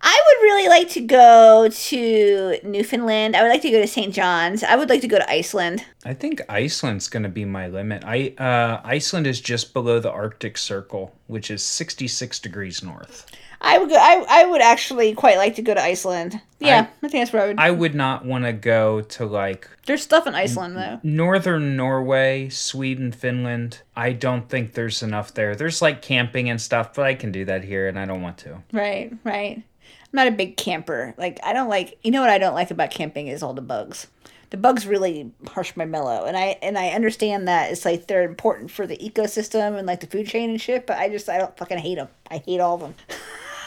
I 0.00 0.22
would 0.26 0.44
really 0.44 0.68
like 0.68 0.88
to 0.90 1.00
go 1.00 1.68
to 1.68 2.58
Newfoundland. 2.62 3.34
I 3.34 3.42
would 3.42 3.48
like 3.48 3.62
to 3.62 3.70
go 3.70 3.80
to 3.80 3.86
St. 3.86 4.14
John's. 4.14 4.62
I 4.62 4.76
would 4.76 4.88
like 4.88 5.00
to 5.00 5.08
go 5.08 5.18
to 5.18 5.30
Iceland. 5.30 5.84
I 6.04 6.14
think 6.14 6.40
Iceland's 6.48 7.08
going 7.08 7.24
to 7.24 7.28
be 7.28 7.44
my 7.44 7.66
limit. 7.68 8.04
I 8.04 8.34
uh, 8.38 8.80
Iceland 8.84 9.26
is 9.26 9.40
just 9.40 9.74
below 9.74 9.98
the 9.98 10.10
Arctic 10.10 10.56
Circle, 10.56 11.14
which 11.26 11.50
is 11.50 11.62
66 11.62 12.38
degrees 12.38 12.82
north. 12.82 13.26
I 13.60 13.78
would 13.78 13.88
go. 13.88 13.96
I, 13.96 14.24
I 14.28 14.46
would 14.46 14.60
actually 14.60 15.14
quite 15.14 15.36
like 15.36 15.56
to 15.56 15.62
go 15.62 15.74
to 15.74 15.82
Iceland. 15.82 16.40
Yeah, 16.60 16.86
I, 17.02 17.08
think 17.08 17.22
that's 17.22 17.32
where 17.32 17.42
I 17.42 17.46
would. 17.48 17.58
I 17.58 17.70
would 17.72 17.94
not 17.94 18.24
want 18.24 18.44
to 18.44 18.52
go 18.52 19.00
to 19.00 19.26
like 19.26 19.68
There's 19.86 20.02
stuff 20.02 20.26
in 20.28 20.34
Iceland 20.34 20.76
though. 20.76 21.00
northern 21.02 21.76
Norway, 21.76 22.48
Sweden, 22.50 23.10
Finland. 23.10 23.80
I 23.96 24.12
don't 24.12 24.48
think 24.48 24.74
there's 24.74 25.02
enough 25.02 25.34
there. 25.34 25.56
There's 25.56 25.82
like 25.82 26.02
camping 26.02 26.48
and 26.48 26.60
stuff, 26.60 26.94
but 26.94 27.04
I 27.04 27.14
can 27.14 27.32
do 27.32 27.44
that 27.46 27.64
here 27.64 27.88
and 27.88 27.98
I 27.98 28.04
don't 28.04 28.22
want 28.22 28.38
to. 28.38 28.62
Right, 28.72 29.12
right. 29.24 29.62
Not 30.12 30.26
a 30.26 30.32
big 30.32 30.56
camper. 30.56 31.14
Like 31.18 31.38
I 31.42 31.52
don't 31.52 31.68
like. 31.68 31.98
You 32.02 32.10
know 32.10 32.20
what 32.20 32.30
I 32.30 32.38
don't 32.38 32.54
like 32.54 32.70
about 32.70 32.90
camping 32.90 33.28
is 33.28 33.42
all 33.42 33.54
the 33.54 33.62
bugs. 33.62 34.06
The 34.50 34.56
bugs 34.56 34.86
really 34.86 35.30
harsh 35.48 35.76
my 35.76 35.84
mellow, 35.84 36.24
and 36.24 36.36
I 36.36 36.58
and 36.62 36.78
I 36.78 36.88
understand 36.90 37.48
that 37.48 37.70
it's 37.70 37.84
like 37.84 38.06
they're 38.06 38.24
important 38.24 38.70
for 38.70 38.86
the 38.86 38.96
ecosystem 38.96 39.76
and 39.76 39.86
like 39.86 40.00
the 40.00 40.06
food 40.06 40.26
chain 40.26 40.50
and 40.50 40.60
shit. 40.60 40.86
But 40.86 40.98
I 40.98 41.08
just 41.10 41.28
I 41.28 41.38
don't 41.38 41.56
fucking 41.56 41.78
hate 41.78 41.96
them. 41.96 42.08
I 42.30 42.38
hate 42.38 42.60
all 42.60 42.76
of 42.76 42.80
them. 42.80 42.94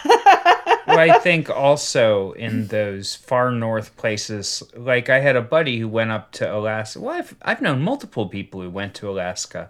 well, 0.06 0.99
I 0.99 1.19
think 1.19 1.49
also 1.49 2.32
in 2.34 2.67
those 2.67 3.15
far 3.15 3.51
north 3.51 3.95
places, 3.97 4.63
like 4.75 5.10
I 5.10 5.19
had 5.19 5.36
a 5.36 5.41
buddy 5.41 5.80
who 5.80 5.88
went 5.88 6.12
up 6.12 6.32
to 6.34 6.56
Alaska. 6.56 6.99
Well, 6.99 7.17
I've, 7.17 7.36
I've 7.41 7.62
known 7.62 7.82
multiple 7.82 8.27
people 8.27 8.62
who 8.62 8.69
went 8.69 8.93
to 8.95 9.10
Alaska. 9.10 9.69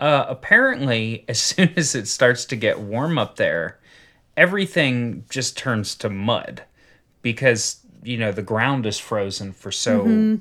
Uh, 0.00 0.26
apparently, 0.28 1.24
as 1.28 1.40
soon 1.40 1.72
as 1.76 1.94
it 1.94 2.08
starts 2.08 2.44
to 2.46 2.56
get 2.56 2.80
warm 2.80 3.18
up 3.18 3.36
there, 3.36 3.78
everything 4.38 5.24
just 5.28 5.58
turns 5.58 5.94
to 5.96 6.08
mud 6.08 6.62
because 7.20 7.80
you 8.04 8.16
know 8.16 8.30
the 8.30 8.42
ground 8.42 8.86
is 8.86 8.98
frozen 8.98 9.52
for 9.52 9.72
so 9.72 10.38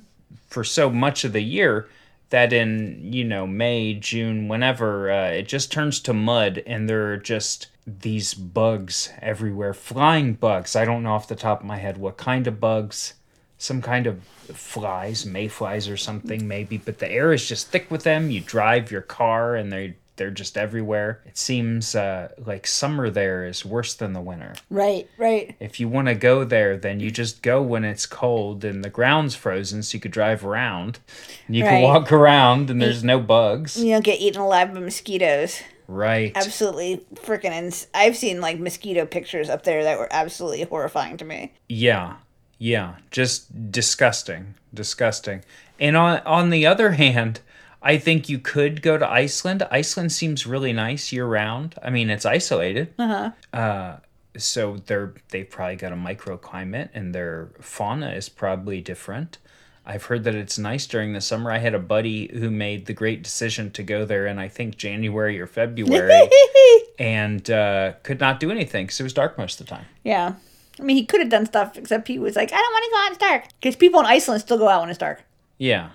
for 0.48 0.64
so 0.64 0.90
much 0.90 1.24
of 1.24 1.34
the 1.34 1.42
year 1.42 1.90
that 2.30 2.54
in 2.54 3.00
you 3.02 3.24
know 3.24 3.48
May, 3.48 3.94
June, 3.94 4.48
whenever 4.48 5.12
uh, 5.12 5.30
it 5.30 5.48
just 5.48 5.72
turns 5.72 6.00
to 6.02 6.14
mud, 6.14 6.62
and 6.66 6.90
there 6.90 7.12
are 7.12 7.18
just 7.18 7.68
these 7.86 8.34
bugs 8.34 9.10
everywhere, 9.22 9.74
flying 9.74 10.34
bugs. 10.34 10.76
I 10.76 10.86
don't 10.86 11.04
know 11.04 11.14
off 11.14 11.28
the 11.28 11.36
top 11.36 11.62
of 11.62 11.66
my 11.66 11.78
head 11.78 11.98
what 11.98 12.18
kind 12.18 12.46
of 12.48 12.60
bugs, 12.60 13.14
some 13.58 13.82
kind 13.82 14.06
of 14.08 14.24
flies, 14.24 15.26
mayflies 15.26 15.88
or 15.88 15.98
something 15.98 16.48
maybe, 16.48 16.78
but 16.78 17.00
the 17.00 17.12
air 17.12 17.32
is 17.34 17.48
just 17.48 17.70
thick 17.70 17.90
with 17.90 18.04
them. 18.04 18.30
You 18.30 18.42
drive 18.42 18.92
your 18.92 19.02
car, 19.02 19.56
and 19.56 19.72
they 19.72 19.96
they're 20.18 20.32
just 20.32 20.58
everywhere. 20.58 21.22
It 21.26 21.38
seems 21.38 21.96
uh, 21.96 22.30
like 22.46 22.68
summer 22.68 23.10
there 23.10 23.46
is 23.46 23.64
worse 23.64 23.94
than 23.94 24.14
the 24.14 24.22
winter. 24.22 24.54
Right, 24.70 25.10
right. 25.18 25.56
If 25.60 25.80
you 25.80 25.88
want 25.88 26.08
to 26.08 26.16
go 26.16 26.44
there, 26.44 26.76
then 26.76 27.00
you 27.00 27.10
just 27.12 27.42
go 27.42 27.62
when 27.62 27.86
it's 27.86 28.06
cold 28.06 28.66
and 28.66 28.84
the 28.84 28.90
ground's 28.90 29.36
frozen, 29.36 29.84
so 29.84 29.96
you 29.96 30.02
could 30.02 30.12
drive 30.12 30.46
around. 30.46 31.00
And 31.48 31.56
you 31.56 31.64
can 31.64 31.82
walk 31.82 32.12
around, 32.12 32.70
and 32.70 32.82
there's 32.82 33.04
no 33.04 33.20
bugs. 33.20 33.82
You 33.82 33.94
don't 33.94 34.04
get 34.04 34.20
eaten 34.20 34.42
alive 34.42 34.74
by 34.74 34.80
mosquitoes. 34.80 35.62
Right. 35.88 36.34
Absolutely 36.36 37.06
freaking. 37.16 37.52
Ins- 37.52 37.88
I've 37.94 38.18
seen 38.18 38.42
like 38.42 38.60
mosquito 38.60 39.06
pictures 39.06 39.50
up 39.50 39.64
there 39.64 39.84
that 39.84 39.98
were 39.98 40.10
absolutely 40.12 40.64
horrifying 40.64 41.16
to 41.18 41.26
me. 41.26 41.54
Yeah. 41.70 42.16
Yeah, 42.60 42.96
just 43.12 43.72
disgusting, 43.72 44.56
disgusting. 44.74 45.44
And 45.80 45.96
on 45.96 46.20
on 46.26 46.50
the 46.50 46.66
other 46.66 46.92
hand, 47.04 47.40
I 47.82 47.98
think 47.98 48.30
you 48.30 48.40
could 48.40 48.82
go 48.82 48.98
to 48.98 49.10
Iceland. 49.10 49.64
Iceland 49.72 50.12
seems 50.12 50.46
really 50.46 50.74
nice 50.74 51.12
year 51.12 51.26
round. 51.26 51.76
I 51.82 51.90
mean, 51.90 52.10
it's 52.10 52.26
isolated. 52.26 52.94
Uh-huh. 52.98 53.98
so 54.38 54.78
they're 54.86 55.14
they've 55.30 55.50
probably 55.50 55.76
got 55.76 55.92
a 55.92 55.96
microclimate 55.96 56.90
and 56.94 57.14
their 57.14 57.50
fauna 57.60 58.12
is 58.12 58.30
probably 58.30 58.82
different. 58.82 59.38
I've 59.86 60.04
heard 60.04 60.26
that 60.26 60.36
it's 60.36 60.60
nice 60.60 60.86
during 60.86 61.14
the 61.14 61.22
summer. 61.22 61.50
I 61.50 61.60
had 61.60 61.74
a 61.74 61.80
buddy 61.80 62.30
who 62.34 62.52
made 62.52 62.88
the 62.88 62.94
great 62.94 63.24
decision 63.24 63.72
to 63.72 63.84
go 63.84 64.04
there 64.04 64.28
in 64.28 64.38
I 64.38 64.50
think 64.50 64.76
January 64.76 65.40
or 65.40 65.48
February 65.48 66.30
and 67.00 67.50
uh, 67.50 67.94
could 68.04 68.20
not 68.20 68.42
do 68.42 68.52
anything 68.52 68.86
because 68.86 69.00
it 69.00 69.04
was 69.04 69.14
dark 69.14 69.38
most 69.38 69.62
of 69.62 69.68
the 69.68 69.76
time. 69.76 69.86
Yeah. 70.04 70.34
I 70.80 70.84
mean, 70.84 70.98
he 70.98 71.06
could 71.06 71.22
have 71.22 71.30
done 71.30 71.46
stuff, 71.46 71.78
except 71.78 72.08
he 72.08 72.20
was 72.20 72.36
like, 72.36 72.52
I 72.52 72.58
don't 72.58 72.74
want 72.74 72.86
to 72.86 72.92
go 72.92 72.98
out 72.98 73.10
it's 73.12 73.18
dark. 73.18 73.60
Because 73.60 73.76
people 73.76 74.00
in 74.00 74.06
Iceland 74.06 74.42
still 74.42 74.58
go 74.58 74.68
out 74.68 74.82
when 74.82 74.90
it's 74.90 75.00
dark. 75.00 75.24
Yeah. 75.58 75.90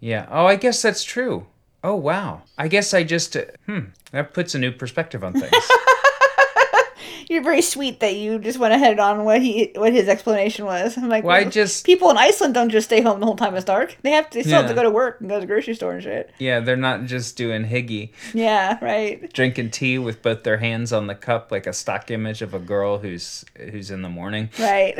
Yeah. 0.00 0.26
Oh, 0.30 0.46
I 0.46 0.56
guess 0.56 0.80
that's 0.82 1.04
true. 1.04 1.46
Oh, 1.84 1.94
wow. 1.94 2.42
I 2.56 2.68
guess 2.68 2.92
I 2.94 3.04
just, 3.04 3.36
uh, 3.36 3.42
hmm, 3.66 3.80
that 4.12 4.32
puts 4.34 4.54
a 4.54 4.58
new 4.58 4.72
perspective 4.72 5.22
on 5.24 5.32
things. 5.32 5.52
You're 7.30 7.42
very 7.42 7.60
sweet 7.60 8.00
that 8.00 8.14
you 8.16 8.38
just 8.38 8.58
went 8.58 8.72
ahead 8.72 8.98
on 8.98 9.22
what 9.26 9.42
he 9.42 9.72
what 9.76 9.92
his 9.92 10.08
explanation 10.08 10.64
was. 10.64 10.96
I'm 10.96 11.10
like, 11.10 11.24
Well, 11.24 11.36
I 11.36 11.44
just- 11.44 11.84
people 11.84 12.10
in 12.10 12.16
Iceland 12.16 12.54
don't 12.54 12.70
just 12.70 12.86
stay 12.86 13.02
home 13.02 13.20
the 13.20 13.26
whole 13.26 13.36
time 13.36 13.54
it's 13.54 13.66
dark. 13.66 13.98
They 14.02 14.12
have 14.12 14.30
to 14.30 14.38
they 14.38 14.42
still 14.44 14.62
have 14.62 14.68
to 14.70 14.74
go 14.74 14.82
to 14.82 14.88
work 14.90 15.20
and 15.20 15.28
go 15.28 15.34
to 15.34 15.40
the 15.42 15.46
grocery 15.46 15.74
store 15.74 15.92
and 15.92 16.02
shit. 16.02 16.30
yeah, 16.38 16.60
they're 16.60 16.74
not 16.76 17.04
just 17.04 17.36
doing 17.36 17.64
hygge, 17.66 18.12
Yeah, 18.32 18.78
right. 18.82 19.30
drinking 19.34 19.72
tea 19.72 19.98
with 19.98 20.22
both 20.22 20.42
their 20.42 20.56
hands 20.56 20.90
on 20.90 21.06
the 21.06 21.14
cup 21.14 21.52
like 21.52 21.66
a 21.66 21.74
stock 21.74 22.10
image 22.10 22.40
of 22.40 22.54
a 22.54 22.58
girl 22.58 22.96
who's 22.98 23.44
who's 23.58 23.90
in 23.90 24.00
the 24.00 24.08
morning. 24.08 24.48
Right. 24.58 24.98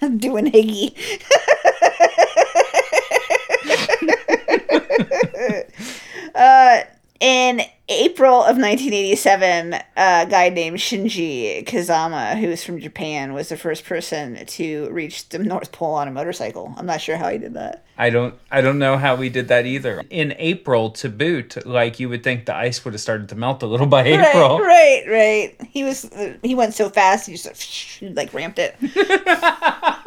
I'm 0.00 0.16
doing 0.26 0.46
hygge. 0.50 0.94
uh, 6.34 6.80
in 7.20 7.62
April 7.88 8.34
of 8.34 8.56
1987, 8.56 9.74
a 9.74 9.80
guy 9.96 10.48
named 10.48 10.78
Shinji 10.78 11.64
Kazama, 11.64 12.36
who 12.38 12.48
was 12.48 12.64
from 12.64 12.80
Japan, 12.80 13.32
was 13.32 13.48
the 13.48 13.56
first 13.56 13.84
person 13.84 14.44
to 14.46 14.88
reach 14.90 15.28
the 15.28 15.38
North 15.38 15.70
Pole 15.70 15.94
on 15.94 16.08
a 16.08 16.10
motorcycle. 16.10 16.74
I'm 16.76 16.86
not 16.86 17.00
sure 17.00 17.16
how 17.16 17.28
he 17.28 17.38
did 17.38 17.54
that. 17.54 17.84
I 17.98 18.10
don't 18.10 18.34
I 18.50 18.60
don't 18.60 18.78
know 18.78 18.96
how 18.96 19.14
we 19.14 19.28
did 19.28 19.48
that 19.48 19.66
either. 19.66 20.02
In 20.10 20.34
April 20.38 20.90
to 20.90 21.08
boot, 21.08 21.64
like 21.66 22.00
you 22.00 22.08
would 22.08 22.24
think 22.24 22.46
the 22.46 22.56
ice 22.56 22.84
would 22.84 22.94
have 22.94 23.00
started 23.00 23.28
to 23.28 23.36
melt 23.36 23.62
a 23.62 23.66
little 23.66 23.86
by 23.86 24.02
April. 24.06 24.58
Right, 24.58 25.04
right, 25.06 25.54
right. 25.58 25.68
He 25.68 25.84
was 25.84 26.10
he 26.42 26.54
went 26.56 26.74
so 26.74 26.88
fast, 26.88 27.28
he 27.28 27.36
just 27.36 28.02
like 28.02 28.34
ramped 28.34 28.58
it. 28.58 28.74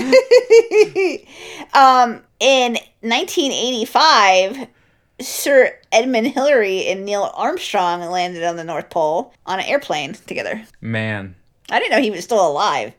um, 1.74 2.22
in 2.40 2.72
1985, 3.02 4.66
Sir 5.20 5.78
Edmund 5.92 6.28
Hillary 6.28 6.86
and 6.86 7.04
Neil 7.04 7.30
Armstrong 7.34 8.00
landed 8.00 8.44
on 8.44 8.56
the 8.56 8.64
North 8.64 8.90
Pole 8.90 9.34
on 9.46 9.58
an 9.58 9.66
airplane 9.66 10.14
together. 10.14 10.64
Man. 10.80 11.34
I 11.70 11.78
didn't 11.78 11.92
know 11.92 12.00
he 12.00 12.10
was 12.10 12.24
still 12.24 12.46
alive 12.46 12.94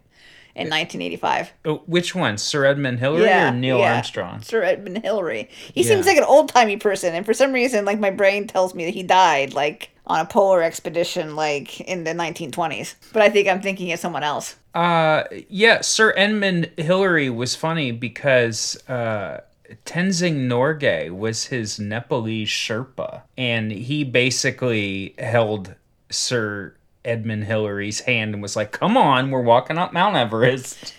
in 0.56 0.70
1985. 0.70 1.52
Oh, 1.66 1.82
which 1.86 2.14
one? 2.14 2.38
Sir 2.38 2.66
Edmund 2.66 2.99
Hillary 2.99 3.30
or 3.30 3.52
Neil 3.52 3.80
yeah. 3.80 3.95
Armstrong? 3.95 4.41
Sir 4.41 4.64
Edmund 4.64 5.04
Hillary. 5.04 5.49
He 5.74 5.84
seems 5.84 6.06
like 6.06 6.18
an 6.18 6.24
old 6.24 6.49
timey 6.49 6.78
person, 6.78 7.16
and 7.16 7.26
for 7.26 7.34
some 7.34 7.54
reason, 7.54 7.86
like 7.86 7.99
my 7.99 8.12
brain 8.12 8.47
tells 8.47 8.76
me 8.76 8.86
that 8.86 8.93
he 8.93 9.04
died 9.04 9.54
like 9.54 9.89
on 10.12 10.20
a 10.20 10.26
polar 10.26 10.62
expedition, 10.62 11.38
like 11.38 11.80
in 11.82 12.03
the 12.03 12.12
1920s. 12.12 12.95
But 13.14 13.22
I 13.22 13.30
think 13.30 13.47
I'm 13.47 13.62
thinking 13.62 13.93
of 13.93 13.99
someone 13.99 14.24
else. 14.24 14.57
Uh, 14.76 15.24
yeah, 15.47 15.80
Sir 15.82 16.14
Edmund 16.18 16.70
Hillary 16.78 17.30
was 17.30 17.55
funny 17.55 17.91
because 17.91 18.76
uh, 18.89 19.39
Tenzing 19.86 20.47
Norgay 20.49 21.09
was 21.09 21.45
his 21.45 21.80
Nepalese 21.80 22.49
Sherpa, 22.49 23.22
and 23.38 23.72
he 23.72 24.03
basically 24.03 25.16
held 25.18 25.76
Sir 26.09 26.76
Edmund 27.05 27.45
Hillary's 27.45 28.01
hand 28.01 28.34
and 28.34 28.41
was 28.41 28.57
like, 28.57 28.74
"Come 28.74 28.97
on, 28.97 29.32
we're 29.32 29.41
walking 29.41 29.78
up 29.78 29.93
Mount 29.93 30.18
Everest." 30.18 30.93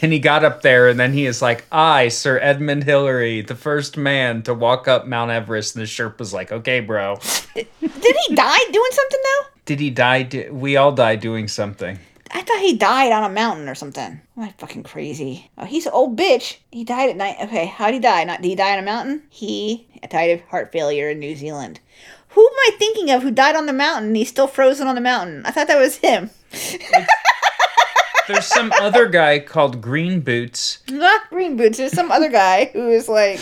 And 0.00 0.12
he 0.12 0.18
got 0.20 0.44
up 0.44 0.62
there, 0.62 0.88
and 0.88 0.98
then 0.98 1.12
he 1.12 1.26
is 1.26 1.42
like, 1.42 1.66
"I, 1.72 2.08
Sir 2.08 2.38
Edmund 2.40 2.84
Hillary, 2.84 3.42
the 3.42 3.56
first 3.56 3.96
man 3.96 4.42
to 4.42 4.54
walk 4.54 4.86
up 4.86 5.06
Mount 5.06 5.30
Everest." 5.30 5.74
And 5.74 5.82
the 5.82 5.86
Sherpa's 5.86 6.32
like, 6.32 6.52
"Okay, 6.52 6.80
bro." 6.80 7.18
Did 7.54 7.66
he 7.82 8.34
die 8.34 8.64
doing 8.70 8.90
something 8.92 9.20
though? 9.24 9.46
Did 9.64 9.80
he 9.80 9.90
die? 9.90 10.22
Di- 10.22 10.50
we 10.50 10.76
all 10.76 10.92
die 10.92 11.16
doing 11.16 11.48
something. 11.48 11.98
I 12.30 12.42
thought 12.42 12.60
he 12.60 12.76
died 12.76 13.12
on 13.12 13.24
a 13.24 13.28
mountain 13.32 13.68
or 13.68 13.74
something. 13.74 14.20
Am 14.36 14.42
I 14.42 14.54
fucking 14.58 14.82
crazy? 14.82 15.50
Oh, 15.56 15.64
he's 15.64 15.86
an 15.86 15.92
old 15.92 16.16
bitch. 16.16 16.58
He 16.70 16.84
died 16.84 17.10
at 17.10 17.16
night. 17.16 17.36
Okay, 17.42 17.66
how'd 17.66 17.94
he 17.94 18.00
die? 18.00 18.24
Not 18.24 18.42
did 18.42 18.48
he 18.48 18.54
die 18.54 18.74
on 18.74 18.78
a 18.78 18.82
mountain? 18.82 19.22
He 19.30 19.88
died 20.08 20.30
of 20.30 20.40
heart 20.42 20.70
failure 20.70 21.10
in 21.10 21.18
New 21.18 21.34
Zealand. 21.34 21.80
Who 22.30 22.42
am 22.46 22.54
I 22.54 22.70
thinking 22.78 23.10
of 23.10 23.22
who 23.22 23.30
died 23.30 23.56
on 23.56 23.66
the 23.66 23.72
mountain? 23.72 24.14
He's 24.14 24.28
still 24.28 24.46
frozen 24.46 24.86
on 24.86 24.94
the 24.94 25.00
mountain. 25.00 25.44
I 25.46 25.50
thought 25.50 25.68
that 25.68 25.78
was 25.78 25.96
him. 25.96 26.30
There's 28.28 28.46
some 28.46 28.72
other 28.80 29.08
guy 29.08 29.38
called 29.38 29.80
Green 29.80 30.20
Boots. 30.20 30.80
Not 30.90 31.28
Green 31.30 31.56
Boots. 31.56 31.78
There's 31.78 31.92
some 31.92 32.12
other 32.12 32.28
guy 32.28 32.66
who 32.66 32.90
is 32.90 33.08
like 33.08 33.40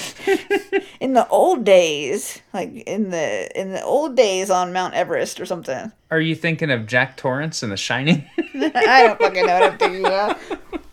in 1.00 1.12
the 1.12 1.26
old 1.28 1.64
days, 1.64 2.40
like 2.54 2.72
in 2.72 3.10
the 3.10 3.60
in 3.60 3.72
the 3.72 3.82
old 3.82 4.16
days 4.16 4.48
on 4.48 4.72
Mount 4.72 4.94
Everest 4.94 5.40
or 5.40 5.46
something. 5.46 5.92
Are 6.10 6.20
you 6.20 6.36
thinking 6.36 6.70
of 6.70 6.86
Jack 6.86 7.16
Torrance 7.16 7.62
in 7.62 7.70
The 7.70 7.76
Shining? 7.76 8.24
I 8.38 9.02
don't 9.02 9.18
fucking 9.18 9.44
know 9.44 9.60
what 9.60 9.72
I'm 9.72 9.78
thinking 9.78 10.06
of. 10.06 10.82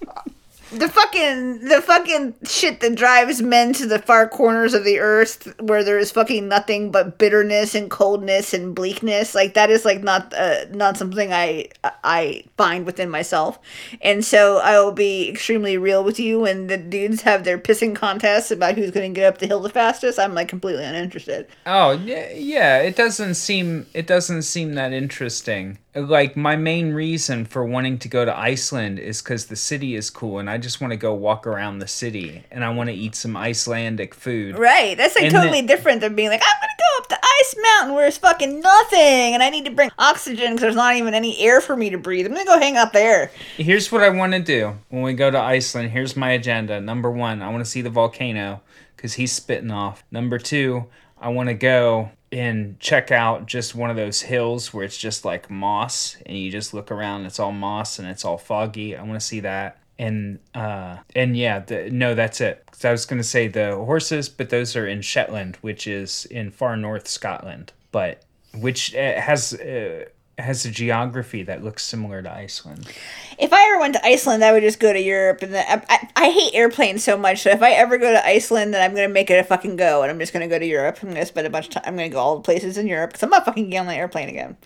The 0.73 0.89
fucking 0.89 1.65
the 1.67 1.81
fucking 1.81 2.35
shit 2.43 2.79
that 2.79 2.95
drives 2.95 3.41
men 3.41 3.73
to 3.73 3.85
the 3.85 3.99
far 3.99 4.27
corners 4.27 4.73
of 4.73 4.83
the 4.83 4.99
earth 4.99 5.53
where 5.59 5.83
there 5.83 5.97
is 5.97 6.11
fucking 6.11 6.47
nothing 6.47 6.91
but 6.91 7.17
bitterness 7.17 7.75
and 7.75 7.89
coldness 7.89 8.53
and 8.53 8.75
bleakness 8.75 9.35
like 9.35 9.53
that 9.53 9.69
is 9.69 9.85
like 9.85 10.03
not 10.03 10.33
uh, 10.33 10.65
not 10.71 10.97
something 10.97 11.31
I 11.31 11.69
I 12.03 12.43
find 12.57 12.85
within 12.85 13.09
myself 13.09 13.59
and 14.01 14.25
so 14.25 14.57
I 14.57 14.79
will 14.79 14.91
be 14.91 15.29
extremely 15.29 15.77
real 15.77 16.03
with 16.03 16.19
you 16.19 16.41
when 16.41 16.67
the 16.67 16.77
dudes 16.77 17.21
have 17.21 17.43
their 17.43 17.57
pissing 17.57 17.95
contests 17.95 18.51
about 18.51 18.75
who's 18.75 18.91
going 18.91 19.13
to 19.13 19.19
get 19.19 19.27
up 19.27 19.39
the 19.39 19.47
hill 19.47 19.59
the 19.59 19.69
fastest 19.69 20.19
I'm 20.19 20.33
like 20.33 20.47
completely 20.47 20.83
uninterested 20.83 21.47
oh, 21.65 21.91
yeah, 21.91 22.31
yeah, 22.33 22.79
it 22.79 22.95
doesn't 22.95 23.35
seem 23.35 23.85
it 23.93 24.07
doesn't 24.07 24.43
seem 24.43 24.73
that 24.75 24.93
interesting. 24.93 25.77
Like 25.95 26.35
my 26.35 26.55
main 26.55 26.91
reason 26.93 27.45
for 27.45 27.63
wanting 27.63 27.99
to 27.99 28.07
go 28.07 28.25
to 28.25 28.35
Iceland 28.35 28.97
is 28.97 29.21
cuz 29.21 29.45
the 29.45 29.55
city 29.55 29.95
is 29.95 30.09
cool 30.09 30.39
and 30.39 30.49
I 30.49 30.57
just 30.57 30.81
want 30.81 30.89
to 30.91 30.97
go 30.97 31.13
walk 31.13 31.45
around 31.45 31.77
the 31.79 31.87
city 31.87 32.43
and 32.49 32.65
I 32.65 32.69
want 32.71 32.89
to 32.89 32.95
eat 32.95 33.13
some 33.13 33.37
Icelandic 33.37 34.15
food. 34.15 34.57
Right. 34.57 34.97
That's 34.97 35.15
like 35.15 35.25
And 35.25 35.33
totally 35.35 35.59
then- 35.61 35.67
different 35.67 36.01
than 36.01 36.15
being 36.15 36.29
like, 36.29 36.41
I'm 36.43 36.55
gonna 36.59 36.73
go 36.79 37.01
up 37.03 37.09
to 37.09 37.27
Ice 37.41 37.55
Mountain 37.61 37.95
where 37.95 38.07
it's 38.07 38.17
fucking 38.17 38.59
nothing, 38.59 39.33
and 39.33 39.43
I 39.43 39.49
need 39.51 39.65
to 39.65 39.71
bring 39.71 39.91
oxygen 39.99 40.47
because 40.51 40.61
there's 40.61 40.75
not 40.75 40.95
even 40.95 41.13
any 41.13 41.39
air 41.39 41.61
for 41.61 41.75
me 41.75 41.89
to 41.91 41.97
breathe. 41.97 42.25
I'm 42.25 42.33
gonna 42.33 42.45
go 42.45 42.57
hang 42.59 42.75
out 42.77 42.93
there. 42.93 43.29
Here's 43.57 43.91
what 43.91 44.01
I 44.01 44.09
want 44.09 44.33
to 44.33 44.39
do 44.39 44.75
when 44.89 45.03
we 45.03 45.13
go 45.13 45.29
to 45.29 45.39
Iceland. 45.39 45.91
Here's 45.91 46.15
my 46.15 46.31
agenda. 46.31 46.81
Number 46.81 47.11
1, 47.11 47.41
I 47.43 47.49
want 47.49 47.63
to 47.63 47.69
see 47.69 47.81
the 47.81 47.89
volcano 47.91 48.61
cuz 48.97 49.13
he's 49.13 49.31
spitting 49.31 49.71
off. 49.71 50.03
Number 50.11 50.39
2, 50.39 50.85
I 51.21 51.29
want 51.29 51.49
to 51.49 51.53
go 51.55 52.09
and 52.33 52.79
check 52.79 53.11
out 53.11 53.45
just 53.45 53.75
one 53.75 53.89
of 53.89 53.95
those 53.95 54.21
hills 54.21 54.73
where 54.73 54.83
it's 54.83 54.97
just 54.97 55.23
like 55.23 55.49
moss 55.49 56.17
and 56.25 56.37
you 56.37 56.51
just 56.51 56.73
look 56.73 56.91
around 56.91 57.25
it's 57.25 57.39
all 57.39 57.51
moss 57.51 57.99
and 57.99 58.07
it's 58.07 58.25
all 58.25 58.37
foggy. 58.37 58.95
I 58.97 59.03
want 59.03 59.19
to 59.19 59.25
see 59.25 59.39
that. 59.41 59.79
And 59.99 60.39
uh 60.55 60.97
and 61.15 61.37
yeah, 61.37 61.59
the, 61.59 61.89
no 61.91 62.15
that's 62.15 62.41
it. 62.41 62.63
I 62.83 62.91
was 62.91 63.05
going 63.05 63.21
to 63.21 63.27
say 63.27 63.47
the 63.47 63.75
horses, 63.75 64.27
but 64.27 64.49
those 64.49 64.75
are 64.75 64.87
in 64.87 65.01
Shetland, 65.01 65.57
which 65.61 65.87
is 65.87 66.25
in 66.25 66.51
far 66.51 66.75
north 66.75 67.07
Scotland, 67.07 67.71
but 67.91 68.23
which 68.55 68.93
uh, 68.95 69.19
has 69.21 69.53
uh, 69.53 70.05
has 70.39 70.65
a 70.65 70.71
geography 70.71 71.43
that 71.43 71.63
looks 71.63 71.83
similar 71.83 72.21
to 72.21 72.31
Iceland. 72.31 72.91
If 73.37 73.53
I 73.53 73.67
ever 73.67 73.79
went 73.79 73.93
to 73.93 74.05
Iceland, 74.05 74.43
I 74.43 74.51
would 74.51 74.63
just 74.63 74.79
go 74.79 74.91
to 74.91 74.99
Europe. 74.99 75.43
And 75.43 75.53
then, 75.53 75.65
I, 75.67 75.83
I, 75.89 76.09
I 76.15 76.29
hate 76.31 76.55
airplanes 76.55 77.03
so 77.03 77.17
much. 77.17 77.41
So 77.41 77.51
if 77.51 77.61
I 77.61 77.71
ever 77.71 77.97
go 77.97 78.11
to 78.11 78.25
Iceland, 78.25 78.73
then 78.73 78.81
I'm 78.81 78.95
gonna 78.95 79.09
make 79.09 79.29
it 79.29 79.39
a 79.39 79.43
fucking 79.43 79.75
go, 79.75 80.01
and 80.01 80.09
I'm 80.11 80.19
just 80.19 80.33
gonna 80.33 80.47
go 80.47 80.57
to 80.57 80.65
Europe. 80.65 80.99
I'm 81.01 81.09
gonna 81.09 81.25
spend 81.25 81.45
a 81.45 81.49
bunch 81.49 81.67
of 81.67 81.73
time. 81.73 81.83
I'm 81.85 81.95
gonna 81.95 82.09
go 82.09 82.19
all 82.19 82.35
the 82.35 82.41
places 82.41 82.77
in 82.77 82.87
Europe 82.87 83.11
because 83.11 83.23
I'm 83.23 83.29
not 83.29 83.45
fucking 83.45 83.69
getting 83.69 83.81
on 83.81 83.87
the 83.87 83.95
airplane 83.95 84.29
again. 84.29 84.57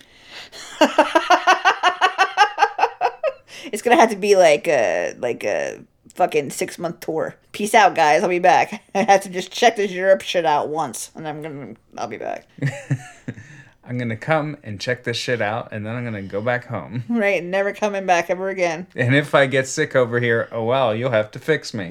it's 3.72 3.82
gonna 3.82 3.96
have 3.96 4.10
to 4.10 4.16
be 4.16 4.36
like 4.36 4.66
a 4.68 5.14
like 5.18 5.44
a 5.44 5.80
fucking 6.14 6.50
six 6.50 6.78
month 6.78 7.00
tour. 7.00 7.36
Peace 7.52 7.74
out, 7.74 7.94
guys. 7.94 8.22
I'll 8.22 8.28
be 8.28 8.38
back. 8.38 8.82
I 8.94 9.02
have 9.02 9.22
to 9.22 9.28
just 9.28 9.52
check 9.52 9.76
this 9.76 9.92
Europe 9.92 10.22
shit 10.22 10.46
out 10.46 10.68
once, 10.68 11.10
and 11.14 11.28
I'm 11.28 11.42
gonna 11.42 11.74
I'll 11.96 12.08
be 12.08 12.16
back. 12.16 12.46
I'm 13.88 13.96
gonna 13.96 14.16
come 14.16 14.58
and 14.62 14.78
check 14.78 15.04
this 15.04 15.16
shit 15.16 15.40
out, 15.40 15.72
and 15.72 15.86
then 15.86 15.94
I'm 15.94 16.04
gonna 16.04 16.20
go 16.22 16.42
back 16.42 16.66
home. 16.66 17.04
right, 17.08 17.42
never 17.42 17.72
coming 17.72 18.04
back 18.04 18.28
ever 18.28 18.50
again. 18.50 18.86
And 18.94 19.14
if 19.14 19.34
I 19.34 19.46
get 19.46 19.66
sick 19.66 19.96
over 19.96 20.20
here, 20.20 20.48
oh 20.52 20.64
well, 20.64 20.94
you'll 20.94 21.10
have 21.10 21.30
to 21.32 21.38
fix 21.38 21.72
me. 21.72 21.90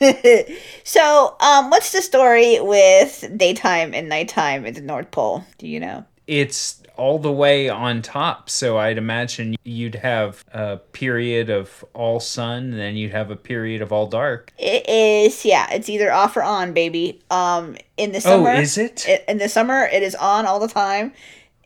so, 0.84 1.36
um, 1.40 1.70
what's 1.70 1.90
the 1.92 2.02
story 2.02 2.60
with 2.60 3.30
daytime 3.36 3.94
and 3.94 4.08
nighttime 4.08 4.64
at 4.64 4.76
the 4.76 4.80
North 4.80 5.10
Pole? 5.10 5.44
Do 5.58 5.66
you 5.66 5.80
know? 5.80 6.04
it's 6.26 6.81
all 6.96 7.18
the 7.18 7.32
way 7.32 7.68
on 7.68 8.02
top. 8.02 8.50
So 8.50 8.78
I'd 8.78 8.98
imagine 8.98 9.56
you'd 9.64 9.96
have 9.96 10.44
a 10.52 10.76
period 10.76 11.50
of 11.50 11.84
all 11.94 12.20
sun, 12.20 12.64
and 12.64 12.78
then 12.78 12.96
you'd 12.96 13.12
have 13.12 13.30
a 13.30 13.36
period 13.36 13.82
of 13.82 13.92
all 13.92 14.06
dark. 14.06 14.52
It 14.58 14.88
is, 14.88 15.44
yeah. 15.44 15.68
It's 15.72 15.88
either 15.88 16.12
off 16.12 16.36
or 16.36 16.42
on, 16.42 16.72
baby. 16.72 17.20
Um, 17.30 17.76
in 17.96 18.12
the 18.12 18.20
summer, 18.20 18.50
oh, 18.50 18.60
is 18.60 18.78
it? 18.78 19.08
it? 19.08 19.24
In 19.28 19.38
the 19.38 19.48
summer, 19.48 19.84
it 19.84 20.02
is 20.02 20.14
on 20.14 20.46
all 20.46 20.60
the 20.60 20.68
time. 20.68 21.12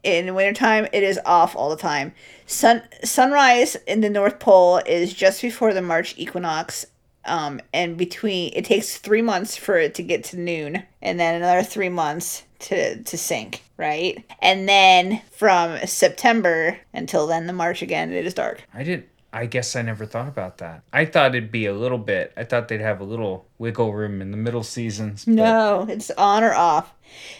In 0.02 0.26
the 0.26 0.34
wintertime, 0.34 0.86
it 0.92 1.02
is 1.02 1.18
off 1.26 1.56
all 1.56 1.68
the 1.68 1.76
time. 1.76 2.12
Sun 2.46 2.82
sunrise 3.02 3.76
in 3.86 4.02
the 4.02 4.10
North 4.10 4.38
Pole 4.38 4.78
is 4.86 5.12
just 5.12 5.42
before 5.42 5.74
the 5.74 5.82
March 5.82 6.14
equinox, 6.16 6.86
um, 7.24 7.60
and 7.74 7.96
between 7.96 8.52
it 8.54 8.64
takes 8.64 8.98
three 8.98 9.22
months 9.22 9.56
for 9.56 9.76
it 9.76 9.96
to 9.96 10.04
get 10.04 10.22
to 10.24 10.38
noon, 10.38 10.84
and 11.02 11.18
then 11.18 11.34
another 11.34 11.64
three 11.64 11.88
months 11.88 12.44
to 12.60 13.02
to 13.02 13.18
sink, 13.18 13.62
right? 13.76 14.24
And 14.40 14.68
then 14.68 15.22
from 15.32 15.78
September 15.86 16.78
until 16.92 17.26
then, 17.26 17.46
the 17.46 17.52
March 17.52 17.82
again, 17.82 18.12
it 18.12 18.26
is 18.26 18.34
dark. 18.34 18.62
I 18.74 18.82
didn't. 18.82 19.08
I 19.36 19.44
guess 19.44 19.76
I 19.76 19.82
never 19.82 20.06
thought 20.06 20.28
about 20.28 20.58
that. 20.58 20.82
I 20.94 21.04
thought 21.04 21.34
it'd 21.34 21.52
be 21.52 21.66
a 21.66 21.74
little 21.74 21.98
bit. 21.98 22.32
I 22.38 22.44
thought 22.44 22.68
they'd 22.68 22.80
have 22.80 23.02
a 23.02 23.04
little 23.04 23.44
wiggle 23.58 23.92
room 23.92 24.22
in 24.22 24.30
the 24.30 24.38
middle 24.38 24.62
seasons. 24.62 25.26
But... 25.26 25.34
No, 25.34 25.86
it's 25.86 26.10
on 26.12 26.42
or 26.42 26.54
off. 26.54 26.94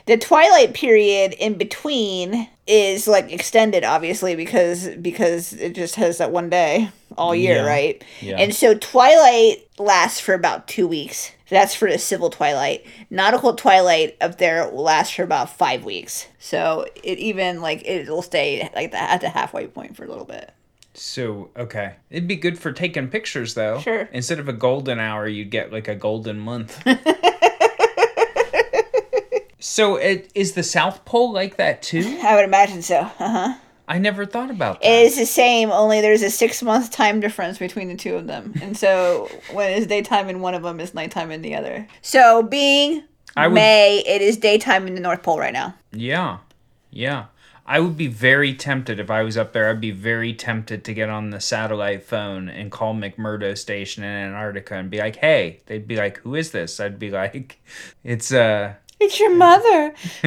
The 0.05 0.19
twilight 0.19 0.75
period 0.75 1.33
in 1.39 1.55
between 1.55 2.49
is 2.67 3.09
like 3.09 3.33
extended, 3.33 3.83
obviously, 3.83 4.37
because 4.37 4.89
because 4.97 5.55
it 5.55 5.75
just 5.75 5.95
has 5.95 6.19
that 6.19 6.31
one 6.31 6.51
day 6.51 6.91
all 7.17 7.35
year, 7.35 7.57
yeah. 7.57 7.67
right? 7.67 8.05
Yeah. 8.21 8.37
And 8.41 8.55
so 8.55 8.75
twilight 8.75 9.67
lasts 9.79 10.21
for 10.21 10.35
about 10.35 10.69
two 10.69 10.87
weeks. 10.87 11.33
That's 11.49 11.75
for 11.75 11.91
the 11.91 11.99
civil 11.99 12.29
twilight. 12.29 12.85
Nautical 13.09 13.55
twilight 13.55 14.17
up 14.21 14.37
there 14.37 14.69
will 14.69 14.83
last 14.83 15.15
for 15.15 15.23
about 15.23 15.49
five 15.49 15.85
weeks. 15.85 16.27
So 16.39 16.87
it 17.03 17.19
even 17.19 17.63
like 17.63 17.87
it'll 17.87 18.21
stay 18.21 18.69
like 18.75 18.91
the, 18.91 19.01
at 19.01 19.23
the 19.23 19.31
halfway 19.31 19.67
point 19.67 19.97
for 19.97 20.05
a 20.05 20.09
little 20.09 20.27
bit. 20.27 20.53
So 20.97 21.51
okay, 21.57 21.95
it'd 22.11 22.29
be 22.29 22.37
good 22.37 22.59
for 22.59 22.73
taking 22.73 23.09
pictures 23.09 23.55
though. 23.55 23.81
Sure. 23.81 24.09
Instead 24.13 24.39
of 24.39 24.49
a 24.49 24.53
golden 24.53 24.99
hour, 24.99 25.29
you'd 25.29 25.51
get 25.51 25.73
like 25.73 25.89
a 25.89 25.95
golden 25.95 26.39
month. 26.39 26.83
so 29.59 29.97
it 29.97 30.31
is 30.35 30.53
the 30.53 30.63
South 30.63 31.05
Pole 31.05 31.33
like 31.33 31.57
that 31.57 31.83
too? 31.83 32.19
I 32.23 32.35
would 32.35 32.45
imagine 32.45 32.83
so. 32.83 33.01
Uh 33.01 33.11
huh. 33.19 33.55
I 33.89 33.99
never 33.99 34.27
thought 34.27 34.51
about 34.51 34.81
that. 34.81 34.89
It 34.89 35.07
is 35.07 35.17
the 35.17 35.27
same, 35.27 35.71
only 35.71 36.01
there's 36.01 36.23
a 36.23 36.31
six 36.31 36.63
month 36.63 36.91
time 36.91 37.21
difference 37.21 37.59
between 37.59 37.89
the 37.89 37.97
two 37.97 38.17
of 38.17 38.27
them. 38.27 38.55
And 38.61 38.77
so 38.77 39.29
when 39.53 39.73
it's 39.73 39.87
daytime 39.87 40.29
in 40.29 40.41
one 40.41 40.55
of 40.55 40.63
them, 40.63 40.81
it's 40.81 40.95
nighttime 40.95 41.31
in 41.31 41.43
the 41.43 41.55
other. 41.55 41.87
So 42.03 42.43
being 42.43 43.05
would, 43.37 43.53
May, 43.53 44.03
it 44.07 44.23
is 44.23 44.39
daytime 44.39 44.87
in 44.87 44.95
the 44.95 45.01
North 45.01 45.23
Pole 45.23 45.39
right 45.39 45.53
now. 45.53 45.75
Yeah. 45.93 46.39
Yeah. 46.91 47.27
I 47.69 47.81
would 47.81 47.97
be 47.97 48.07
very 48.07 48.55
tempted 48.55 49.01
if 49.01 49.11
I 49.11 49.23
was 49.23 49.37
up 49.37 49.53
there. 49.53 49.69
I'd 49.69 49.81
be 49.81 49.91
very 49.91 50.33
tempted 50.33 50.85
to 50.85 50.95
get 50.95 51.09
on 51.09 51.31
the 51.31 51.41
satellite 51.41 52.05
phone 52.05 52.49
and 52.49 52.71
call 52.71 52.95
McMurdo 52.95 53.59
Station 53.59 54.05
in 54.05 54.11
Antarctica 54.11 54.77
and 54.77 54.89
be 54.89 54.99
like, 54.99 55.17
"Hey." 55.17 55.61
They'd 55.67 55.89
be 55.89 55.97
like, 55.97 56.19
"Who 56.19 56.37
is 56.37 56.53
this?" 56.53 56.79
I'd 56.79 56.99
be 56.99 57.11
like, 57.11 57.61
"It's 58.05 58.33
uh 58.33 58.75
it's 59.01 59.21
your 59.21 59.35
mother. 59.35 59.95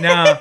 no, 0.00 0.38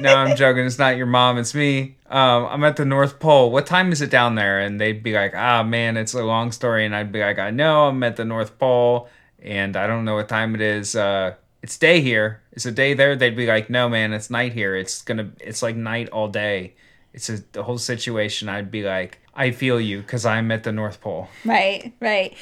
no, 0.00 0.16
I'm 0.16 0.36
joking. 0.36 0.64
It's 0.64 0.78
not 0.78 0.96
your 0.96 1.06
mom. 1.06 1.36
It's 1.36 1.54
me. 1.54 1.96
Um, 2.08 2.46
I'm 2.46 2.64
at 2.64 2.76
the 2.76 2.86
North 2.86 3.18
Pole. 3.20 3.50
What 3.50 3.66
time 3.66 3.92
is 3.92 4.00
it 4.00 4.10
down 4.10 4.36
there? 4.36 4.60
And 4.60 4.80
they'd 4.80 5.02
be 5.02 5.12
like, 5.12 5.34
ah, 5.34 5.62
man, 5.62 5.98
it's 5.98 6.14
a 6.14 6.24
long 6.24 6.50
story. 6.50 6.86
And 6.86 6.96
I'd 6.96 7.12
be 7.12 7.20
like, 7.20 7.38
I 7.38 7.50
know 7.50 7.88
I'm 7.88 8.02
at 8.02 8.16
the 8.16 8.24
North 8.24 8.58
Pole 8.58 9.08
and 9.42 9.76
I 9.76 9.86
don't 9.86 10.06
know 10.06 10.14
what 10.14 10.30
time 10.30 10.54
it 10.54 10.62
is. 10.62 10.96
Uh, 10.96 11.34
it's 11.64 11.78
day 11.78 12.02
here. 12.02 12.42
It's 12.52 12.66
a 12.66 12.70
day 12.70 12.92
there. 12.92 13.16
They'd 13.16 13.34
be 13.34 13.46
like, 13.46 13.70
no, 13.70 13.88
man, 13.88 14.12
it's 14.12 14.28
night 14.28 14.52
here. 14.52 14.76
It's 14.76 15.00
gonna, 15.00 15.30
it's 15.40 15.62
like 15.62 15.74
night 15.74 16.10
all 16.10 16.28
day. 16.28 16.74
It's 17.14 17.30
a, 17.30 17.38
the 17.52 17.62
whole 17.62 17.78
situation. 17.78 18.50
I'd 18.50 18.70
be 18.70 18.82
like, 18.82 19.18
I 19.34 19.50
feel 19.50 19.80
you 19.80 20.02
because 20.02 20.26
I'm 20.26 20.50
at 20.50 20.64
the 20.64 20.72
North 20.72 21.00
Pole. 21.00 21.26
Right, 21.42 21.94
right. 22.00 22.36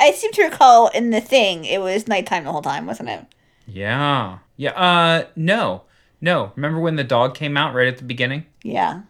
I 0.00 0.10
seem 0.10 0.32
to 0.32 0.42
recall 0.42 0.88
in 0.88 1.10
the 1.10 1.20
thing, 1.20 1.66
it 1.66 1.80
was 1.80 2.08
nighttime 2.08 2.42
the 2.42 2.50
whole 2.50 2.60
time, 2.60 2.86
wasn't 2.86 3.10
it? 3.10 3.26
Yeah. 3.68 4.38
Yeah. 4.56 4.72
Uh, 4.72 5.28
no, 5.36 5.82
no. 6.20 6.50
Remember 6.56 6.80
when 6.80 6.96
the 6.96 7.04
dog 7.04 7.36
came 7.36 7.56
out 7.56 7.74
right 7.74 7.86
at 7.86 7.98
the 7.98 8.04
beginning? 8.04 8.44
Yeah. 8.64 9.02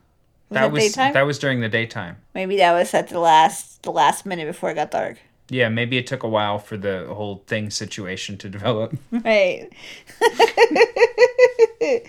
Was 0.51 0.57
that 0.57 0.72
was 0.72 0.82
daytime? 0.82 1.14
that 1.14 1.22
was 1.22 1.38
during 1.38 1.61
the 1.61 1.70
daytime. 1.70 2.18
Maybe 2.34 2.59
that 2.59 2.74
was 2.74 2.92
at 2.92 3.09
the 3.09 3.18
last 3.18 3.82
the 3.82 3.92
last 3.92 4.26
minute 4.26 4.46
before 4.46 4.72
it 4.72 4.74
got 4.74 4.90
dark. 4.90 5.16
Yeah, 5.51 5.68
maybe 5.70 5.96
it 5.96 6.07
took 6.07 6.22
a 6.22 6.28
while 6.28 6.59
for 6.59 6.76
the 6.76 7.07
whole 7.07 7.42
thing 7.46 7.70
situation 7.70 8.36
to 8.38 8.49
develop. 8.49 8.96
Right. 9.11 9.70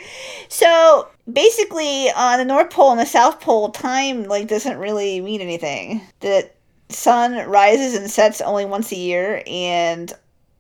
so 0.49 1.07
basically, 1.31 2.11
on 2.11 2.39
the 2.39 2.45
North 2.45 2.69
Pole 2.69 2.91
and 2.91 2.99
the 2.99 3.05
South 3.05 3.39
Pole, 3.39 3.69
time 3.69 4.25
like 4.25 4.47
doesn't 4.47 4.77
really 4.77 5.21
mean 5.21 5.41
anything. 5.41 6.01
The 6.19 6.49
sun 6.89 7.49
rises 7.49 7.95
and 7.95 8.11
sets 8.11 8.41
only 8.41 8.65
once 8.65 8.91
a 8.91 8.97
year, 8.97 9.41
and 9.47 10.13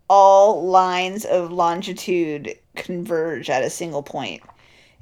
all 0.09 0.65
lines 0.65 1.25
of 1.25 1.51
longitude 1.51 2.55
converge 2.75 3.49
at 3.49 3.63
a 3.63 3.69
single 3.69 4.03
point. 4.03 4.41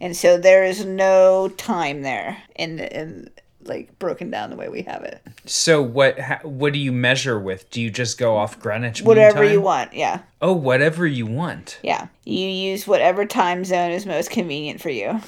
And 0.02 0.16
so 0.16 0.38
there 0.38 0.64
is 0.64 0.86
no 0.86 1.50
time 1.50 2.02
there 2.02 2.38
in 2.56 2.80
in 2.80 3.30
like 3.68 3.98
broken 4.00 4.30
down 4.30 4.50
the 4.50 4.56
way 4.56 4.70
we 4.70 4.82
have 4.84 5.04
it. 5.04 5.22
So 5.46 5.82
what 5.82 6.20
what 6.44 6.74
do 6.74 6.80
you 6.80 6.92
measure 6.92 7.40
with? 7.40 7.70
Do 7.70 7.82
you 7.82 7.90
just 7.90 8.18
go 8.18 8.38
off 8.38 8.60
Greenwich 8.60 9.02
Whatever 9.02 9.44
you 9.44 9.62
want, 9.62 9.94
yeah. 9.94 10.22
Oh, 10.42 10.54
whatever 10.54 11.06
you 11.06 11.26
want. 11.26 11.80
Yeah. 11.84 12.08
You 12.26 12.48
use 12.48 12.88
whatever 12.88 13.26
time 13.26 13.66
zone 13.66 13.92
is 13.92 14.06
most 14.06 14.30
convenient 14.30 14.82
for 14.82 14.90
you. 14.90 15.22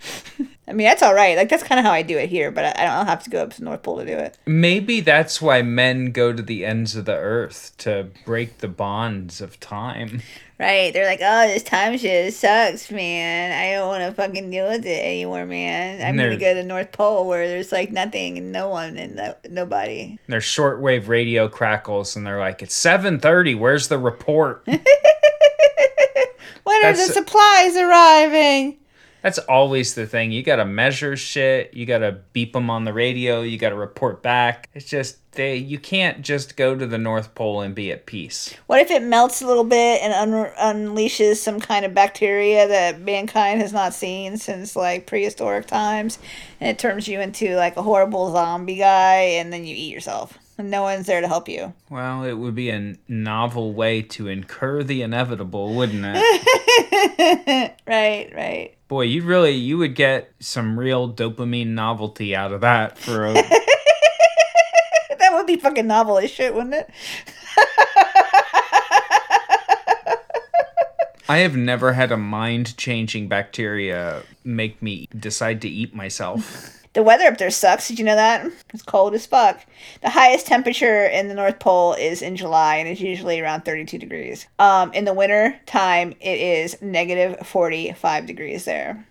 I 0.68 0.72
mean, 0.72 0.86
that's 0.86 1.02
all 1.02 1.14
right. 1.14 1.36
Like 1.36 1.48
that's 1.48 1.62
kind 1.62 1.78
of 1.78 1.84
how 1.84 1.92
I 1.92 2.02
do 2.02 2.18
it 2.18 2.28
here, 2.28 2.50
but 2.50 2.78
I, 2.78 2.84
don't 2.84 3.06
have 3.06 3.22
to 3.24 3.30
go 3.30 3.42
up 3.42 3.52
to 3.52 3.58
the 3.58 3.64
North 3.64 3.82
Pole 3.82 3.98
to 3.98 4.04
do 4.04 4.16
it. 4.16 4.36
Maybe 4.46 5.00
that's 5.00 5.40
why 5.40 5.62
men 5.62 6.12
go 6.12 6.32
to 6.32 6.42
the 6.42 6.64
ends 6.64 6.94
of 6.94 7.06
the 7.06 7.16
earth 7.16 7.72
to 7.78 8.08
break 8.24 8.58
the 8.58 8.68
bonds 8.68 9.40
of 9.40 9.58
time. 9.60 10.22
Right? 10.58 10.92
They're 10.92 11.06
like, 11.06 11.20
"Oh, 11.22 11.46
this 11.46 11.62
time 11.62 11.96
shit 11.96 12.34
sucks, 12.34 12.90
man. 12.90 13.52
I 13.52 13.72
don't 13.76 13.86
want 13.86 14.02
to 14.02 14.12
fucking 14.12 14.50
deal 14.50 14.68
with 14.68 14.84
it 14.84 15.04
anymore, 15.04 15.46
man. 15.46 16.02
I'm 16.04 16.16
gonna 16.16 16.36
go 16.36 16.52
to 16.52 16.60
the 16.60 16.66
North 16.66 16.90
Pole 16.90 17.28
where 17.28 17.46
there's 17.46 17.70
like 17.70 17.92
nothing 17.92 18.38
and 18.38 18.50
no 18.50 18.68
one 18.68 18.96
and 18.98 19.14
no, 19.14 19.36
nobody." 19.48 20.18
Their 20.26 20.40
shortwave 20.40 21.06
radio 21.06 21.48
crackles, 21.48 22.16
and 22.16 22.26
they're 22.26 22.40
like, 22.40 22.60
"It's 22.60 22.74
seven 22.74 23.20
thirty. 23.20 23.54
Where's 23.54 23.86
the 23.86 23.98
report?" 23.98 24.62
when 24.66 24.80
are 26.84 26.92
the 26.92 27.04
supplies 27.04 27.76
arriving? 27.76 28.78
That's 29.22 29.38
always 29.38 29.94
the 29.94 30.06
thing. 30.06 30.32
You 30.32 30.42
got 30.42 30.56
to 30.56 30.64
measure 30.64 31.16
shit. 31.16 31.74
You 31.74 31.86
got 31.86 31.98
to 31.98 32.20
beep 32.32 32.52
them 32.52 32.70
on 32.70 32.84
the 32.84 32.92
radio. 32.92 33.42
You 33.42 33.58
got 33.58 33.70
to 33.70 33.76
report 33.76 34.22
back. 34.22 34.68
It's 34.74 34.86
just 34.86 35.18
they 35.38 35.56
you 35.56 35.78
can't 35.78 36.20
just 36.20 36.56
go 36.56 36.74
to 36.74 36.84
the 36.84 36.98
North 36.98 37.34
Pole 37.34 37.62
and 37.62 37.74
be 37.74 37.92
at 37.92 38.06
peace. 38.06 38.52
What 38.66 38.80
if 38.80 38.90
it 38.90 39.02
melts 39.02 39.40
a 39.40 39.46
little 39.46 39.64
bit 39.64 40.02
and 40.02 40.12
un- 40.12 40.52
unleashes 40.60 41.36
some 41.36 41.60
kind 41.60 41.86
of 41.86 41.94
bacteria 41.94 42.66
that 42.66 43.00
mankind 43.00 43.60
has 43.60 43.72
not 43.72 43.94
seen 43.94 44.36
since 44.36 44.74
like 44.74 45.06
prehistoric 45.06 45.66
times 45.66 46.18
and 46.60 46.68
it 46.68 46.78
turns 46.78 47.06
you 47.06 47.20
into 47.20 47.54
like 47.54 47.76
a 47.76 47.82
horrible 47.82 48.32
zombie 48.32 48.76
guy 48.76 49.20
and 49.38 49.52
then 49.52 49.64
you 49.64 49.74
eat 49.74 49.94
yourself? 49.94 50.36
And 50.58 50.72
no 50.72 50.82
one's 50.82 51.06
there 51.06 51.20
to 51.20 51.28
help 51.28 51.48
you. 51.48 51.72
Well, 51.88 52.24
it 52.24 52.32
would 52.32 52.56
be 52.56 52.70
a 52.70 52.96
novel 53.06 53.72
way 53.74 54.02
to 54.02 54.26
incur 54.26 54.82
the 54.82 55.02
inevitable, 55.02 55.72
wouldn't 55.72 56.04
it? 56.04 57.74
right, 57.86 58.32
right. 58.34 58.74
Boy, 58.88 59.02
you 59.02 59.22
really 59.22 59.52
you 59.52 59.78
would 59.78 59.94
get 59.94 60.32
some 60.40 60.76
real 60.76 61.12
dopamine 61.12 61.68
novelty 61.68 62.34
out 62.34 62.52
of 62.52 62.62
that 62.62 62.98
for 62.98 63.26
a 63.26 63.34
be 65.48 65.60
fucking 65.60 65.86
novel 65.86 66.18
as 66.18 66.30
shit, 66.30 66.54
wouldn't 66.54 66.74
it? 66.74 66.90
I 71.30 71.38
have 71.38 71.56
never 71.56 71.92
had 71.92 72.10
a 72.10 72.16
mind 72.16 72.76
changing 72.78 73.28
bacteria 73.28 74.22
make 74.44 74.80
me 74.80 75.08
decide 75.18 75.60
to 75.62 75.68
eat 75.68 75.94
myself. 75.94 76.74
The 76.94 77.02
weather 77.04 77.26
up 77.26 77.38
there 77.38 77.50
sucks. 77.50 77.86
Did 77.86 77.98
you 78.00 78.04
know 78.04 78.16
that? 78.16 78.50
It's 78.72 78.82
cold 78.82 79.14
as 79.14 79.24
fuck. 79.24 79.64
The 80.00 80.08
highest 80.08 80.46
temperature 80.46 81.04
in 81.04 81.28
the 81.28 81.34
North 81.34 81.60
Pole 81.60 81.92
is 81.92 82.22
in 82.22 82.34
July 82.34 82.76
and 82.76 82.88
it's 82.88 83.00
usually 83.00 83.40
around 83.40 83.64
32 83.64 83.98
degrees. 83.98 84.48
Um, 84.58 84.92
in 84.94 85.04
the 85.04 85.12
winter 85.12 85.60
time, 85.66 86.14
it 86.20 86.40
is 86.40 86.80
negative 86.82 87.46
45 87.46 88.26
degrees 88.26 88.64
there. 88.64 89.06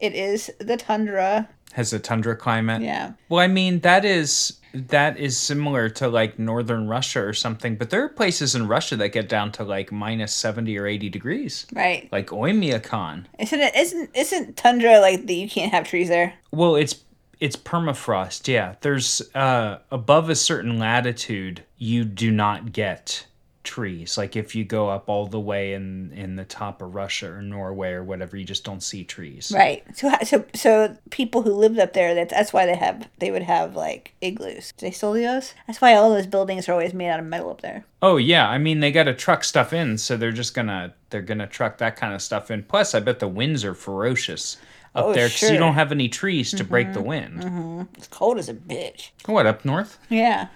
It 0.00 0.14
is 0.14 0.52
the 0.58 0.76
tundra. 0.76 1.48
Has 1.72 1.94
a 1.94 1.98
tundra 1.98 2.36
climate. 2.36 2.82
Yeah. 2.82 3.12
Well, 3.30 3.40
I 3.40 3.46
mean, 3.46 3.80
that 3.80 4.04
is 4.04 4.58
that 4.74 5.18
is 5.18 5.38
similar 5.38 5.88
to 5.88 6.08
like 6.08 6.38
northern 6.38 6.88
Russia 6.88 7.24
or 7.24 7.32
something, 7.32 7.76
but 7.76 7.90
there 7.90 8.02
are 8.04 8.08
places 8.08 8.54
in 8.54 8.68
Russia 8.68 8.96
that 8.96 9.10
get 9.10 9.28
down 9.28 9.52
to 9.52 9.64
like 9.64 9.92
minus 9.92 10.34
70 10.34 10.76
or 10.78 10.86
80 10.86 11.08
degrees. 11.08 11.66
Right. 11.72 12.08
Like 12.10 12.28
Oymyakon. 12.28 13.26
Isn't 13.38 13.60
it 13.60 13.76
isn't 13.76 14.10
isn't 14.14 14.56
tundra 14.56 15.00
like 15.00 15.26
that 15.26 15.34
you 15.34 15.48
can't 15.48 15.72
have 15.72 15.86
trees 15.86 16.08
there? 16.08 16.34
Well, 16.50 16.76
it's 16.76 17.04
it's 17.40 17.56
permafrost. 17.56 18.48
Yeah, 18.48 18.76
there's 18.80 19.22
uh, 19.34 19.78
above 19.90 20.30
a 20.30 20.34
certain 20.34 20.78
latitude, 20.78 21.64
you 21.76 22.04
do 22.04 22.30
not 22.30 22.72
get 22.72 23.26
trees. 23.64 24.16
Like 24.16 24.36
if 24.36 24.54
you 24.54 24.64
go 24.64 24.88
up 24.88 25.08
all 25.08 25.26
the 25.26 25.40
way 25.40 25.72
in 25.72 26.12
in 26.12 26.36
the 26.36 26.44
top 26.44 26.80
of 26.80 26.94
Russia 26.94 27.32
or 27.32 27.42
Norway 27.42 27.90
or 27.92 28.04
whatever, 28.04 28.36
you 28.36 28.44
just 28.44 28.64
don't 28.64 28.82
see 28.82 29.02
trees. 29.02 29.50
Right. 29.54 29.82
So 29.96 30.12
so 30.22 30.44
so 30.54 30.96
people 31.10 31.42
who 31.42 31.52
lived 31.52 31.78
up 31.78 31.94
there 31.94 32.14
that's 32.14 32.32
that's 32.32 32.52
why 32.52 32.66
they 32.66 32.76
have 32.76 33.08
they 33.18 33.30
would 33.30 33.42
have 33.42 33.74
like 33.74 34.14
igloos. 34.20 34.72
They 34.78 34.90
those? 34.90 35.54
That's 35.66 35.80
why 35.80 35.94
all 35.94 36.10
those 36.10 36.26
buildings 36.26 36.68
are 36.68 36.72
always 36.72 36.94
made 36.94 37.08
out 37.08 37.20
of 37.20 37.26
metal 37.26 37.50
up 37.50 37.62
there. 37.62 37.84
Oh 38.02 38.16
yeah, 38.16 38.48
I 38.48 38.58
mean 38.58 38.80
they 38.80 38.92
got 38.92 39.04
to 39.04 39.14
truck 39.14 39.42
stuff 39.42 39.72
in, 39.72 39.98
so 39.98 40.16
they're 40.16 40.32
just 40.32 40.54
gonna 40.54 40.94
they're 41.10 41.22
gonna 41.22 41.46
truck 41.46 41.78
that 41.78 41.96
kind 41.96 42.14
of 42.14 42.22
stuff 42.22 42.50
in. 42.50 42.62
Plus, 42.62 42.94
I 42.94 43.00
bet 43.00 43.18
the 43.18 43.28
winds 43.28 43.64
are 43.64 43.74
ferocious 43.74 44.58
up 44.94 45.06
Oh, 45.06 45.12
there 45.12 45.28
because 45.28 45.50
you 45.50 45.58
don't 45.58 45.74
have 45.74 45.90
any 45.90 46.08
trees 46.08 46.52
to 46.52 46.64
break 46.64 46.92
the 46.92 47.00
mm-hmm. 47.00 47.08
wind. 47.08 47.42
Mm-hmm. 47.42 47.82
It's 47.94 48.06
cold 48.06 48.38
as 48.38 48.48
a 48.48 48.54
bitch. 48.54 49.10
What 49.26 49.46
up 49.46 49.64
north? 49.64 49.98
Yeah. 50.08 50.48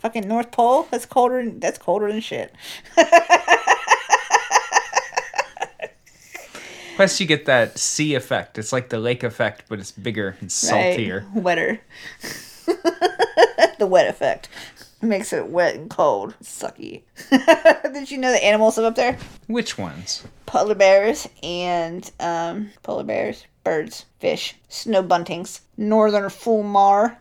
Fucking 0.00 0.26
North 0.28 0.50
Pole. 0.52 0.86
That's 0.90 1.06
colder. 1.06 1.42
than- 1.44 1.60
That's 1.60 1.78
colder 1.78 2.08
than 2.10 2.20
shit. 2.20 2.52
Plus, 6.96 7.20
you 7.20 7.26
get 7.26 7.46
that 7.46 7.78
sea 7.78 8.16
effect. 8.16 8.58
It's 8.58 8.72
like 8.72 8.88
the 8.88 8.98
lake 8.98 9.22
effect, 9.22 9.64
but 9.68 9.78
it's 9.78 9.92
bigger 9.92 10.36
and 10.40 10.50
saltier. 10.50 11.24
Right? 11.32 11.42
Wetter. 11.42 11.80
the 13.78 13.86
wet 13.86 14.08
effect 14.08 14.48
makes 15.00 15.32
it 15.32 15.46
wet 15.46 15.76
and 15.76 15.88
cold. 15.88 16.34
Sucky. 16.42 17.02
Did 17.92 18.10
you 18.10 18.18
know 18.18 18.32
the 18.32 18.44
animals 18.44 18.76
live 18.78 18.86
up 18.86 18.94
there? 18.96 19.16
Which 19.46 19.78
ones? 19.78 20.24
Polar 20.46 20.74
bears 20.74 21.28
and 21.40 22.10
um, 22.18 22.70
polar 22.82 23.04
bears, 23.04 23.44
birds, 23.62 24.06
fish, 24.18 24.56
snow 24.68 25.04
buntings, 25.04 25.60
northern 25.76 26.24
fulmar, 26.24 27.16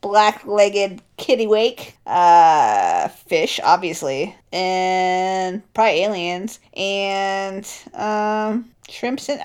black-legged 0.00 1.02
kittiwake, 1.18 1.92
uh, 2.06 3.08
fish, 3.08 3.60
obviously, 3.62 4.34
and 4.52 5.62
probably 5.74 6.02
aliens, 6.04 6.58
and 6.74 7.66
um, 7.94 8.70
shrimps 8.88 9.28
and 9.28 9.40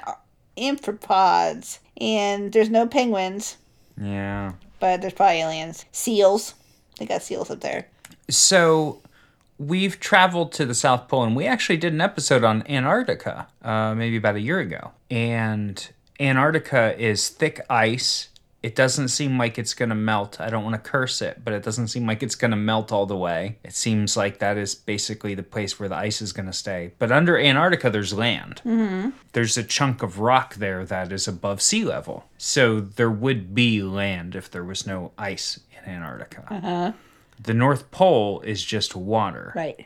amphipods. 0.58 1.80
And 1.99 2.51
there's 2.51 2.70
no 2.70 2.88
penguins, 2.88 3.58
Yeah. 4.01 4.53
but 4.80 5.01
there's 5.01 5.14
probably 5.14 5.41
aliens. 5.41 5.86
Seals. 5.91 6.53
They 6.99 7.06
got 7.06 7.22
seals 7.22 7.49
up 7.51 7.62
there. 7.62 7.88
So 8.30 9.01
we've 9.58 9.99
traveled 9.99 10.51
to 10.53 10.66
the 10.66 10.74
South 10.76 11.08
Pole, 11.08 11.24
and 11.24 11.36
we 11.36 11.45
actually 11.45 11.78
did 11.78 11.93
an 11.93 12.01
episode 12.01 12.43
on 12.43 12.64
Antarctica, 12.68 13.47
uh, 13.62 13.93
maybe 13.95 14.18
about 14.18 14.36
a 14.36 14.41
year 14.41 14.60
ago. 14.60 14.91
And 15.12 15.88
Antarctica 16.20 16.95
is 16.97 17.30
thick 17.30 17.62
ice. 17.70 18.30
It 18.66 18.74
doesn't 18.74 19.09
seem 19.09 19.38
like 19.38 19.59
it's 19.59 19.76
going 19.76 19.89
to 19.89 19.95
melt. 19.95 20.41
I 20.41 20.49
don't 20.49 20.63
want 20.63 20.74
to 20.74 20.89
curse 20.89 21.22
it, 21.22 21.43
but 21.43 21.53
it 21.53 21.61
doesn't 21.61 21.89
seem 21.89 22.07
like 22.07 22.24
it's 22.24 22.34
going 22.34 22.49
to 22.49 22.57
melt 22.57 22.91
all 22.91 23.05
the 23.05 23.16
way. 23.16 23.59
It 23.63 23.76
seems 23.76 24.18
like 24.18 24.39
that 24.39 24.57
is 24.57 24.74
basically 24.74 25.36
the 25.36 25.43
place 25.43 25.80
where 25.80 25.88
the 25.88 25.95
ice 25.95 26.20
is 26.20 26.34
going 26.34 26.47
to 26.47 26.51
stay. 26.51 26.93
But 26.97 27.11
under 27.11 27.38
Antarctica, 27.38 27.91
there's 27.91 28.11
land. 28.11 28.63
Mm-hmm. 28.66 29.11
There's 29.34 29.55
a 29.55 29.63
chunk 29.63 30.01
of 30.01 30.18
rock 30.18 30.55
there 30.55 30.84
that 30.84 31.11
is 31.11 31.28
above 31.28 31.61
sea 31.61 31.86
level. 31.86 32.28
So 32.39 32.80
there 32.80 33.11
would 33.11 33.53
be 33.53 33.84
land 33.84 34.36
if 34.36 34.49
there 34.49 34.63
was 34.63 34.88
no 34.88 35.11
ice 35.16 35.59
in 35.72 35.88
Antarctica. 35.88 36.47
Uh-huh. 36.49 36.93
The 37.39 37.53
North 37.53 37.91
Pole 37.91 38.41
is 38.41 38.66
just 38.66 38.95
water. 38.95 39.53
Right. 39.55 39.86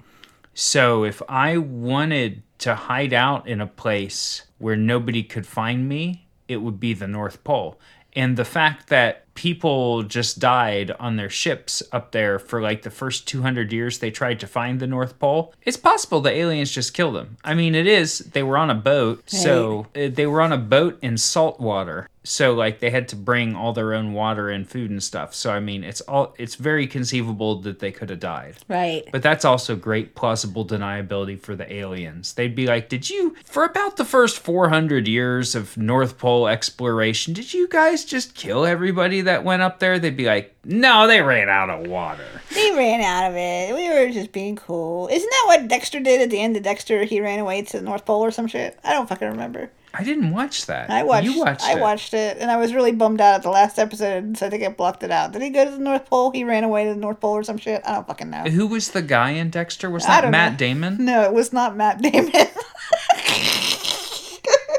So 0.53 1.03
if 1.03 1.21
I 1.27 1.57
wanted 1.57 2.43
to 2.59 2.75
hide 2.75 3.11
out 3.11 3.45
in 3.45 3.59
a 3.59 3.67
place 3.67 4.43
where 4.57 4.77
nobody 4.77 5.21
could 5.21 5.45
find 5.45 5.89
me, 5.89 6.27
it 6.47 6.61
would 6.61 6.79
be 6.79 6.93
the 6.93 7.07
North 7.07 7.43
Pole. 7.43 7.77
And 8.15 8.37
the 8.37 8.45
fact 8.45 8.89
that 8.89 9.33
people 9.35 10.03
just 10.03 10.39
died 10.39 10.91
on 10.99 11.15
their 11.15 11.29
ships 11.29 11.81
up 11.93 12.11
there 12.11 12.37
for 12.37 12.61
like 12.61 12.81
the 12.81 12.89
first 12.89 13.25
200 13.27 13.71
years 13.71 13.99
they 13.99 14.11
tried 14.11 14.37
to 14.37 14.45
find 14.47 14.79
the 14.79 14.87
North 14.87 15.17
Pole, 15.17 15.53
it's 15.63 15.77
possible 15.77 16.19
the 16.19 16.31
aliens 16.31 16.71
just 16.71 16.93
killed 16.93 17.15
them. 17.15 17.37
I 17.43 17.53
mean, 17.53 17.73
it 17.73 17.87
is. 17.87 18.19
They 18.19 18.43
were 18.43 18.57
on 18.57 18.69
a 18.69 18.75
boat. 18.75 19.29
So 19.29 19.87
uh, 19.95 20.09
they 20.11 20.27
were 20.27 20.41
on 20.41 20.51
a 20.51 20.57
boat 20.57 20.99
in 21.01 21.17
salt 21.17 21.59
water. 21.59 22.09
So 22.29 22.53
like 22.53 22.79
they 22.79 22.91
had 22.91 23.07
to 23.07 23.15
bring 23.15 23.55
all 23.55 23.73
their 23.73 23.95
own 23.95 24.13
water 24.13 24.49
and 24.49 24.69
food 24.69 24.91
and 24.91 25.01
stuff. 25.01 25.33
So 25.33 25.51
I 25.51 25.59
mean, 25.59 25.83
it's 25.83 25.99
all 26.01 26.35
it's 26.37 26.53
very 26.53 26.85
conceivable 26.85 27.55
that 27.61 27.79
they 27.79 27.91
could 27.91 28.11
have 28.11 28.19
died. 28.19 28.57
Right. 28.67 29.03
But 29.11 29.23
that's 29.23 29.45
also 29.45 29.75
great 29.75 30.13
plausible 30.13 30.63
deniability 30.63 31.39
for 31.39 31.55
the 31.55 31.73
aliens. 31.73 32.33
They'd 32.33 32.53
be 32.53 32.67
like, 32.67 32.87
Did 32.87 33.09
you, 33.09 33.35
for 33.45 33.63
about 33.63 33.97
the 33.97 34.05
first 34.05 34.37
400 34.37 35.07
years 35.07 35.55
of 35.55 35.75
North 35.75 36.19
Pole 36.19 36.47
exploration, 36.47 37.33
did 37.33 37.51
you 37.51 37.67
guys 37.67 38.05
just 38.05 38.35
kill 38.35 38.63
everybody 38.63 39.21
that 39.21 39.43
went 39.43 39.63
up 39.63 39.79
there? 39.79 39.97
They'd 39.97 40.15
be 40.15 40.27
like, 40.27 40.55
No, 40.63 41.07
they 41.07 41.23
ran 41.23 41.49
out 41.49 41.71
of 41.71 41.87
water. 41.87 42.27
They 42.53 42.71
ran 42.75 43.01
out 43.01 43.31
of 43.31 43.35
it. 43.37 43.73
We 43.73 43.89
were 43.89 44.13
just 44.13 44.31
being 44.31 44.55
cool. 44.55 45.07
Isn't 45.07 45.29
that 45.29 45.43
what 45.47 45.67
Dexter 45.67 45.99
did 45.99 46.21
at 46.21 46.29
the 46.29 46.39
end 46.39 46.55
of 46.55 46.61
Dexter? 46.61 47.05
He 47.05 47.21
ran 47.21 47.39
away 47.39 47.63
to 47.63 47.77
the 47.77 47.83
North 47.83 48.05
Pole 48.05 48.23
or 48.23 48.29
some 48.29 48.45
shit. 48.45 48.77
I 48.83 48.93
don't 48.93 49.09
fucking 49.09 49.29
remember. 49.29 49.71
I 49.93 50.03
didn't 50.03 50.31
watch 50.31 50.67
that. 50.67 50.89
I 50.89 51.03
watched. 51.03 51.25
You 51.25 51.39
watched 51.39 51.63
I 51.63 51.77
it. 51.77 51.81
watched 51.81 52.13
it, 52.13 52.37
and 52.39 52.51
I 52.51 52.57
was 52.57 52.73
really 52.73 52.91
bummed 52.91 53.21
out 53.21 53.35
at 53.35 53.43
the 53.43 53.49
last 53.49 53.79
episode, 53.79 54.37
so 54.37 54.45
I 54.45 54.49
think 54.49 54.63
I 54.63 54.69
blocked 54.69 55.03
it 55.03 55.11
out. 55.11 55.31
Did 55.31 55.41
he 55.41 55.49
go 55.49 55.65
to 55.65 55.71
the 55.71 55.79
North 55.79 56.05
Pole? 56.05 56.31
He 56.31 56.43
ran 56.43 56.63
away 56.63 56.85
to 56.85 56.93
the 56.93 56.99
North 56.99 57.19
Pole 57.19 57.33
or 57.33 57.43
some 57.43 57.57
shit. 57.57 57.81
I 57.85 57.95
don't 57.95 58.07
fucking 58.07 58.29
know. 58.29 58.43
Who 58.43 58.67
was 58.67 58.91
the 58.91 59.01
guy 59.01 59.31
in 59.31 59.49
Dexter? 59.49 59.89
Was 59.89 60.05
that 60.05 60.29
Matt 60.29 60.53
know. 60.53 60.57
Damon? 60.57 61.03
No, 61.05 61.23
it 61.23 61.33
was 61.33 61.51
not 61.51 61.75
Matt 61.75 62.01
Damon. 62.01 62.31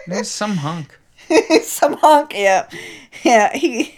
It 0.06 0.18
was 0.18 0.30
some 0.30 0.56
hunk. 0.56 0.98
some 1.62 1.94
hunk. 1.94 2.32
Yeah, 2.34 2.68
yeah. 3.22 3.56
He. 3.56 3.94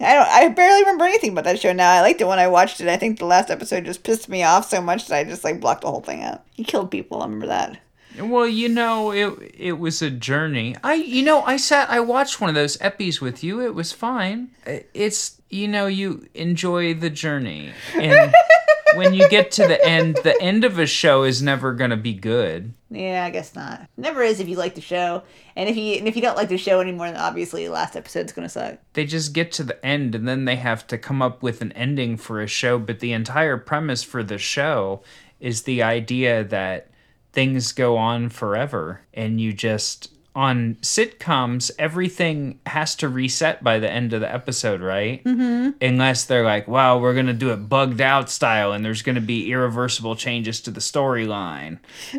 I 0.00 0.14
don't. 0.14 0.28
I 0.28 0.48
barely 0.48 0.80
remember 0.80 1.04
anything 1.04 1.32
about 1.32 1.44
that 1.44 1.60
show 1.60 1.72
now. 1.72 1.92
I 1.92 2.00
liked 2.00 2.20
it 2.20 2.26
when 2.26 2.38
I 2.40 2.48
watched 2.48 2.80
it. 2.80 2.88
I 2.88 2.96
think 2.96 3.18
the 3.18 3.26
last 3.26 3.50
episode 3.50 3.84
just 3.84 4.02
pissed 4.02 4.28
me 4.28 4.42
off 4.42 4.68
so 4.68 4.80
much 4.80 5.06
that 5.06 5.18
I 5.18 5.24
just 5.24 5.44
like 5.44 5.60
blocked 5.60 5.82
the 5.82 5.90
whole 5.90 6.00
thing 6.00 6.22
out. 6.22 6.42
He 6.52 6.64
killed 6.64 6.90
people. 6.90 7.20
I 7.22 7.26
remember 7.26 7.46
that. 7.46 7.78
Well, 8.18 8.46
you 8.46 8.68
know, 8.68 9.10
it 9.12 9.54
it 9.58 9.78
was 9.78 10.02
a 10.02 10.10
journey. 10.10 10.76
I 10.82 10.94
you 10.94 11.22
know, 11.22 11.42
I 11.42 11.56
sat 11.56 11.90
I 11.90 12.00
watched 12.00 12.40
one 12.40 12.48
of 12.50 12.54
those 12.54 12.76
epis 12.78 13.20
with 13.20 13.42
you. 13.42 13.60
It 13.60 13.74
was 13.74 13.92
fine. 13.92 14.50
It's 14.66 15.40
you 15.48 15.68
know, 15.68 15.86
you 15.86 16.28
enjoy 16.34 16.94
the 16.94 17.10
journey. 17.10 17.72
And 17.94 18.34
when 18.94 19.14
you 19.14 19.28
get 19.28 19.50
to 19.52 19.66
the 19.66 19.82
end, 19.84 20.18
the 20.22 20.40
end 20.40 20.64
of 20.64 20.78
a 20.78 20.86
show 20.86 21.22
is 21.24 21.42
never 21.42 21.72
going 21.72 21.90
to 21.90 21.96
be 21.96 22.14
good. 22.14 22.72
Yeah, 22.90 23.24
I 23.24 23.30
guess 23.30 23.54
not. 23.54 23.88
Never 23.96 24.22
is 24.22 24.40
if 24.40 24.48
you 24.48 24.56
like 24.56 24.74
the 24.74 24.80
show, 24.82 25.22
and 25.56 25.68
if 25.68 25.76
you 25.76 25.94
and 25.94 26.06
if 26.06 26.14
you 26.16 26.22
don't 26.22 26.36
like 26.36 26.48
the 26.48 26.58
show 26.58 26.80
anymore, 26.80 27.10
then 27.10 27.20
obviously 27.20 27.64
the 27.64 27.72
last 27.72 27.96
episode's 27.96 28.32
gonna 28.32 28.48
suck. 28.48 28.78
They 28.92 29.06
just 29.06 29.32
get 29.32 29.50
to 29.52 29.64
the 29.64 29.84
end 29.84 30.14
and 30.14 30.28
then 30.28 30.44
they 30.44 30.56
have 30.56 30.86
to 30.88 30.98
come 30.98 31.22
up 31.22 31.42
with 31.42 31.62
an 31.62 31.72
ending 31.72 32.18
for 32.18 32.40
a 32.40 32.46
show, 32.46 32.78
but 32.78 33.00
the 33.00 33.12
entire 33.12 33.56
premise 33.56 34.02
for 34.02 34.22
the 34.22 34.38
show 34.38 35.02
is 35.40 35.62
the 35.62 35.82
idea 35.82 36.44
that 36.44 36.90
things 37.32 37.72
go 37.72 37.96
on 37.96 38.28
forever 38.28 39.00
and 39.14 39.40
you 39.40 39.52
just 39.52 40.12
on 40.34 40.74
sitcoms 40.76 41.70
everything 41.78 42.58
has 42.66 42.94
to 42.94 43.08
reset 43.08 43.62
by 43.62 43.78
the 43.78 43.90
end 43.90 44.12
of 44.12 44.20
the 44.20 44.34
episode 44.34 44.80
right 44.80 45.22
mm-hmm. 45.24 45.70
unless 45.80 46.24
they're 46.24 46.44
like 46.44 46.66
wow 46.66 46.98
we're 46.98 47.14
gonna 47.14 47.32
do 47.32 47.50
it 47.50 47.68
bugged 47.68 48.00
out 48.00 48.30
style 48.30 48.72
and 48.72 48.84
there's 48.84 49.02
gonna 49.02 49.20
be 49.20 49.50
irreversible 49.50 50.16
changes 50.16 50.60
to 50.60 50.70
the 50.70 50.80
storyline 50.80 51.78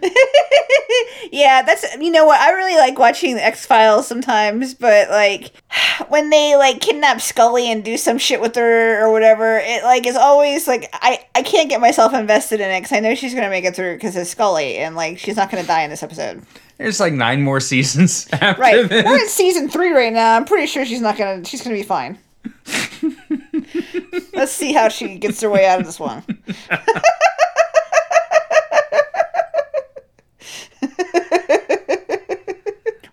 Yeah, 1.32 1.64
that's 1.64 1.84
you 1.96 2.12
know 2.12 2.26
what 2.26 2.40
I 2.40 2.52
really 2.52 2.76
like 2.76 3.00
watching 3.00 3.36
the 3.36 3.44
X 3.44 3.66
Files 3.66 4.08
sometimes, 4.08 4.74
but 4.74 5.10
like 5.10 5.52
when 6.10 6.30
they 6.30 6.56
like 6.56 6.80
kidnap 6.80 7.22
Scully 7.22 7.72
and 7.72 7.84
do 7.84 7.98
some 7.98 8.18
shit 8.18 8.42
with 8.42 8.56
her 8.56 9.04
or 9.04 9.12
whatever, 9.12 9.58
it 9.58 9.84
like 9.84 10.06
is 10.06 10.16
always 10.16 10.68
like 10.68 10.90
I 10.94 11.26
I 11.34 11.42
can't 11.42 11.70
get 11.70 11.82
myself 11.82 12.14
invested 12.14 12.60
in 12.60 12.70
it 12.70 12.82
because 12.82 12.96
I 12.96 13.00
know 13.00 13.16
she's 13.16 13.34
gonna 13.34 13.50
make 13.50 13.66
it 13.66 13.76
through 13.76 13.96
because 13.96 14.16
it's 14.16 14.30
Scully 14.30 14.78
and 14.78 14.96
like 14.96 15.18
she's 15.18 15.36
not 15.36 15.50
gonna 15.50 15.66
die 15.66 15.82
in 15.82 15.90
this 15.90 16.04
episode. 16.04 16.44
There's 16.84 17.00
like 17.00 17.14
nine 17.14 17.42
more 17.42 17.60
seasons 17.60 18.28
after 18.34 18.62
Right, 18.62 18.88
this. 18.90 19.06
we're 19.06 19.18
in 19.18 19.28
season 19.30 19.70
three 19.70 19.92
right 19.92 20.14
now. 20.14 20.36
I'm 20.36 20.46
pretty 20.46 20.68
sure 20.68 20.86
she's 20.86 21.02
not 21.02 21.18
gonna 21.18 21.44
she's 21.46 21.62
gonna 21.64 21.76
be 21.76 21.84
fine. 21.84 22.18
Let's 24.34 24.52
see 24.52 24.74
how 24.74 24.90
she 24.90 25.18
gets 25.18 25.42
her 25.42 25.50
way 25.50 25.66
out 25.66 25.80
of 25.80 25.86
this 25.86 26.00
one. 26.00 26.24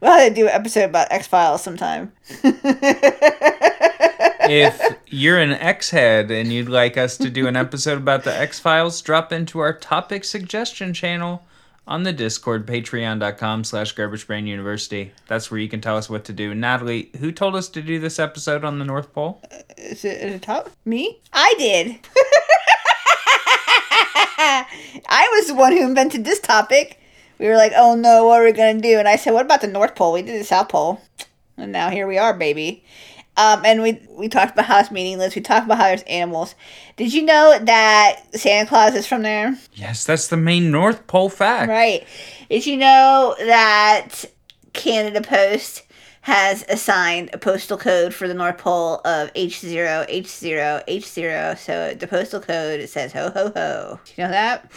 We'll 0.00 0.12
have 0.12 0.28
to 0.30 0.34
do 0.34 0.46
an 0.46 0.52
episode 0.54 0.84
about 0.84 1.08
X 1.12 1.26
Files 1.26 1.62
sometime. 1.62 2.12
if 4.42 4.80
you're 5.08 5.36
an 5.38 5.50
X 5.52 5.90
head 5.90 6.30
and 6.30 6.50
you'd 6.50 6.70
like 6.70 6.96
us 6.96 7.18
to 7.18 7.28
do 7.28 7.46
an 7.46 7.54
episode 7.54 7.98
about 7.98 8.24
the 8.24 8.34
X 8.34 8.58
Files, 8.58 9.02
drop 9.02 9.30
into 9.30 9.58
our 9.58 9.74
topic 9.74 10.24
suggestion 10.24 10.94
channel 10.94 11.42
on 11.86 12.02
the 12.04 12.12
Discord, 12.12 12.66
patreon.com 12.66 13.64
slash 13.64 13.92
garbage 13.92 14.26
brain 14.26 14.46
university. 14.46 15.12
That's 15.26 15.50
where 15.50 15.58
you 15.60 15.68
can 15.68 15.80
tell 15.80 15.96
us 15.96 16.08
what 16.08 16.24
to 16.24 16.32
do. 16.32 16.54
Natalie, 16.54 17.10
who 17.18 17.32
told 17.32 17.56
us 17.56 17.68
to 17.70 17.82
do 17.82 17.98
this 17.98 18.18
episode 18.18 18.64
on 18.64 18.78
the 18.78 18.84
North 18.84 19.12
Pole? 19.12 19.40
Uh, 19.50 19.56
is 19.76 20.04
it 20.04 20.20
at 20.20 20.32
the 20.32 20.38
top? 20.38 20.70
Me? 20.84 21.20
I 21.32 21.54
did. 21.58 21.98
I 25.08 25.28
was 25.36 25.48
the 25.48 25.54
one 25.54 25.72
who 25.72 25.84
invented 25.84 26.24
this 26.24 26.40
topic. 26.40 26.98
We 27.38 27.46
were 27.46 27.56
like, 27.56 27.72
oh 27.74 27.94
no, 27.94 28.26
what 28.26 28.40
are 28.40 28.44
we 28.44 28.52
going 28.52 28.76
to 28.76 28.82
do? 28.82 28.98
And 28.98 29.08
I 29.08 29.16
said, 29.16 29.32
what 29.32 29.46
about 29.46 29.60
the 29.60 29.66
North 29.66 29.94
Pole? 29.94 30.12
We 30.12 30.22
did 30.22 30.40
the 30.40 30.44
South 30.44 30.68
Pole. 30.68 31.00
And 31.56 31.72
now 31.72 31.90
here 31.90 32.06
we 32.06 32.18
are, 32.18 32.32
baby. 32.34 32.84
Um, 33.40 33.62
and 33.64 33.80
we 33.80 33.98
we 34.10 34.28
talked 34.28 34.52
about 34.52 34.66
how 34.66 34.80
it's 34.80 34.90
meaningless. 34.90 35.34
We 35.34 35.40
talked 35.40 35.64
about 35.64 35.78
how 35.78 35.84
there's 35.84 36.02
animals. 36.02 36.54
Did 36.96 37.14
you 37.14 37.22
know 37.22 37.58
that 37.58 38.20
Santa 38.34 38.68
Claus 38.68 38.94
is 38.94 39.06
from 39.06 39.22
there? 39.22 39.56
Yes, 39.72 40.04
that's 40.04 40.28
the 40.28 40.36
main 40.36 40.70
North 40.70 41.06
Pole 41.06 41.30
fact. 41.30 41.70
Right. 41.70 42.06
Did 42.50 42.66
you 42.66 42.76
know 42.76 43.34
that 43.38 44.26
Canada 44.74 45.22
Post 45.22 45.84
has 46.22 46.66
assigned 46.68 47.30
a 47.32 47.38
postal 47.38 47.78
code 47.78 48.12
for 48.12 48.28
the 48.28 48.34
North 48.34 48.58
Pole 48.58 49.00
of 49.06 49.32
H0, 49.32 50.10
H0, 50.10 50.86
H0. 50.86 51.58
So 51.58 51.94
the 51.94 52.06
postal 52.06 52.40
code 52.40 52.80
it 52.80 52.90
says 52.90 53.12
ho 53.12 53.30
ho 53.30 53.50
ho. 53.56 54.00
Do 54.04 54.12
you 54.16 54.24
know 54.24 54.30
that? 54.30 54.70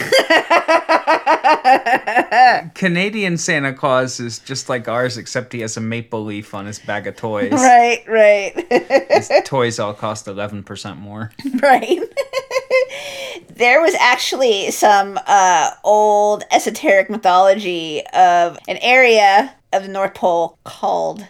Canadian 2.74 3.36
Santa 3.36 3.72
Claus 3.72 4.20
is 4.20 4.38
just 4.38 4.68
like 4.68 4.88
ours, 4.88 5.16
except 5.16 5.52
he 5.52 5.60
has 5.60 5.76
a 5.76 5.80
maple 5.80 6.24
leaf 6.24 6.54
on 6.54 6.66
his 6.66 6.78
bag 6.78 7.06
of 7.06 7.16
toys. 7.16 7.52
right, 7.52 8.02
right. 8.06 8.66
His 9.10 9.30
toys 9.44 9.78
all 9.78 9.94
cost 9.94 10.26
11% 10.26 10.98
more. 10.98 11.32
right. 11.62 12.00
there 13.50 13.82
was 13.82 13.94
actually 13.94 14.70
some 14.70 15.18
uh, 15.26 15.70
old 15.84 16.44
esoteric 16.50 17.10
mythology 17.10 18.02
of 18.14 18.58
an 18.68 18.78
area 18.78 19.54
of 19.72 19.82
the 19.82 19.88
North 19.88 20.14
Pole 20.14 20.58
called 20.64 21.26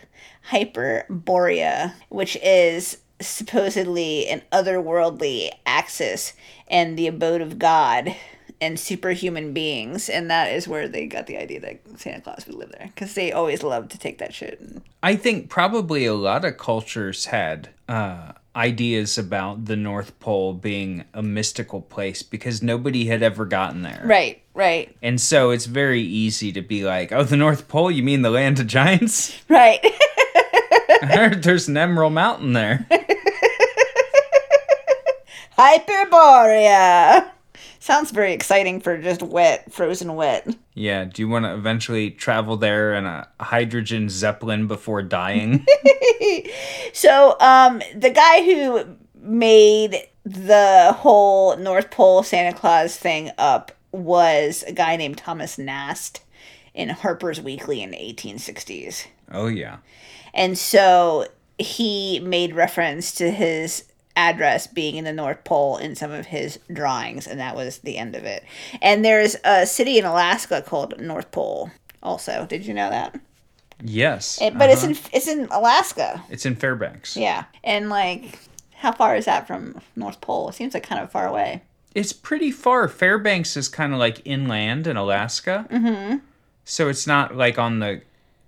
Hyperborea, 0.50 1.94
which 2.08 2.36
is 2.42 2.98
supposedly 3.20 4.26
an 4.28 4.42
otherworldly 4.50 5.50
axis 5.66 6.32
and 6.68 6.98
the 6.98 7.06
abode 7.06 7.40
of 7.40 7.58
God 7.58 8.14
and 8.60 8.78
superhuman 8.78 9.52
beings, 9.52 10.08
and 10.08 10.30
that 10.30 10.52
is 10.52 10.68
where 10.68 10.86
they 10.86 11.06
got 11.06 11.26
the 11.26 11.38
idea 11.38 11.60
that 11.60 11.80
Santa 11.96 12.20
Claus 12.20 12.46
would 12.46 12.56
live 12.56 12.72
there 12.72 12.90
because 12.94 13.14
they 13.14 13.32
always 13.32 13.62
loved 13.62 13.90
to 13.92 13.98
take 13.98 14.18
that 14.18 14.34
shit. 14.34 14.60
And... 14.60 14.82
I 15.02 15.16
think 15.16 15.48
probably 15.48 16.04
a 16.04 16.14
lot 16.14 16.44
of 16.44 16.58
cultures 16.58 17.26
had 17.26 17.70
uh, 17.88 18.32
ideas 18.54 19.16
about 19.16 19.64
the 19.64 19.76
North 19.76 20.18
Pole 20.20 20.52
being 20.52 21.04
a 21.14 21.22
mystical 21.22 21.80
place 21.80 22.22
because 22.22 22.62
nobody 22.62 23.06
had 23.06 23.22
ever 23.22 23.46
gotten 23.46 23.82
there. 23.82 24.02
Right, 24.04 24.42
right. 24.54 24.94
And 25.02 25.20
so 25.20 25.50
it's 25.50 25.66
very 25.66 26.02
easy 26.02 26.52
to 26.52 26.60
be 26.60 26.84
like, 26.84 27.12
oh, 27.12 27.24
the 27.24 27.36
North 27.36 27.68
Pole? 27.68 27.90
You 27.90 28.02
mean 28.02 28.22
the 28.22 28.30
land 28.30 28.60
of 28.60 28.66
giants? 28.66 29.40
Right. 29.48 29.80
I 31.02 31.06
heard 31.06 31.42
there's 31.42 31.68
an 31.68 31.76
Emerald 31.76 32.12
Mountain 32.12 32.52
there. 32.52 32.86
Hyperborea. 35.58 37.30
Sounds 37.82 38.10
very 38.10 38.34
exciting 38.34 38.78
for 38.78 38.98
just 38.98 39.22
wet, 39.22 39.72
frozen 39.72 40.14
wet. 40.14 40.46
Yeah, 40.74 41.06
do 41.06 41.22
you 41.22 41.28
want 41.28 41.46
to 41.46 41.54
eventually 41.54 42.10
travel 42.10 42.58
there 42.58 42.94
in 42.94 43.06
a 43.06 43.26
hydrogen 43.40 44.10
zeppelin 44.10 44.66
before 44.66 45.00
dying? 45.02 45.64
so, 46.92 47.40
um, 47.40 47.80
the 47.96 48.10
guy 48.10 48.44
who 48.44 48.84
made 49.14 49.96
the 50.24 50.94
whole 50.98 51.56
North 51.56 51.90
Pole 51.90 52.22
Santa 52.22 52.54
Claus 52.54 52.96
thing 52.96 53.30
up 53.38 53.72
was 53.92 54.62
a 54.66 54.72
guy 54.72 54.96
named 54.96 55.16
Thomas 55.16 55.56
Nast 55.56 56.20
in 56.74 56.90
Harper's 56.90 57.40
Weekly 57.40 57.82
in 57.82 57.92
the 57.92 57.96
1860s. 57.96 59.06
Oh, 59.32 59.46
yeah. 59.46 59.78
And 60.34 60.58
so 60.58 61.28
he 61.58 62.20
made 62.20 62.54
reference 62.54 63.12
to 63.12 63.30
his 63.30 63.89
address 64.16 64.66
being 64.66 64.96
in 64.96 65.04
the 65.04 65.12
North 65.12 65.44
Pole 65.44 65.76
in 65.76 65.94
some 65.94 66.10
of 66.10 66.26
his 66.26 66.58
drawings, 66.72 67.26
and 67.26 67.40
that 67.40 67.56
was 67.56 67.78
the 67.78 67.96
end 67.96 68.14
of 68.14 68.24
it. 68.24 68.44
And 68.82 69.04
there's 69.04 69.36
a 69.44 69.66
city 69.66 69.98
in 69.98 70.04
Alaska 70.04 70.62
called 70.62 71.00
North 71.00 71.30
Pole. 71.30 71.70
Also, 72.02 72.46
did 72.46 72.66
you 72.66 72.74
know 72.74 72.90
that? 72.90 73.18
Yes. 73.82 74.40
It, 74.40 74.54
but 74.54 74.70
uh-huh. 74.70 74.72
it's 74.72 74.84
in 74.84 75.12
it's 75.12 75.28
in 75.28 75.48
Alaska. 75.50 76.22
It's 76.28 76.46
in 76.46 76.56
Fairbanks. 76.56 77.16
Yeah, 77.16 77.44
and 77.64 77.88
like, 77.88 78.38
how 78.74 78.92
far 78.92 79.16
is 79.16 79.24
that 79.24 79.46
from 79.46 79.80
North 79.96 80.20
Pole? 80.20 80.48
It 80.48 80.54
seems 80.54 80.74
like 80.74 80.82
kind 80.82 81.02
of 81.02 81.10
far 81.10 81.26
away. 81.26 81.62
It's 81.94 82.12
pretty 82.12 82.50
far. 82.50 82.88
Fairbanks 82.88 83.56
is 83.56 83.68
kind 83.68 83.92
of 83.92 83.98
like 83.98 84.22
inland 84.24 84.86
in 84.86 84.96
Alaska. 84.96 85.66
Mm-hmm. 85.70 86.18
So 86.64 86.88
it's 86.88 87.06
not 87.06 87.36
like 87.36 87.58
on 87.58 87.80
the 87.80 88.02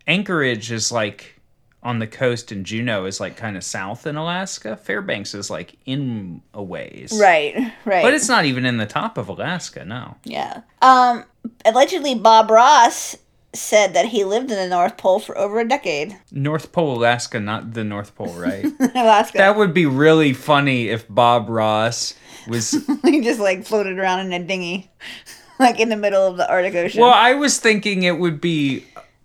Anchorage 0.06 0.70
is 0.70 0.92
like 0.92 1.40
on 1.82 1.98
the 1.98 2.06
coast 2.06 2.52
and 2.52 2.64
Juneau 2.64 3.06
is 3.06 3.20
like 3.20 3.36
kind 3.36 3.56
of 3.56 3.64
south 3.64 4.06
in 4.06 4.16
Alaska. 4.16 4.76
Fairbanks 4.76 5.34
is 5.34 5.50
like 5.50 5.76
in 5.84 6.42
a 6.54 6.62
ways. 6.62 7.12
Right, 7.20 7.72
right. 7.84 8.02
But 8.02 8.14
it's 8.14 8.28
not 8.28 8.44
even 8.44 8.64
in 8.64 8.76
the 8.76 8.86
top 8.86 9.18
of 9.18 9.28
Alaska, 9.28 9.84
no. 9.84 10.16
Yeah. 10.24 10.62
Um 10.80 11.24
allegedly 11.64 12.14
Bob 12.14 12.50
Ross 12.50 13.16
said 13.54 13.94
that 13.94 14.06
he 14.06 14.24
lived 14.24 14.50
in 14.50 14.56
the 14.56 14.68
North 14.68 14.96
Pole 14.96 15.18
for 15.18 15.36
over 15.36 15.60
a 15.60 15.68
decade. 15.68 16.18
North 16.30 16.72
Pole, 16.72 16.96
Alaska, 16.98 17.38
not 17.38 17.74
the 17.74 17.84
North 17.84 18.14
Pole, 18.14 18.32
right? 18.34 18.64
Alaska. 18.94 19.38
That 19.38 19.56
would 19.56 19.74
be 19.74 19.84
really 19.86 20.32
funny 20.32 20.88
if 20.88 21.06
Bob 21.08 21.48
Ross 21.48 22.14
was 22.48 22.72
he 23.02 23.20
just 23.20 23.40
like 23.40 23.64
floated 23.64 23.98
around 23.98 24.20
in 24.20 24.32
a 24.32 24.44
dinghy 24.44 24.90
like 25.58 25.80
in 25.80 25.88
the 25.88 25.96
middle 25.96 26.26
of 26.26 26.36
the 26.36 26.48
Arctic 26.48 26.74
Ocean. 26.74 27.00
Well, 27.00 27.12
I 27.12 27.34
was 27.34 27.58
thinking 27.58 28.04
it 28.04 28.18
would 28.18 28.40
be 28.40 28.84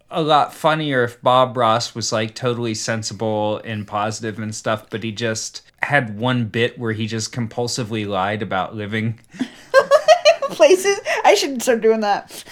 a 0.10 0.22
lot 0.22 0.53
funnier 0.53 1.03
if 1.03 1.22
Bob 1.22 1.58
Ross 1.58 1.93
was 1.93 2.12
like 2.12 2.34
totally 2.34 2.74
sensible 2.74 3.58
and 3.64 3.86
positive 3.86 4.39
and 4.39 4.53
stuff, 4.55 4.89
but 4.89 5.03
he 5.03 5.12
just 5.12 5.62
had 5.82 6.18
one 6.18 6.45
bit 6.45 6.80
where 6.80 6.93
he 6.93 7.08
just 7.08 7.34
compulsively 7.34 8.08
lied 8.08 8.41
about 8.41 8.76
living 8.76 9.20
places. 10.49 10.99
I 11.24 11.36
should 11.36 11.62
start 11.62 11.82
doing 11.82 11.99
that. 12.01 12.43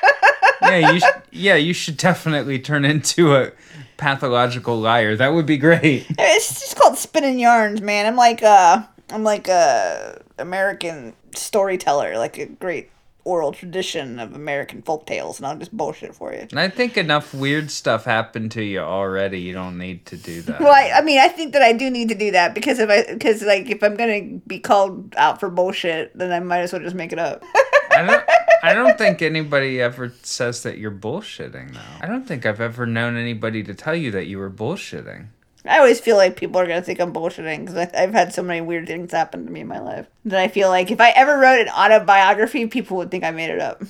yeah, 0.62 0.92
you 0.92 1.00
sh- 1.00 1.04
yeah, 1.32 1.54
you 1.56 1.72
should 1.72 1.96
definitely 1.96 2.58
turn 2.58 2.84
into 2.84 3.34
a 3.34 3.52
pathological 3.96 4.78
liar. 4.78 5.16
That 5.16 5.32
would 5.34 5.46
be 5.46 5.58
great. 5.58 6.06
It's 6.18 6.60
just 6.60 6.76
called 6.76 6.96
spinning 6.96 7.38
yarns, 7.38 7.80
man. 7.80 8.06
I'm 8.06 8.16
like 8.16 8.42
uh 8.42 8.82
I'm 9.10 9.24
like 9.24 9.48
a 9.48 10.22
American 10.38 11.14
storyteller, 11.34 12.16
like 12.18 12.38
a 12.38 12.46
great 12.46 12.90
oral 13.24 13.52
tradition 13.52 14.18
of 14.18 14.34
American 14.34 14.82
folk 14.82 15.06
tales, 15.06 15.38
and 15.38 15.46
I'll 15.46 15.56
just 15.56 15.76
bullshit 15.76 16.14
for 16.14 16.32
you. 16.32 16.46
And 16.50 16.58
I 16.58 16.68
think 16.68 16.96
enough 16.96 17.34
weird 17.34 17.70
stuff 17.70 18.04
happened 18.04 18.52
to 18.52 18.62
you 18.62 18.80
already. 18.80 19.40
You 19.40 19.52
don't 19.52 19.78
need 19.78 20.06
to 20.06 20.16
do 20.16 20.42
that. 20.42 20.60
well, 20.60 20.72
I, 20.72 20.98
I 20.98 21.02
mean, 21.02 21.18
I 21.20 21.28
think 21.28 21.52
that 21.52 21.62
I 21.62 21.72
do 21.72 21.90
need 21.90 22.08
to 22.08 22.14
do 22.14 22.30
that 22.32 22.54
because 22.54 22.78
if 22.78 22.88
I, 22.88 23.12
because 23.12 23.42
like 23.42 23.68
if 23.70 23.82
I'm 23.82 23.96
gonna 23.96 24.38
be 24.46 24.58
called 24.58 25.14
out 25.16 25.40
for 25.40 25.50
bullshit, 25.50 26.16
then 26.16 26.32
I 26.32 26.40
might 26.40 26.60
as 26.60 26.72
well 26.72 26.82
just 26.82 26.96
make 26.96 27.12
it 27.12 27.18
up. 27.18 27.44
I 27.92 28.02
don't. 28.06 28.24
I 28.62 28.74
don't 28.74 28.98
think 28.98 29.22
anybody 29.22 29.80
ever 29.80 30.12
says 30.22 30.64
that 30.64 30.76
you're 30.76 30.90
bullshitting, 30.90 31.72
though. 31.72 31.80
I 32.02 32.06
don't 32.06 32.26
think 32.28 32.44
I've 32.44 32.60
ever 32.60 32.84
known 32.84 33.16
anybody 33.16 33.62
to 33.62 33.72
tell 33.74 33.94
you 33.94 34.10
that 34.10 34.26
you 34.26 34.36
were 34.36 34.50
bullshitting. 34.50 35.28
I 35.66 35.78
always 35.78 36.00
feel 36.00 36.16
like 36.16 36.36
people 36.36 36.60
are 36.60 36.66
gonna 36.66 36.82
think 36.82 37.00
I'm 37.00 37.12
bullshitting 37.12 37.66
because 37.66 37.88
I've 37.94 38.12
had 38.12 38.32
so 38.32 38.42
many 38.42 38.60
weird 38.60 38.86
things 38.86 39.12
happen 39.12 39.44
to 39.44 39.52
me 39.52 39.60
in 39.60 39.68
my 39.68 39.80
life 39.80 40.06
that 40.24 40.40
I 40.40 40.48
feel 40.48 40.68
like 40.68 40.90
if 40.90 41.00
I 41.00 41.10
ever 41.10 41.38
wrote 41.38 41.60
an 41.60 41.68
autobiography, 41.68 42.66
people 42.66 42.96
would 42.98 43.10
think 43.10 43.24
I 43.24 43.30
made 43.30 43.50
it 43.50 43.60
up. 43.60 43.82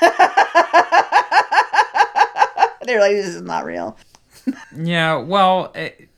They're 2.86 3.00
like, 3.00 3.12
this 3.12 3.26
is 3.26 3.42
not 3.42 3.64
real. 3.64 3.96
yeah, 4.76 5.16
well, 5.16 5.72
it, 5.74 6.08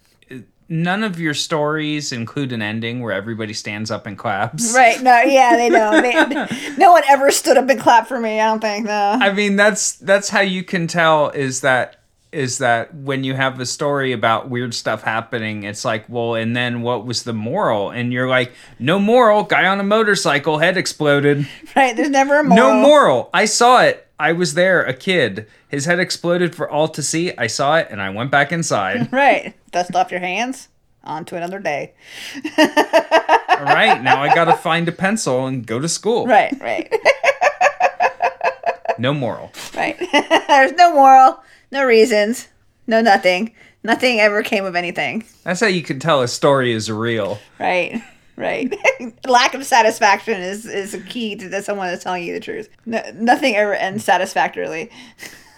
none 0.68 1.04
of 1.04 1.18
your 1.18 1.34
stories 1.34 2.12
include 2.12 2.52
an 2.52 2.62
ending 2.62 3.00
where 3.00 3.12
everybody 3.12 3.52
stands 3.52 3.90
up 3.90 4.06
and 4.06 4.18
claps. 4.18 4.74
Right? 4.74 5.00
No, 5.00 5.20
yeah, 5.22 5.56
they 5.56 5.68
don't. 5.68 6.02
They, 6.02 6.72
no 6.78 6.92
one 6.92 7.02
ever 7.08 7.30
stood 7.30 7.56
up 7.56 7.68
and 7.68 7.80
clapped 7.80 8.08
for 8.08 8.18
me. 8.18 8.40
I 8.40 8.46
don't 8.46 8.60
think. 8.60 8.86
No. 8.86 9.18
I 9.20 9.32
mean, 9.32 9.56
that's 9.56 9.92
that's 9.92 10.28
how 10.28 10.40
you 10.40 10.64
can 10.64 10.86
tell 10.86 11.30
is 11.30 11.60
that 11.60 12.02
is 12.36 12.58
that 12.58 12.94
when 12.94 13.24
you 13.24 13.34
have 13.34 13.58
a 13.58 13.66
story 13.66 14.12
about 14.12 14.50
weird 14.50 14.74
stuff 14.74 15.02
happening, 15.02 15.62
it's 15.64 15.86
like, 15.86 16.04
well, 16.06 16.34
and 16.34 16.54
then 16.54 16.82
what 16.82 17.06
was 17.06 17.22
the 17.22 17.32
moral? 17.32 17.90
And 17.90 18.12
you're 18.12 18.28
like, 18.28 18.52
no 18.78 18.98
moral. 18.98 19.42
Guy 19.42 19.66
on 19.66 19.80
a 19.80 19.84
motorcycle, 19.84 20.58
head 20.58 20.76
exploded. 20.76 21.48
Right. 21.74 21.94
There's 21.94 22.08
never 22.08 22.38
a 22.38 22.44
moral. 22.44 22.56
No 22.56 22.80
moral. 22.80 23.30
I 23.34 23.44
saw 23.44 23.82
it. 23.82 24.08
I 24.18 24.32
was 24.32 24.54
there, 24.54 24.82
a 24.82 24.94
kid. 24.94 25.46
His 25.68 25.84
head 25.84 25.98
exploded 25.98 26.54
for 26.54 26.70
all 26.70 26.88
to 26.88 27.02
see. 27.02 27.36
I 27.36 27.48
saw 27.48 27.76
it, 27.76 27.88
and 27.90 28.00
I 28.00 28.08
went 28.08 28.30
back 28.30 28.50
inside. 28.50 29.12
right. 29.12 29.54
Dust 29.72 29.94
off 29.94 30.10
your 30.10 30.20
hands. 30.20 30.68
On 31.04 31.24
to 31.26 31.36
another 31.36 31.58
day. 31.58 31.92
all 32.58 33.64
right. 33.64 34.00
Now 34.02 34.22
I 34.22 34.34
got 34.34 34.46
to 34.46 34.56
find 34.56 34.88
a 34.88 34.92
pencil 34.92 35.46
and 35.46 35.66
go 35.66 35.78
to 35.78 35.88
school. 35.88 36.26
Right. 36.26 36.54
Right. 36.60 36.90
no 38.98 39.12
moral. 39.12 39.52
Right. 39.74 39.98
There's 40.48 40.72
no 40.72 40.94
moral. 40.94 41.40
No 41.70 41.84
reasons. 41.84 42.48
No 42.86 43.00
nothing. 43.00 43.52
Nothing 43.82 44.20
ever 44.20 44.42
came 44.42 44.64
of 44.64 44.74
anything. 44.74 45.24
That's 45.44 45.60
how 45.60 45.66
you 45.66 45.82
can 45.82 46.00
tell 46.00 46.22
a 46.22 46.28
story 46.28 46.72
is 46.72 46.90
real. 46.90 47.38
Right. 47.58 48.02
Right. 48.36 48.76
Lack 49.26 49.54
of 49.54 49.64
satisfaction 49.64 50.40
is, 50.40 50.66
is 50.66 50.92
a 50.92 51.00
key 51.00 51.36
to 51.36 51.62
someone 51.62 51.88
is 51.88 52.02
telling 52.02 52.22
you 52.22 52.34
the 52.34 52.40
truth. 52.40 52.68
No, 52.84 53.02
nothing 53.14 53.56
ever 53.56 53.74
ends 53.74 54.04
satisfactorily. 54.04 54.90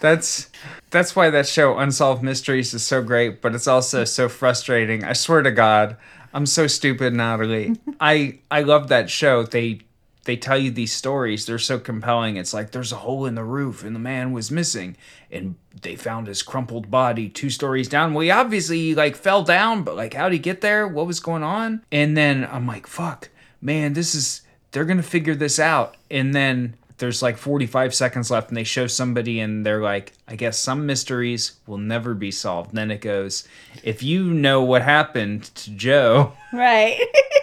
That's 0.01 0.49
that's 0.91 1.13
why 1.13 1.29
that 1.29 1.45
show 1.45 1.77
Unsolved 1.77 2.23
Mysteries 2.23 2.73
is 2.73 2.85
so 2.85 3.01
great, 3.01 3.41
but 3.41 3.53
it's 3.53 3.67
also 3.67 4.05
so 4.05 4.29
frustrating. 4.29 5.03
I 5.03 5.11
swear 5.11 5.41
to 5.41 5.51
God, 5.51 5.97
I'm 6.33 6.45
so 6.45 6.67
stupid, 6.67 7.13
Natalie. 7.13 7.75
I 7.99 8.39
I 8.49 8.61
love 8.61 8.87
that 8.87 9.09
show. 9.09 9.43
They 9.43 9.81
they 10.29 10.37
tell 10.37 10.59
you 10.59 10.69
these 10.69 10.93
stories, 10.93 11.47
they're 11.47 11.57
so 11.57 11.79
compelling. 11.79 12.35
It's 12.35 12.53
like 12.53 12.69
there's 12.69 12.91
a 12.91 12.97
hole 12.97 13.25
in 13.25 13.33
the 13.33 13.43
roof 13.43 13.83
and 13.83 13.95
the 13.95 13.99
man 13.99 14.31
was 14.31 14.51
missing 14.51 14.95
and 15.31 15.55
they 15.81 15.95
found 15.95 16.27
his 16.27 16.43
crumpled 16.43 16.91
body 16.91 17.27
two 17.29 17.49
stories 17.49 17.89
down. 17.89 18.13
Well, 18.13 18.21
he 18.21 18.29
obviously 18.29 18.93
like 18.93 19.15
fell 19.15 19.41
down, 19.41 19.81
but 19.81 19.95
like 19.95 20.13
how'd 20.13 20.31
he 20.31 20.37
get 20.37 20.61
there? 20.61 20.87
What 20.87 21.07
was 21.07 21.19
going 21.19 21.41
on? 21.41 21.81
And 21.91 22.15
then 22.15 22.47
I'm 22.51 22.67
like, 22.67 22.85
fuck, 22.85 23.29
man, 23.59 23.93
this 23.93 24.13
is 24.13 24.43
they're 24.69 24.85
gonna 24.85 25.01
figure 25.01 25.33
this 25.33 25.57
out. 25.59 25.95
And 26.11 26.35
then 26.35 26.75
there's 26.99 27.23
like 27.23 27.37
45 27.37 27.95
seconds 27.95 28.29
left 28.29 28.49
and 28.49 28.57
they 28.57 28.63
show 28.63 28.85
somebody 28.85 29.39
and 29.39 29.65
they're 29.65 29.81
like 29.81 30.11
i 30.27 30.35
guess 30.35 30.59
some 30.59 30.85
mysteries 30.85 31.53
will 31.65 31.77
never 31.77 32.13
be 32.13 32.29
solved 32.29 32.71
and 32.71 32.77
then 32.77 32.91
it 32.91 32.99
goes 32.99 33.47
if 33.83 34.03
you 34.03 34.25
know 34.33 34.61
what 34.61 34.81
happened 34.81 35.43
to 35.55 35.71
joe 35.71 36.33
Right. 36.51 36.99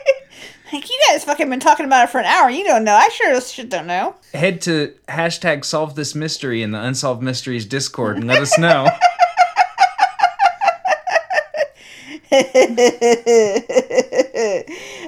like 0.72 0.88
you 0.88 1.00
guys 1.08 1.24
fucking 1.24 1.48
been 1.48 1.60
talking 1.60 1.86
about 1.86 2.04
it 2.08 2.10
for 2.10 2.18
an 2.18 2.24
hour. 2.26 2.50
You 2.50 2.64
don't 2.64 2.84
know. 2.84 2.94
I 2.94 3.08
sure 3.08 3.30
as 3.32 3.52
shit 3.52 3.68
don't 3.68 3.86
know. 3.86 4.14
head 4.34 4.60
to 4.62 4.94
hashtag 5.08 5.64
solve 5.64 5.94
this 5.94 6.14
mystery 6.14 6.62
in 6.62 6.72
the 6.72 6.80
unsolved 6.82 7.22
mysteries 7.22 7.64
discord 7.66 8.16
and 8.16 8.26
let 8.26 8.42
us 8.42 8.58
know 8.58 8.86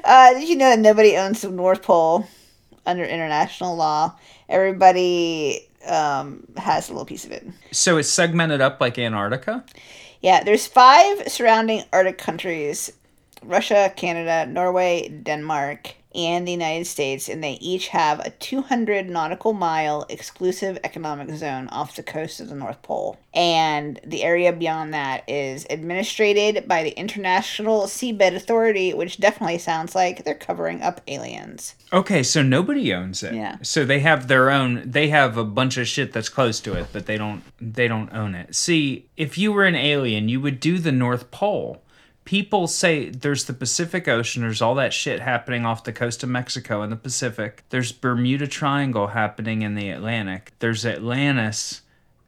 Uh, 0.04 0.32
did 0.34 0.48
you 0.48 0.56
know 0.56 0.70
that 0.70 0.78
nobody 0.78 1.16
owns 1.16 1.42
the 1.42 1.50
North 1.50 1.82
Pole 1.82 2.26
under 2.86 3.04
international 3.04 3.76
law? 3.76 4.14
Everybody 4.48 5.68
um, 5.86 6.44
has 6.56 6.88
a 6.88 6.92
little 6.92 7.04
piece 7.04 7.24
of 7.26 7.32
it. 7.32 7.46
so 7.72 7.98
it's 7.98 8.08
segmented 8.08 8.60
up 8.62 8.80
like 8.80 8.98
antarctica 8.98 9.64
Yeah, 10.22 10.42
there's 10.42 10.66
five 10.66 11.28
surrounding 11.30 11.84
Arctic 11.92 12.16
countries 12.18 12.90
Russia, 13.42 13.92
Canada, 13.96 14.50
Norway, 14.50 15.08
Denmark, 15.08 15.94
and 16.14 16.48
the 16.48 16.52
United 16.52 16.86
States, 16.86 17.28
and 17.28 17.44
they 17.44 17.52
each 17.60 17.88
have 17.88 18.18
a 18.20 18.30
200 18.30 19.08
nautical 19.10 19.52
mile 19.52 20.06
exclusive 20.08 20.78
economic 20.82 21.30
zone 21.36 21.68
off 21.68 21.94
the 21.96 22.02
coast 22.02 22.40
of 22.40 22.48
the 22.48 22.54
North 22.54 22.80
Pole. 22.82 23.18
And 23.34 24.00
the 24.04 24.24
area 24.24 24.52
beyond 24.52 24.94
that 24.94 25.28
is 25.28 25.66
administrated 25.68 26.66
by 26.66 26.82
the 26.82 26.90
International 26.98 27.82
Seabed 27.82 28.34
Authority, 28.34 28.94
which 28.94 29.18
definitely 29.20 29.58
sounds 29.58 29.94
like 29.94 30.24
they're 30.24 30.34
covering 30.34 30.82
up 30.82 31.02
aliens. 31.06 31.74
okay 31.92 32.22
so 32.22 32.42
nobody 32.42 32.92
owns 32.92 33.22
it 33.22 33.34
Yeah. 33.34 33.56
so 33.62 33.84
they 33.84 34.00
have 34.00 34.28
their 34.28 34.50
own 34.50 34.82
they 34.84 35.08
have 35.08 35.36
a 35.36 35.44
bunch 35.44 35.76
of 35.78 35.86
shit 35.86 36.12
that's 36.12 36.28
close 36.28 36.58
to 36.60 36.74
it 36.74 36.86
but 36.92 37.06
they 37.06 37.16
don't 37.16 37.42
they 37.60 37.88
don't 37.88 38.12
own 38.12 38.34
it 38.34 38.54
see 38.54 39.06
if 39.16 39.38
you 39.38 39.52
were 39.52 39.64
an 39.64 39.74
alien 39.74 40.28
you 40.28 40.38
would 40.40 40.60
do 40.60 40.78
the 40.78 40.92
north 40.92 41.30
pole 41.30 41.82
people 42.28 42.66
say 42.66 43.08
there's 43.08 43.44
the 43.44 43.54
Pacific 43.54 44.06
Ocean, 44.06 44.42
there's 44.42 44.60
all 44.60 44.74
that 44.74 44.92
shit 44.92 45.18
happening 45.18 45.64
off 45.64 45.84
the 45.84 45.94
coast 45.94 46.22
of 46.22 46.28
Mexico 46.28 46.82
in 46.82 46.90
the 46.90 46.96
Pacific. 46.96 47.64
There's 47.70 47.90
Bermuda 47.90 48.46
Triangle 48.46 49.06
happening 49.06 49.62
in 49.62 49.76
the 49.76 49.88
Atlantic. 49.88 50.52
There's 50.58 50.84
Atlantis 50.84 51.80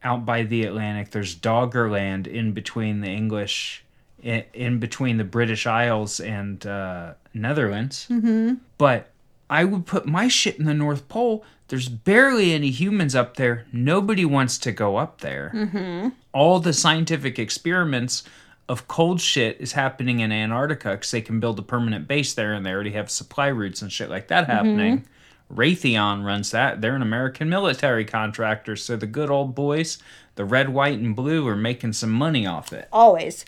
out 0.03 0.25
by 0.25 0.45
the 0.45 0.65
Atlantic. 0.65 1.11
There's 1.11 1.37
Doggerland 1.37 2.27
in 2.27 2.53
between 2.53 3.03
the 3.03 3.11
English, 3.11 3.85
in, 4.23 4.43
in 4.55 4.79
between 4.79 5.19
the 5.19 5.25
British 5.25 5.67
Isles 5.67 6.19
and 6.19 6.67
uh, 6.67 7.13
Netherlands. 7.35 8.07
Mm-hmm. 8.09 8.55
But 8.79 9.11
I 9.51 9.65
would 9.65 9.85
put 9.85 10.07
my 10.07 10.29
shit 10.29 10.59
in 10.59 10.65
the 10.65 10.73
North 10.73 11.11
Pole. 11.11 11.45
There's 11.69 11.91
barely 11.91 12.55
any 12.55 12.71
humans 12.71 13.15
up 13.15 13.37
there. 13.37 13.67
Nobody 13.71 14.25
wants 14.25 14.57
to 14.61 14.73
go 14.73 14.97
up 14.97 15.21
there. 15.21 15.53
Mm-hmm. 15.55 16.09
All 16.33 16.59
the 16.59 16.73
scientific 16.73 17.39
experiments 17.39 18.23
of 18.71 18.87
cold 18.87 19.21
shit 19.21 19.57
is 19.59 19.73
happening 19.73 20.21
in 20.21 20.31
Antarctica 20.31 20.93
because 20.93 21.11
they 21.11 21.21
can 21.21 21.41
build 21.41 21.59
a 21.59 21.63
permanent 21.63 22.07
base 22.07 22.35
there 22.35 22.53
and 22.53 22.65
they 22.65 22.71
already 22.71 22.93
have 22.93 23.11
supply 23.11 23.49
routes 23.49 23.83
and 23.83 23.91
shit 23.91 24.09
like 24.09 24.29
that 24.29 24.45
mm-hmm. 24.45 24.53
happening. 24.53 25.07
Raytheon 25.53 26.25
runs 26.25 26.53
that. 26.53 26.81
They're 26.81 26.95
an 26.95 27.03
American 27.03 27.49
military 27.49 28.05
contractor, 28.05 28.77
so 28.77 28.97
the 28.97 29.09
good 29.09 29.29
old 29.29 29.57
boys, 29.57 29.99
the 30.37 30.45
red, 30.45 30.69
white, 30.69 31.01
and 31.01 31.17
blue, 31.17 31.49
are 31.49 31.57
making 31.57 31.95
some 31.95 32.13
money 32.13 32.47
off 32.47 32.73
it. 32.73 32.87
Always. 32.93 33.45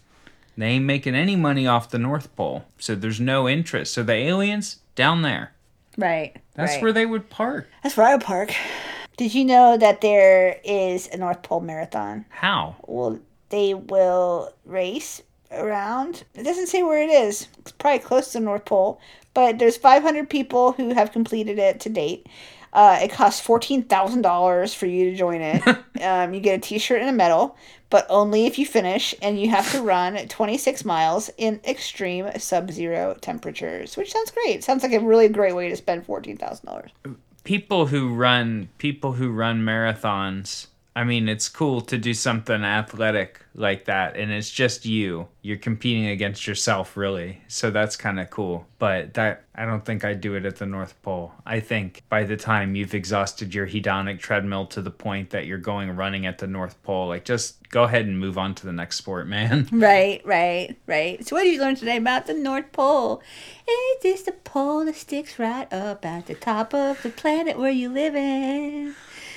They 0.58 0.66
ain't 0.66 0.84
making 0.84 1.14
any 1.14 1.36
money 1.36 1.68
off 1.68 1.88
the 1.88 2.00
North 2.00 2.34
Pole, 2.34 2.64
so 2.76 2.96
there's 2.96 3.20
no 3.20 3.48
interest. 3.48 3.94
So 3.94 4.02
the 4.02 4.14
aliens 4.14 4.78
down 4.96 5.22
there, 5.22 5.52
Right. 5.96 6.36
that's 6.54 6.74
right. 6.74 6.82
where 6.82 6.92
they 6.92 7.06
would 7.06 7.30
park. 7.30 7.68
That's 7.84 7.96
where 7.96 8.08
I 8.08 8.16
would 8.16 8.24
park. 8.24 8.52
Did 9.16 9.32
you 9.32 9.44
know 9.44 9.76
that 9.76 10.00
there 10.00 10.58
is 10.64 11.08
a 11.12 11.16
North 11.16 11.42
Pole 11.42 11.60
Marathon? 11.60 12.24
How? 12.30 12.74
Well, 12.88 13.20
they 13.52 13.74
will 13.74 14.52
race 14.64 15.22
around. 15.52 16.24
It 16.34 16.42
doesn't 16.42 16.68
say 16.68 16.82
where 16.82 17.02
it 17.02 17.10
is. 17.10 17.46
It's 17.58 17.70
probably 17.72 17.98
close 17.98 18.32
to 18.32 18.38
the 18.38 18.44
North 18.44 18.64
Pole, 18.64 18.98
but 19.34 19.58
there's 19.58 19.76
500 19.76 20.28
people 20.28 20.72
who 20.72 20.94
have 20.94 21.12
completed 21.12 21.58
it 21.58 21.78
to 21.80 21.90
date. 21.90 22.26
Uh, 22.72 22.98
it 23.02 23.12
costs 23.12 23.38
fourteen 23.38 23.82
thousand 23.82 24.22
dollars 24.22 24.72
for 24.72 24.86
you 24.86 25.10
to 25.10 25.14
join 25.14 25.42
it. 25.42 25.62
um, 26.02 26.32
you 26.32 26.40
get 26.40 26.56
a 26.56 26.58
T-shirt 26.58 27.02
and 27.02 27.10
a 27.10 27.12
medal, 27.12 27.54
but 27.90 28.06
only 28.08 28.46
if 28.46 28.58
you 28.58 28.64
finish, 28.64 29.14
and 29.20 29.38
you 29.38 29.50
have 29.50 29.70
to 29.72 29.82
run 29.82 30.16
26 30.26 30.82
miles 30.86 31.28
in 31.36 31.60
extreme 31.66 32.30
sub-zero 32.38 33.14
temperatures, 33.20 33.98
which 33.98 34.10
sounds 34.10 34.30
great. 34.30 34.64
Sounds 34.64 34.82
like 34.82 34.94
a 34.94 35.00
really 35.00 35.28
great 35.28 35.54
way 35.54 35.68
to 35.68 35.76
spend 35.76 36.06
fourteen 36.06 36.38
thousand 36.38 36.64
dollars. 36.64 36.90
People 37.44 37.84
who 37.88 38.14
run 38.14 38.70
people 38.78 39.12
who 39.12 39.30
run 39.30 39.60
marathons. 39.60 40.68
I 40.94 41.04
mean, 41.04 41.26
it's 41.26 41.48
cool 41.48 41.80
to 41.82 41.96
do 41.96 42.12
something 42.12 42.62
athletic 42.62 43.40
like 43.54 43.86
that, 43.86 44.16
and 44.16 44.30
it's 44.30 44.50
just 44.50 44.84
you. 44.84 45.28
You're 45.40 45.56
competing 45.56 46.06
against 46.06 46.46
yourself, 46.46 46.98
really. 46.98 47.40
So 47.48 47.70
that's 47.70 47.96
kind 47.96 48.20
of 48.20 48.28
cool. 48.28 48.66
But 48.78 49.14
that 49.14 49.44
I 49.54 49.64
don't 49.64 49.84
think 49.84 50.04
I'd 50.04 50.20
do 50.20 50.34
it 50.34 50.44
at 50.44 50.56
the 50.56 50.66
North 50.66 51.00
Pole. 51.00 51.32
I 51.46 51.60
think 51.60 52.02
by 52.10 52.24
the 52.24 52.36
time 52.36 52.74
you've 52.74 52.94
exhausted 52.94 53.54
your 53.54 53.66
hedonic 53.66 54.18
treadmill 54.18 54.66
to 54.66 54.82
the 54.82 54.90
point 54.90 55.30
that 55.30 55.46
you're 55.46 55.58
going 55.58 55.96
running 55.96 56.26
at 56.26 56.38
the 56.38 56.46
North 56.46 56.82
Pole, 56.82 57.08
like 57.08 57.24
just 57.24 57.66
go 57.70 57.84
ahead 57.84 58.04
and 58.04 58.18
move 58.18 58.36
on 58.36 58.54
to 58.56 58.66
the 58.66 58.72
next 58.72 58.96
sport, 58.96 59.26
man. 59.26 59.68
Right, 59.82 60.20
right, 60.24 60.76
right. 60.86 61.26
So 61.26 61.34
what 61.36 61.42
did 61.42 61.54
you 61.54 61.60
learn 61.60 61.74
today 61.74 61.96
about 61.96 62.26
the 62.26 62.34
North 62.34 62.70
Pole? 62.72 63.22
It 63.66 64.04
is 64.04 64.22
the 64.22 64.32
pole 64.32 64.84
that 64.84 64.94
sticks 64.94 65.38
right 65.38 65.70
up 65.72 66.04
at 66.04 66.26
the 66.26 66.34
top 66.34 66.74
of 66.74 67.02
the 67.02 67.10
planet 67.10 67.58
where 67.58 67.70
you 67.70 67.88
live 67.88 68.14
in. 68.14 68.94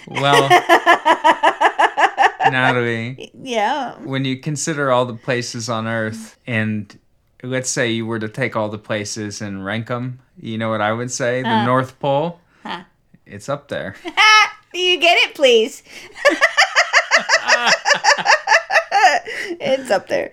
Well, 0.08 0.50
Natalie, 2.52 3.32
Yeah. 3.42 3.96
when 4.04 4.26
you 4.26 4.40
consider 4.40 4.92
all 4.92 5.06
the 5.06 5.16
places 5.16 5.70
on 5.70 5.88
Earth, 5.88 6.38
and 6.46 6.98
let's 7.44 7.70
say 7.70 7.92
you 7.92 8.06
were 8.06 8.20
to 8.20 8.30
take 8.30 8.56
all 8.56 8.70
the 8.70 8.78
places 8.78 9.42
and 9.42 9.66
rank 9.66 9.88
them, 9.88 10.20
you 10.40 10.58
know 10.58 10.70
what 10.70 10.82
I 10.82 10.92
would 10.94 11.12
say? 11.12 11.42
The 11.42 11.50
Huh. 11.50 11.66
North 11.66 12.00
Pole, 12.00 12.40
Huh. 12.64 12.84
it's 13.26 13.50
up 13.50 13.68
there. 13.70 13.96
Do 14.74 14.80
you 14.90 15.00
get 15.00 15.18
it, 15.28 15.36
please? 15.36 15.82
it's 19.60 19.90
up 19.92 20.08
there. 20.08 20.32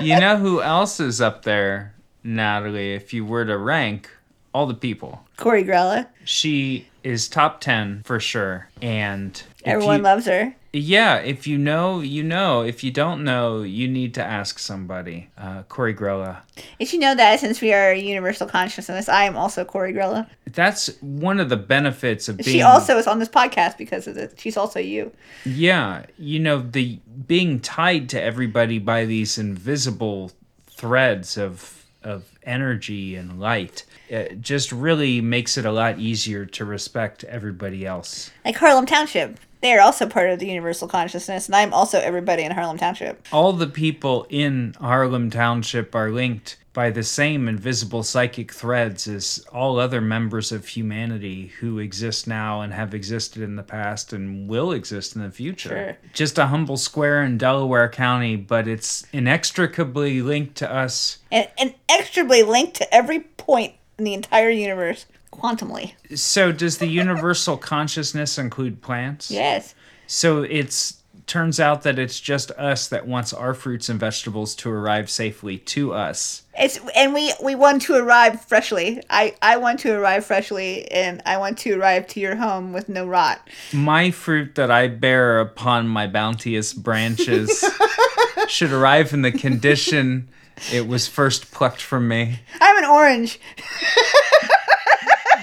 you 0.00 0.18
know 0.20 0.36
who 0.36 0.60
else 0.62 1.00
is 1.00 1.20
up 1.20 1.42
there, 1.42 1.94
Natalie? 2.22 2.94
If 2.94 3.12
you 3.14 3.24
were 3.24 3.44
to 3.44 3.56
rank 3.56 4.10
all 4.56 4.66
the 4.66 4.72
people, 4.88 5.20
Corey 5.36 5.64
Grella. 5.64 6.06
she 6.24 6.86
is 7.04 7.28
top 7.28 7.60
10 7.60 8.02
for 8.04 8.18
sure. 8.18 8.68
And 8.80 9.40
Everyone 9.64 9.98
you- 9.98 10.02
loves 10.04 10.24
her. 10.26 10.54
Yeah, 10.72 11.16
if 11.18 11.46
you 11.46 11.56
know, 11.56 12.00
you 12.00 12.22
know. 12.22 12.60
If 12.62 12.84
you 12.84 12.90
don't 12.90 13.24
know, 13.24 13.62
you 13.62 13.88
need 13.88 14.12
to 14.14 14.22
ask 14.22 14.58
somebody. 14.58 15.28
Uh, 15.38 15.62
Corey 15.68 15.94
Grella. 15.94 16.38
Did 16.78 16.92
you 16.92 16.98
know 16.98 17.14
that 17.14 17.40
since 17.40 17.62
we 17.62 17.72
are 17.72 17.94
universal 17.94 18.46
consciousness, 18.46 19.08
I 19.08 19.24
am 19.24 19.36
also 19.36 19.64
Corey 19.64 19.94
Grella? 19.94 20.26
That's 20.52 20.88
one 21.00 21.40
of 21.40 21.48
the 21.48 21.56
benefits 21.56 22.28
of 22.28 22.36
being. 22.38 22.48
She 22.56 22.62
also 22.62 22.98
is 22.98 23.06
on 23.06 23.18
this 23.20 23.28
podcast 23.30 23.78
because 23.78 24.06
of 24.06 24.16
it. 24.18 24.34
She's 24.38 24.56
also 24.58 24.78
you. 24.80 25.12
Yeah, 25.46 26.04
you 26.18 26.40
know 26.40 26.60
the 26.60 26.98
being 27.26 27.60
tied 27.60 28.10
to 28.10 28.22
everybody 28.22 28.78
by 28.78 29.06
these 29.06 29.38
invisible 29.38 30.30
threads 30.66 31.38
of 31.38 31.84
of 32.02 32.24
energy 32.46 33.16
and 33.16 33.38
light. 33.40 33.84
It 34.08 34.40
just 34.40 34.72
really 34.72 35.20
makes 35.20 35.58
it 35.58 35.66
a 35.66 35.72
lot 35.72 35.98
easier 35.98 36.46
to 36.46 36.64
respect 36.64 37.24
everybody 37.24 37.84
else. 37.84 38.30
Like 38.44 38.56
Harlem 38.56 38.86
Township. 38.86 39.38
They 39.62 39.72
are 39.72 39.80
also 39.80 40.06
part 40.06 40.30
of 40.30 40.38
the 40.38 40.46
universal 40.46 40.86
consciousness, 40.86 41.46
and 41.46 41.56
I'm 41.56 41.72
also 41.72 41.98
everybody 41.98 42.44
in 42.44 42.52
Harlem 42.52 42.78
Township. 42.78 43.26
All 43.32 43.52
the 43.52 43.66
people 43.66 44.26
in 44.28 44.74
Harlem 44.78 45.30
Township 45.30 45.94
are 45.94 46.10
linked 46.10 46.58
by 46.76 46.90
the 46.90 47.02
same 47.02 47.48
invisible 47.48 48.02
psychic 48.02 48.52
threads 48.52 49.08
as 49.08 49.42
all 49.50 49.80
other 49.80 50.02
members 50.02 50.52
of 50.52 50.68
humanity 50.68 51.46
who 51.58 51.78
exist 51.78 52.28
now 52.28 52.60
and 52.60 52.74
have 52.74 52.92
existed 52.92 53.40
in 53.40 53.56
the 53.56 53.62
past 53.62 54.12
and 54.12 54.46
will 54.46 54.72
exist 54.72 55.16
in 55.16 55.22
the 55.22 55.30
future. 55.30 55.70
Sure. 55.70 55.96
Just 56.12 56.36
a 56.36 56.48
humble 56.48 56.76
square 56.76 57.22
in 57.22 57.38
Delaware 57.38 57.88
County, 57.88 58.36
but 58.36 58.68
it's 58.68 59.06
inextricably 59.14 60.20
linked 60.20 60.54
to 60.56 60.70
us. 60.70 61.16
And, 61.32 61.48
extrably 61.90 62.42
linked 62.42 62.74
to 62.74 62.94
every 62.94 63.20
point 63.20 63.72
in 63.96 64.04
the 64.04 64.12
entire 64.12 64.50
universe 64.50 65.06
quantumly. 65.32 65.94
So, 66.14 66.52
does 66.52 66.76
the 66.76 66.88
universal 66.88 67.56
consciousness 67.56 68.36
include 68.36 68.82
plants? 68.82 69.30
Yes. 69.30 69.74
So, 70.06 70.42
it's 70.42 71.02
turns 71.26 71.58
out 71.58 71.82
that 71.82 71.98
it's 71.98 72.20
just 72.20 72.50
us 72.52 72.88
that 72.88 73.06
wants 73.06 73.32
our 73.32 73.54
fruits 73.54 73.88
and 73.88 73.98
vegetables 73.98 74.54
to 74.56 74.70
arrive 74.70 75.10
safely 75.10 75.58
to 75.58 75.92
us. 75.92 76.42
It's 76.58 76.78
and 76.94 77.12
we 77.12 77.32
we 77.42 77.54
want 77.54 77.82
to 77.82 77.94
arrive 77.94 78.44
freshly. 78.44 79.02
I 79.10 79.34
I 79.42 79.56
want 79.56 79.80
to 79.80 79.92
arrive 79.92 80.24
freshly, 80.24 80.90
and 80.90 81.22
I 81.26 81.36
want 81.38 81.58
to 81.58 81.78
arrive 81.78 82.06
to 82.08 82.20
your 82.20 82.36
home 82.36 82.72
with 82.72 82.88
no 82.88 83.06
rot. 83.06 83.46
My 83.72 84.10
fruit 84.10 84.54
that 84.54 84.70
I 84.70 84.88
bear 84.88 85.40
upon 85.40 85.88
my 85.88 86.06
bounteous 86.06 86.72
branches 86.72 87.64
should 88.48 88.72
arrive 88.72 89.12
in 89.12 89.22
the 89.22 89.32
condition 89.32 90.28
it 90.72 90.88
was 90.88 91.06
first 91.06 91.50
plucked 91.52 91.82
from 91.82 92.08
me. 92.08 92.40
I'm 92.60 92.78
an 92.78 92.84
orange. 92.88 93.38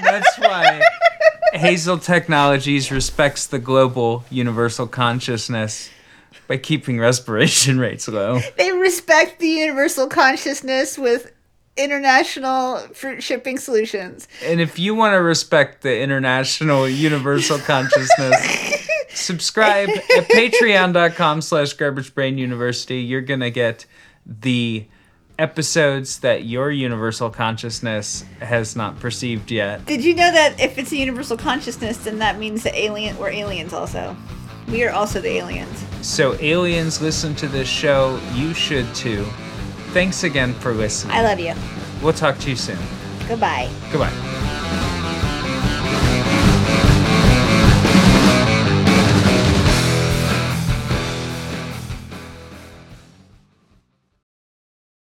That's 0.02 0.38
why 0.40 0.82
Hazel 1.54 2.00
Technologies 2.00 2.92
respects 2.92 3.48
the 3.48 3.60
global 3.60 4.26
universal 4.30 4.88
consciousness 4.88 5.90
by 6.48 6.58
keeping 6.58 7.00
respiration 7.00 7.80
rates 7.80 8.08
low. 8.08 8.40
They 8.58 8.72
respect 8.72 9.40
the 9.40 9.48
universal 9.48 10.08
consciousness 10.08 10.98
with 10.98 11.32
international 11.78 12.78
fruit 12.94 13.22
shipping 13.24 13.58
solutions. 13.58 14.28
And 14.44 14.60
if 14.62 14.78
you 14.78 14.96
want 14.96 15.14
to 15.14 15.22
respect 15.22 15.82
the 15.82 16.02
international 16.02 16.88
universal 16.88 17.58
consciousness, 17.60 18.88
subscribe 19.10 19.90
at 19.90 20.28
patreon.com 20.30 21.42
slash 21.42 21.74
garbage 21.74 22.14
brain 22.14 22.38
university. 22.38 23.02
You're 23.02 23.22
going 23.22 23.40
to 23.40 23.52
get 23.52 23.86
the 24.26 24.88
episodes 25.40 26.20
that 26.20 26.46
your 26.46 26.72
universal 26.72 27.30
consciousness 27.30 28.24
has 28.40 28.76
not 28.76 29.00
perceived 29.00 29.52
yet. 29.52 29.86
Did 29.86 30.04
you 30.04 30.16
know 30.16 30.32
that 30.32 30.60
if 30.60 30.78
it's 30.78 30.92
a 30.92 30.98
universal 30.98 31.38
consciousness, 31.38 31.98
then 31.98 32.20
that 32.20 32.38
means 32.38 32.64
the 32.64 32.78
alien 32.78 33.18
we're 33.18 33.30
aliens 33.30 33.74
also. 33.74 34.16
We 34.68 34.84
are 34.84 34.92
also 34.92 35.20
the 35.20 35.30
aliens. 35.30 35.86
So 36.02 36.36
aliens 36.40 37.02
listen 37.02 37.36
to 37.36 37.48
this 37.48 37.68
show, 37.68 38.20
you 38.34 38.54
should 38.54 38.94
too. 38.96 39.24
Thanks 39.92 40.24
again 40.24 40.54
for 40.54 40.74
listening. 40.74 41.16
I 41.16 41.22
love 41.22 41.40
you. 41.40 41.54
We'll 42.02 42.14
talk 42.14 42.38
to 42.40 42.50
you 42.50 42.56
soon. 42.56 42.80
Goodbye. 43.28 43.70
Goodbye. 43.92 44.90